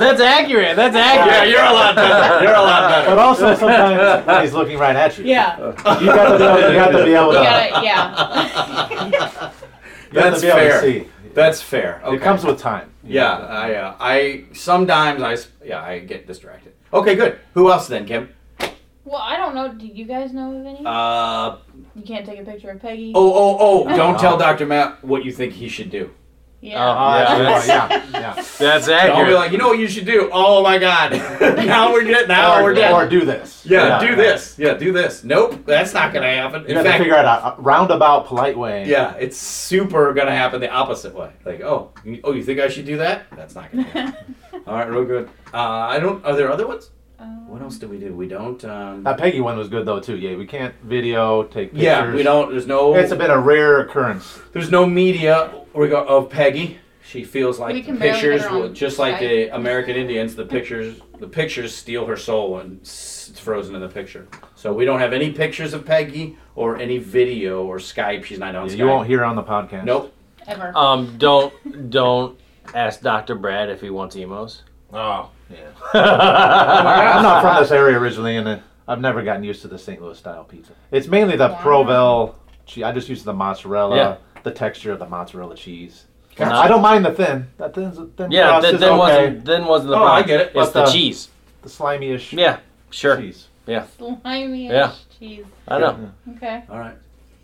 That's 0.00 0.20
accurate. 0.20 0.76
That's 0.76 0.96
accurate. 0.96 1.32
yeah, 1.32 1.44
you're 1.44 1.62
a 1.64 1.72
lot 1.72 1.94
better. 1.94 2.44
You're 2.44 2.54
a 2.54 2.60
lot 2.62 2.90
better. 2.90 3.10
but 3.10 3.18
also 3.18 3.54
sometimes 3.54 4.26
when 4.26 4.42
he's 4.42 4.52
looking 4.54 4.78
right 4.78 4.96
at 4.96 5.16
you, 5.18 5.24
yeah. 5.24 5.58
you 5.58 5.72
got 6.06 6.32
to 6.32 6.38
be 6.38 6.44
able, 6.44 6.60
you 6.70 6.74
got 6.76 6.90
to 6.90 7.04
be 7.04 7.14
able 7.14 7.26
You 7.32 7.38
to, 7.38 7.44
gotta, 7.44 7.84
yeah. 7.84 9.06
you 9.06 9.18
have 9.18 9.54
That's 10.12 10.40
to 10.40 10.46
be 10.46 10.48
able 10.48 10.58
fair. 10.58 10.80
to 10.80 10.86
see. 10.86 11.08
That's 11.34 11.62
fair. 11.62 12.00
Okay. 12.04 12.16
It 12.16 12.22
comes 12.22 12.44
with 12.44 12.58
time. 12.58 12.90
Yeah, 13.04 13.30
have 13.38 13.50
I, 13.50 13.74
uh, 13.74 13.96
I 14.00 14.44
sometimes 14.52 15.22
I 15.22 15.32
s- 15.34 15.48
yeah 15.64 15.80
I 15.82 16.00
get 16.00 16.26
distracted. 16.26 16.72
Okay, 16.92 17.14
good. 17.14 17.38
Who 17.54 17.70
else 17.70 17.86
then, 17.88 18.04
Kim? 18.04 18.28
Well, 19.10 19.20
I 19.20 19.36
don't 19.36 19.54
know. 19.54 19.72
Do 19.74 19.86
you 19.86 20.04
guys 20.04 20.32
know 20.32 20.58
of 20.60 20.64
any? 20.66 20.82
Uh 20.86 21.56
you 21.96 22.02
can't 22.02 22.24
take 22.24 22.38
a 22.40 22.44
picture 22.44 22.70
of 22.70 22.80
Peggy. 22.80 23.12
oh 23.14 23.32
oh 23.32 23.56
oh! 23.88 23.96
Don't 23.96 24.18
tell 24.18 24.36
Dr. 24.38 24.66
Matt 24.66 25.04
what 25.04 25.24
you 25.24 25.32
think 25.32 25.52
he 25.52 25.68
should 25.68 25.90
do. 25.90 26.10
Yeah. 26.62 26.76
Oh, 26.76 26.92
Yeah, 27.18 27.38
that's- 27.38 27.66
that's- 27.66 28.10
yeah, 28.12 28.20
yeah. 28.20 28.34
That's 28.58 28.86
Don't 28.86 29.26
be 29.26 29.32
like, 29.32 29.50
you 29.50 29.56
know 29.56 29.68
what 29.68 29.78
you 29.78 29.88
should 29.88 30.04
do? 30.04 30.28
Oh 30.30 30.62
my 30.62 30.76
God! 30.76 31.12
now 31.66 31.90
we're 31.90 32.04
getting 32.04 32.28
now 32.28 32.60
or, 32.60 32.64
we're 32.64 32.74
dead. 32.74 32.92
or 32.92 33.08
do 33.08 33.24
this. 33.24 33.64
yeah, 33.64 33.98
do 33.98 34.14
this. 34.14 34.58
Yeah, 34.58 34.74
do 34.74 34.92
this. 34.92 35.24
Nope, 35.24 35.64
that's 35.64 35.94
not 35.94 36.12
gonna 36.12 36.26
happen. 36.30 36.62
You 36.64 36.68
In 36.68 36.74
have 36.76 36.84
to 36.84 36.90
fact, 36.90 37.00
figure 37.00 37.16
out 37.16 37.24
a, 37.24 37.58
a 37.58 37.62
roundabout, 37.62 38.26
polite 38.26 38.58
way. 38.58 38.86
yeah, 38.86 39.14
it's 39.14 39.38
super 39.38 40.12
gonna 40.12 40.36
happen 40.36 40.60
the 40.60 40.70
opposite 40.70 41.14
way. 41.14 41.30
Like, 41.46 41.62
oh, 41.62 41.92
you, 42.04 42.20
oh, 42.24 42.32
you 42.34 42.42
think 42.44 42.60
I 42.60 42.68
should 42.68 42.84
do 42.84 42.98
that? 42.98 43.22
That's 43.34 43.54
not 43.54 43.72
gonna 43.72 43.84
happen. 43.84 44.34
All 44.66 44.74
right, 44.74 44.88
real 44.88 45.06
good. 45.06 45.30
Uh, 45.54 45.56
I 45.56 45.98
don't. 45.98 46.22
Are 46.26 46.36
there 46.36 46.52
other 46.52 46.66
ones? 46.66 46.90
Um, 47.20 47.48
What 47.48 47.60
else 47.62 47.76
do 47.78 47.86
we 47.88 47.98
do? 47.98 48.14
We 48.14 48.26
don't. 48.28 48.64
Um, 48.64 49.02
That 49.04 49.18
Peggy 49.18 49.40
one 49.40 49.58
was 49.58 49.68
good 49.68 49.84
though 49.86 50.00
too. 50.00 50.16
Yeah, 50.16 50.36
we 50.36 50.46
can't 50.46 50.74
video, 50.82 51.42
take 51.44 51.70
pictures. 51.70 51.82
yeah, 51.82 52.14
we 52.14 52.22
don't. 52.22 52.50
There's 52.50 52.66
no. 52.66 52.94
It's 52.94 53.12
a 53.12 53.16
bit 53.16 53.30
of 53.30 53.44
rare 53.44 53.80
occurrence. 53.80 54.38
There's 54.52 54.70
no 54.70 54.86
media 54.86 55.50
reg- 55.74 55.92
of 55.92 56.30
Peggy. 56.30 56.78
She 57.02 57.24
feels 57.24 57.58
like 57.58 57.74
the 57.86 57.92
pictures, 57.96 58.42
get 58.42 58.50
her 58.50 58.56
on 58.56 58.60
will- 58.62 58.72
just 58.72 58.98
like 58.98 59.18
the 59.18 59.48
American 59.54 59.96
Indians, 59.96 60.36
the 60.36 60.44
pictures, 60.44 61.00
the 61.18 61.26
pictures 61.26 61.74
steal 61.74 62.06
her 62.06 62.16
soul 62.16 62.58
and 62.58 62.78
it's 62.80 63.38
frozen 63.40 63.74
in 63.74 63.80
the 63.80 63.88
picture. 63.88 64.28
So 64.54 64.72
we 64.72 64.84
don't 64.84 65.00
have 65.00 65.12
any 65.12 65.32
pictures 65.32 65.74
of 65.74 65.84
Peggy 65.84 66.38
or 66.54 66.76
any 66.76 66.98
video 66.98 67.64
or 67.64 67.78
Skype. 67.78 68.24
She's 68.24 68.38
not 68.38 68.54
on 68.54 68.68
Yeah, 68.68 68.74
Skype. 68.74 68.78
you 68.78 68.86
won't 68.86 69.06
hear 69.08 69.24
on 69.24 69.34
the 69.34 69.42
podcast. 69.42 69.84
Nope. 69.84 70.14
Ever. 70.46 70.72
Um, 70.76 71.16
don't 71.18 71.90
don't 71.90 72.38
ask 72.74 73.00
Dr. 73.02 73.34
Brad 73.34 73.68
if 73.70 73.80
he 73.80 73.90
wants 73.90 74.14
Imo's. 74.16 74.62
Oh, 74.92 75.30
yeah. 75.50 75.58
I'm 75.94 77.22
not 77.22 77.42
from 77.42 77.62
this 77.62 77.70
area 77.72 77.98
originally, 78.00 78.36
and 78.36 78.46
uh, 78.48 78.58
I've 78.88 79.00
never 79.00 79.22
gotten 79.22 79.44
used 79.44 79.62
to 79.62 79.68
the 79.68 79.78
St. 79.78 80.00
Louis 80.00 80.18
style 80.18 80.44
pizza. 80.44 80.72
It's 80.90 81.06
mainly 81.06 81.36
the 81.36 81.48
Wow. 81.48 81.60
Provel. 81.62 82.34
Che- 82.66 82.82
I 82.84 82.92
just 82.92 83.08
use 83.08 83.24
the 83.24 83.32
mozzarella, 83.32 83.96
Yeah. 83.96 84.16
the 84.42 84.50
texture 84.52 84.92
of 84.92 84.98
the 84.98 85.06
mozzarella 85.06 85.56
cheese. 85.56 86.06
Gotcha. 86.36 86.54
I 86.54 86.68
don't 86.68 86.82
mind 86.82 87.04
the 87.04 87.12
thin. 87.12 87.48
That 87.58 87.74
thin, 87.74 87.90
thin 88.16 88.30
Yeah, 88.30 88.48
crust 88.60 88.62
then, 88.62 88.74
is 88.76 88.82
okay. 88.82 88.96
wasn't 88.96 89.44
then 89.44 89.64
wasn't 89.66 89.90
the 89.90 89.96
Oh, 89.96 90.04
I 90.04 90.22
get 90.22 90.40
it. 90.40 90.52
It's 90.54 90.70
the 90.72 90.84
the- 90.84 90.90
cheese. 90.90 91.28
the 91.62 91.68
slimy-ish 91.68 92.32
Yeah, 92.32 92.58
sure. 92.90 93.16
cheese. 93.16 93.48
Yeah. 93.66 93.84
Slimy 93.98 94.68
Yeah. 94.68 94.92
cheese. 95.18 95.44
I 95.68 95.78
know. 95.78 96.10
Okay. 96.36 96.62
All 96.70 96.78
right. 96.78 96.94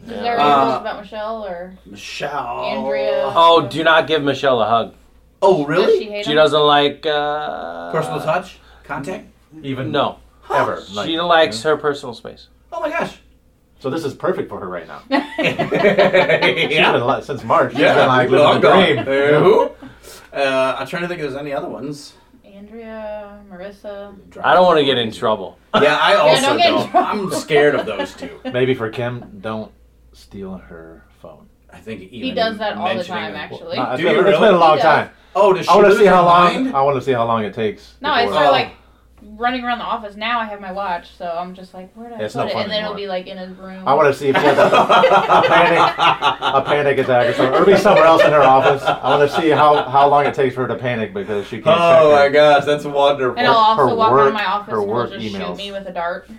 Is 0.05 0.11
Yeah. 0.13 0.23
there 0.23 0.35
any 0.39 0.43
Uh, 0.51 0.79
about 0.81 1.01
Michelle 1.03 1.45
or 1.45 1.75
Michelle. 1.85 2.61
Andrea? 2.65 3.33
Oh, 3.35 3.67
do 3.69 3.83
not 3.85 4.07
give 4.07 4.23
Michelle 4.23 4.61
a 4.63 4.67
hug. 4.67 4.95
Oh, 5.43 5.59
does 5.59 5.69
really? 5.69 5.99
she 5.99 6.11
hate 6.11 6.25
She 6.25 6.31
him? 6.33 6.37
doesn't 6.37 6.61
like 6.61 7.05
uh, 7.07 7.93
Personal 7.93 8.21
touch, 8.21 8.59
contact. 8.85 9.27
Even 9.63 9.91
No, 9.93 10.19
ever. 10.53 10.83
like- 10.93 11.07
she 11.09 11.21
likes 11.21 11.63
her 11.63 11.77
personal 11.77 12.15
space. 12.15 12.49
Oh 12.73 12.81
my 12.81 12.89
gosh. 12.91 13.19
So 13.79 13.91
this 13.91 14.05
is 14.05 14.15
perfect 14.15 14.49
for 14.49 14.59
her 14.59 14.69
right 14.69 14.87
now. 14.89 15.03
She's 15.37 16.73
yeah. 16.77 16.93
been 16.93 17.07
li- 17.07 17.23
since 17.23 17.45
March. 17.45 17.73
She's 17.73 17.81
Yeah. 17.81 17.95
been 17.95 18.09
like 18.09 18.31
living 18.31 18.45
Long 18.45 18.61
the 18.61 18.71
dream. 18.71 18.99
Uh, 19.01 19.41
who? 19.41 19.71
Uh, 20.33 20.77
I'm 20.79 20.87
trying 20.87 21.03
to 21.03 21.09
think 21.09 21.21
if 21.21 21.27
there's 21.29 21.37
any 21.41 21.53
other 21.53 21.69
ones. 21.69 22.15
Andrea, 22.45 23.39
Marissa. 23.51 24.15
I 24.43 24.55
don't 24.55 24.65
want 24.65 24.79
to 24.79 24.85
get 24.85 24.97
in 24.99 25.13
trouble. 25.13 25.59
Yeah, 25.77 25.99
I 26.01 26.15
also 26.15 26.41
don't 26.43 26.57
get 26.57 26.69
in 26.69 26.75
don't. 26.75 26.91
trouble. 26.91 27.09
I'm 27.25 27.31
scared 27.39 27.75
of 27.75 27.85
those 27.85 28.15
two. 28.15 28.41
Maybe 28.51 28.75
for 28.75 28.89
Kim, 28.89 29.39
don't 29.43 29.71
steal 30.15 30.57
her 30.57 31.05
phone. 31.21 31.51
I 31.77 31.81
think 31.81 32.01
even 32.03 32.29
He 32.29 32.33
does 32.33 32.59
that 32.59 32.77
all 32.77 32.95
the 32.97 33.05
time, 33.05 33.33
them- 33.33 33.41
actually. 33.43 33.77
Nah, 33.77 33.93
it's 33.93 34.03
been, 34.03 34.15
you 34.15 34.21
it's 34.27 34.39
been 34.41 34.55
a 34.55 34.59
long 34.59 34.79
time. 34.79 35.11
Oh, 35.35 35.53
does 35.53 35.67
she 35.67 35.71
I 35.71 35.77
want 35.77 35.89
to 35.93 35.99
see 35.99 36.07
how 36.07 36.25
long. 36.25 36.55
mind? 36.65 36.77
I 36.77 36.81
want 36.83 36.97
to 36.97 37.03
see 37.03 37.13
how 37.13 37.27
long 37.27 37.45
it 37.45 37.53
takes. 37.55 37.95
No, 38.01 38.11
I 38.11 38.23
before- 38.23 38.35
start 38.35 38.49
Oh. 38.49 38.53
like 38.53 38.71
running 39.39 39.63
around 39.65 39.79
the 39.79 39.85
office. 39.85 40.17
Now 40.17 40.41
I 40.41 40.45
have 40.47 40.61
my 40.63 40.73
watch, 40.73 41.15
so 41.19 41.27
I'm 41.27 41.55
just 41.55 41.75
like, 41.75 41.93
where 41.95 42.09
did 42.09 42.21
I 42.21 42.25
It's 42.25 42.35
put 42.35 42.41
no 42.45 42.47
it? 42.47 42.53
fun 42.55 42.63
And 42.63 42.71
then 42.73 42.85
it'll 42.85 42.97
be 42.97 43.07
like 43.07 43.27
in 43.27 43.37
his 43.37 43.51
room. 43.59 43.87
I 43.87 43.93
want 43.93 44.09
to 44.11 44.19
see 44.19 44.29
if 44.29 44.37
she 44.37 44.43
has 44.43 44.57
a, 44.57 44.63
a 44.63 45.43
panic, 45.47 45.99
a 46.41 46.63
panic 46.63 46.99
attack 46.99 47.27
or 47.29 47.33
something, 47.35 47.61
or 47.61 47.65
be 47.67 47.77
somewhere 47.77 48.05
else 48.07 48.25
in 48.25 48.31
her 48.33 48.41
office. 48.43 48.83
I 48.83 49.19
want 49.19 49.31
to 49.31 49.37
see 49.41 49.51
how, 49.51 49.83
how 49.91 50.09
long 50.09 50.25
it 50.25 50.33
takes 50.35 50.55
for 50.55 50.63
her 50.63 50.69
to 50.69 50.77
panic 50.77 51.13
because 51.13 51.47
she 51.47 51.61
can't. 51.61 51.79
Oh 51.79 52.11
check 52.11 52.13
my 52.13 52.23
her. 52.23 52.31
gosh, 52.31 52.65
that's 52.65 52.85
wonderful. 52.87 53.39
and 53.39 53.47
I'll 53.47 53.75
her 53.77 53.83
also 53.83 53.95
walk 53.97 54.13
work- 54.13 54.21
around 54.23 54.33
my 54.35 54.47
office 54.47 54.73
and 54.75 54.89
he'll 54.89 55.07
just 55.07 55.37
emails. 55.37 55.47
shoot 55.49 55.57
me 55.57 55.73
with 55.73 55.87
a 55.87 55.93
dart. 55.93 56.31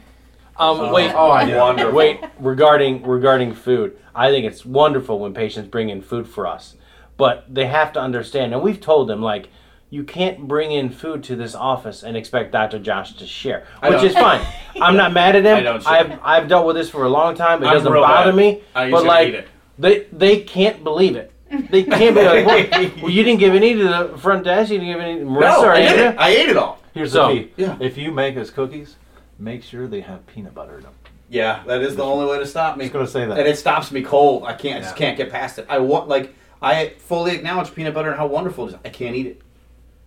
Um, 0.60 0.92
wait, 0.92 1.12
Oh, 1.14 1.32
I 1.32 1.46
know. 1.46 1.60
Wonderful. 1.60 1.92
wait. 1.94 2.20
Regarding 2.40 3.04
regarding 3.04 3.54
food, 3.54 3.98
I 4.16 4.30
think 4.32 4.46
it's 4.46 4.66
wonderful 4.66 5.20
when 5.20 5.34
patients 5.34 5.68
bring 5.70 5.90
in 5.90 6.02
food 6.02 6.28
for 6.28 6.48
us, 6.48 6.76
but 7.18 7.46
they 7.54 7.68
have 7.68 7.94
to 7.94 8.00
understand, 8.02 8.54
and 8.54 8.62
we've 8.62 8.82
told 8.82 9.08
them 9.08 9.22
like. 9.22 9.50
You 9.90 10.04
can't 10.04 10.50
bring 10.50 10.74
in 10.74 10.90
food 10.90 11.24
to 11.24 11.38
this 11.38 11.56
office 11.56 12.04
and 12.04 12.18
expect 12.18 12.52
Dr. 12.52 12.78
Josh 12.78 13.14
to 13.14 13.26
share, 13.26 13.66
which 13.82 14.04
is 14.04 14.14
fine. 14.14 14.46
I'm 14.82 14.98
not 14.98 15.14
mad 15.14 15.38
at 15.38 15.46
him. 15.46 15.56
I 15.56 15.62
don't 15.62 15.88
I've, 15.88 16.20
I've 16.22 16.48
dealt 16.50 16.68
with 16.68 16.76
this 16.76 16.90
for 16.90 17.06
a 17.06 17.08
long 17.10 17.36
time. 17.36 17.64
It 17.64 17.68
I'm 17.68 17.74
doesn't 17.76 17.94
real 17.94 18.02
bother 18.02 18.32
bad. 18.32 18.36
me. 18.36 18.62
I 18.76 18.88
used 18.88 18.92
but 18.92 19.02
to 19.04 19.08
like 19.08 19.28
eat 19.30 19.36
it. 19.36 19.48
they 19.80 20.00
they 20.12 20.42
can't 20.42 20.84
believe 20.84 21.16
it. 21.16 21.32
They 21.72 21.84
can't 21.84 22.14
be 22.14 22.22
like, 22.22 22.46
well, 22.46 22.92
well, 23.04 23.10
you 23.10 23.24
didn't 23.24 23.40
give 23.40 23.54
any 23.56 23.76
to 23.76 23.84
the 23.88 24.18
front 24.18 24.44
desk. 24.44 24.72
You 24.74 24.80
didn't 24.80 24.92
give 24.96 25.00
any. 25.02 25.20
Marissa 25.22 25.40
No, 25.40 25.64
or 25.64 25.72
I 25.72 25.78
ate 25.78 25.88
Andrea? 25.88 26.10
it. 26.12 26.18
I 26.20 26.30
ate 26.32 26.50
it 26.50 26.58
all. 26.58 26.80
Here's 26.94 27.14
So, 27.14 27.30
the 27.30 27.44
key. 27.44 27.52
yeah. 27.56 27.78
If 27.80 27.98
you 27.98 28.12
make 28.12 28.36
us 28.36 28.50
cookies, 28.50 28.98
make 29.40 29.64
sure 29.64 29.88
they 29.88 30.02
have 30.02 30.26
peanut 30.28 30.54
butter 30.54 30.78
in 30.78 30.84
them. 30.84 30.94
Yeah, 31.30 31.64
that 31.68 31.82
is 31.82 31.96
the 31.96 32.04
only 32.04 32.26
way 32.26 32.40
to 32.40 32.46
stop 32.46 32.74
I'm 32.74 32.80
me. 32.80 32.86
just 32.86 32.94
gonna 32.94 33.08
say 33.08 33.26
that. 33.26 33.38
And 33.38 33.48
it 33.48 33.58
stops 33.58 33.92
me 33.92 34.02
cold. 34.02 34.44
I 34.44 34.54
can't. 34.54 34.78
I 34.78 34.82
just 34.82 34.96
can't 34.96 35.18
get 35.18 35.30
past 35.30 35.60
it. 35.60 35.66
I 35.70 35.80
want 35.80 36.08
like 36.08 36.34
I 36.62 36.94
fully 37.00 37.36
acknowledge 37.36 37.74
peanut 37.76 37.94
butter 37.94 38.10
and 38.10 38.18
how 38.18 38.28
wonderful 38.28 38.66
it 38.68 38.70
is. 38.70 38.80
I 38.86 38.90
can't 38.90 39.16
eat 39.16 39.28
it. 39.28 39.42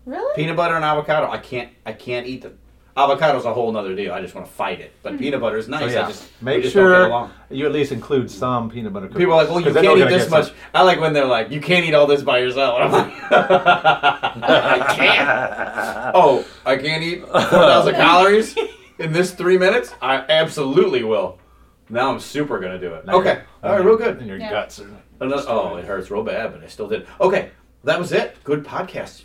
Really? 0.06 0.34
Peanut 0.34 0.56
butter 0.56 0.76
and 0.76 0.84
avocado. 0.84 1.30
I 1.30 1.38
can't. 1.38 1.70
I 1.84 1.92
can't 1.92 2.26
eat 2.26 2.42
them. 2.42 2.58
Avocado's 2.96 3.44
a 3.44 3.52
whole 3.52 3.70
nother 3.70 3.94
deal. 3.94 4.12
I 4.12 4.20
just 4.20 4.34
want 4.34 4.46
to 4.46 4.52
fight 4.52 4.80
it. 4.80 4.92
But 5.02 5.12
hmm. 5.12 5.18
peanut 5.18 5.40
butter 5.40 5.58
is 5.58 5.68
nice. 5.68 5.80
So, 5.80 5.86
yeah, 5.86 6.04
I 6.06 6.08
just 6.08 6.42
make 6.42 6.62
just 6.62 6.72
sure 6.74 7.30
you 7.50 7.66
at 7.66 7.72
least 7.72 7.92
include 7.92 8.30
some 8.30 8.68
peanut 8.68 8.92
butter 8.92 9.06
cookies. 9.06 9.18
People 9.20 9.34
are 9.34 9.42
like, 9.42 9.48
well, 9.48 9.60
you 9.60 9.66
'Cause 9.66 9.74
then 9.74 9.84
can't 9.84 9.98
eat 9.98 10.08
this 10.08 10.28
much. 10.28 10.46
some- 10.46 10.54
I 10.74 10.82
like 10.82 11.00
when 11.00 11.12
they're 11.12 11.24
like, 11.24 11.50
you 11.50 11.60
can't 11.60 11.84
eat 11.86 11.94
all 11.94 12.06
this 12.06 12.22
by 12.22 12.38
yourself. 12.38 12.80
And 12.80 12.84
I'm 12.84 12.92
like, 12.92 13.12
I 14.42 14.94
can't. 14.96 15.70
Oh, 16.14 16.44
I 16.66 16.76
can't 16.76 17.02
eat 17.04 17.20
4,000 17.26 17.94
calories 17.94 18.56
in 19.00 19.12
this 19.12 19.32
three 19.32 19.58
minutes? 19.58 19.92
I 20.00 20.16
absolutely 20.28 21.02
will. 21.02 21.38
Now 21.88 22.12
I'm 22.12 22.20
super 22.20 22.60
going 22.60 22.72
to 22.72 22.78
do 22.78 22.94
it. 22.94 23.04
Now 23.06 23.14
Okay. 23.16 23.32
you're- 23.32 23.42
All 23.64 23.72
right, 23.76 23.84
real 23.84 23.96
good. 23.96 24.18
And 24.18 24.26
your 24.28 24.36
Yeah. 24.38 24.50
guts 24.50 24.80
are. 24.80 24.86
Another, 25.20 25.42
oh, 25.48 25.76
it 25.76 25.84
hurts 25.84 26.10
real 26.10 26.22
bad, 26.22 26.52
but 26.52 26.62
I 26.62 26.66
still 26.68 26.86
did. 26.88 27.06
Okay, 27.20 27.50
that 27.84 27.98
was 27.98 28.12
it. 28.12 28.36
Good 28.44 28.64
podcast. 28.64 29.24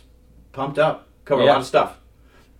Pumped 0.52 0.78
up. 0.78 1.06
Covered 1.24 1.42
a 1.42 1.46
lot 1.46 1.58
of 1.58 1.66
stuff. 1.66 1.98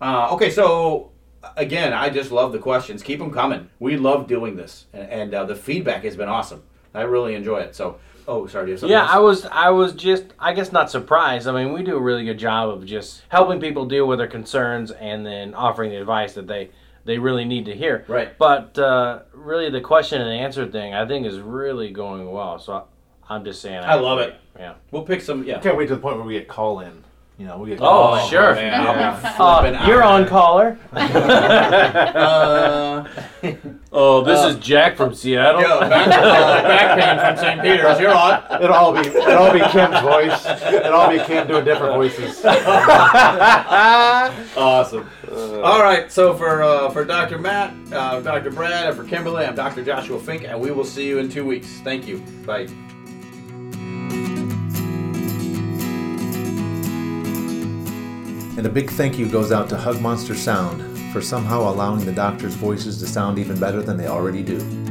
Uh, 0.01 0.29
okay, 0.33 0.49
so 0.49 1.11
again, 1.55 1.93
I 1.93 2.09
just 2.09 2.31
love 2.31 2.51
the 2.51 2.59
questions. 2.59 3.01
Keep 3.03 3.19
them 3.19 3.31
coming. 3.31 3.69
We 3.79 3.97
love 3.97 4.27
doing 4.27 4.55
this, 4.55 4.85
and, 4.93 5.09
and 5.09 5.33
uh, 5.33 5.43
the 5.45 5.55
feedback 5.55 6.03
has 6.03 6.15
been 6.15 6.29
awesome. 6.29 6.63
I 6.93 7.01
really 7.03 7.35
enjoy 7.35 7.59
it. 7.59 7.75
So, 7.75 7.97
oh, 8.27 8.47
sorry, 8.47 8.65
do 8.65 8.69
you 8.69 8.73
have 8.73 8.79
something 8.81 8.91
Yeah, 8.93 9.01
else? 9.03 9.11
I 9.11 9.19
was 9.19 9.45
I 9.45 9.69
was 9.69 9.93
just 9.93 10.25
I 10.39 10.53
guess 10.53 10.71
not 10.71 10.89
surprised. 10.91 11.47
I 11.47 11.51
mean, 11.51 11.73
we 11.73 11.83
do 11.83 11.95
a 11.95 12.01
really 12.01 12.25
good 12.25 12.37
job 12.39 12.69
of 12.69 12.85
just 12.85 13.23
helping 13.29 13.59
people 13.59 13.85
deal 13.85 14.07
with 14.07 14.19
their 14.19 14.27
concerns 14.27 14.91
and 14.91 15.25
then 15.25 15.53
offering 15.53 15.91
the 15.91 15.97
advice 15.97 16.33
that 16.33 16.47
they 16.47 16.69
they 17.07 17.17
really 17.17 17.45
need 17.45 17.65
to 17.65 17.73
hear. 17.75 18.05
Right. 18.07 18.37
But 18.37 18.77
uh, 18.77 19.21
really, 19.33 19.69
the 19.71 19.81
question 19.81 20.21
and 20.21 20.29
answer 20.29 20.67
thing 20.67 20.93
I 20.93 21.07
think 21.07 21.25
is 21.25 21.39
really 21.39 21.89
going 21.89 22.29
well. 22.31 22.59
So 22.59 22.73
I, 22.73 22.83
I'm 23.33 23.43
just 23.43 23.61
saying. 23.61 23.79
I 23.83 23.95
love 23.95 24.19
it. 24.19 24.35
Yeah. 24.59 24.75
We'll 24.91 25.03
pick 25.03 25.21
some. 25.21 25.43
Yeah. 25.43 25.59
Can't 25.59 25.77
wait 25.77 25.87
to 25.87 25.95
the 25.95 26.01
point 26.01 26.17
where 26.17 26.25
we 26.25 26.33
get 26.33 26.47
call 26.47 26.81
in. 26.81 27.03
You 27.39 27.45
know, 27.45 27.59
we 27.59 27.69
get. 27.69 27.79
Oh, 27.79 27.83
call 28.17 28.27
sure. 28.27 28.55
man, 28.55 28.73
I'll 28.73 28.95
Yeah. 28.95 29.35
Uh, 29.39 29.85
you're 29.87 30.03
on 30.03 30.27
caller. 30.27 30.77
Uh, 32.17 33.05
oh, 33.91 34.23
this 34.23 34.39
Uh, 34.39 34.47
is 34.47 34.55
Jack 34.57 34.95
from 34.97 35.13
Seattle. 35.13 35.61
yo, 35.61 35.79
back, 35.81 36.07
uh, 36.07 36.63
back 36.63 36.99
pain 36.99 37.19
from 37.19 37.37
St. 37.37 37.61
Peter's. 37.61 37.99
You're 37.99 38.13
on. 38.15 38.41
It'll 38.61 38.75
all 38.75 38.91
be 38.93 39.01
it'll 39.07 39.33
all 39.37 39.53
be 39.53 39.59
Kim's 39.59 39.99
voice. 40.01 40.45
It'll 40.73 40.93
all 40.93 41.09
be 41.11 41.19
Kim 41.19 41.47
doing 41.47 41.63
different 41.63 41.93
voices. 41.93 42.43
Awesome. 44.55 45.07
All 45.29 45.81
right, 45.81 46.11
so 46.11 46.33
for 46.35 46.63
uh, 46.63 46.89
for 46.91 47.03
Dr. 47.03 47.37
Matt, 47.37 47.73
uh, 47.91 48.21
Dr. 48.21 48.49
Brad, 48.49 48.87
and 48.87 48.95
for 48.95 49.03
Kimberly, 49.03 49.45
I'm 49.45 49.55
Dr. 49.55 49.83
Joshua 49.83 50.19
Fink, 50.19 50.43
and 50.43 50.59
we 50.59 50.71
will 50.71 50.85
see 50.85 51.07
you 51.07 51.19
in 51.19 51.29
two 51.29 51.45
weeks. 51.45 51.67
Thank 51.83 52.07
you. 52.07 52.19
Bye. 52.45 52.67
And 58.57 58.65
a 58.65 58.69
big 58.69 58.89
thank 58.89 59.19
you 59.19 59.29
goes 59.29 59.51
out 59.51 59.69
to 59.69 59.77
Hug 59.77 60.01
Monster 60.01 60.33
Sound 60.33 60.97
for 61.11 61.21
somehow 61.21 61.69
allowing 61.69 62.05
the 62.05 62.11
doctors' 62.13 62.55
voices 62.55 62.97
to 62.99 63.07
sound 63.07 63.37
even 63.37 63.59
better 63.59 63.81
than 63.81 63.97
they 63.97 64.07
already 64.07 64.41
do. 64.41 64.86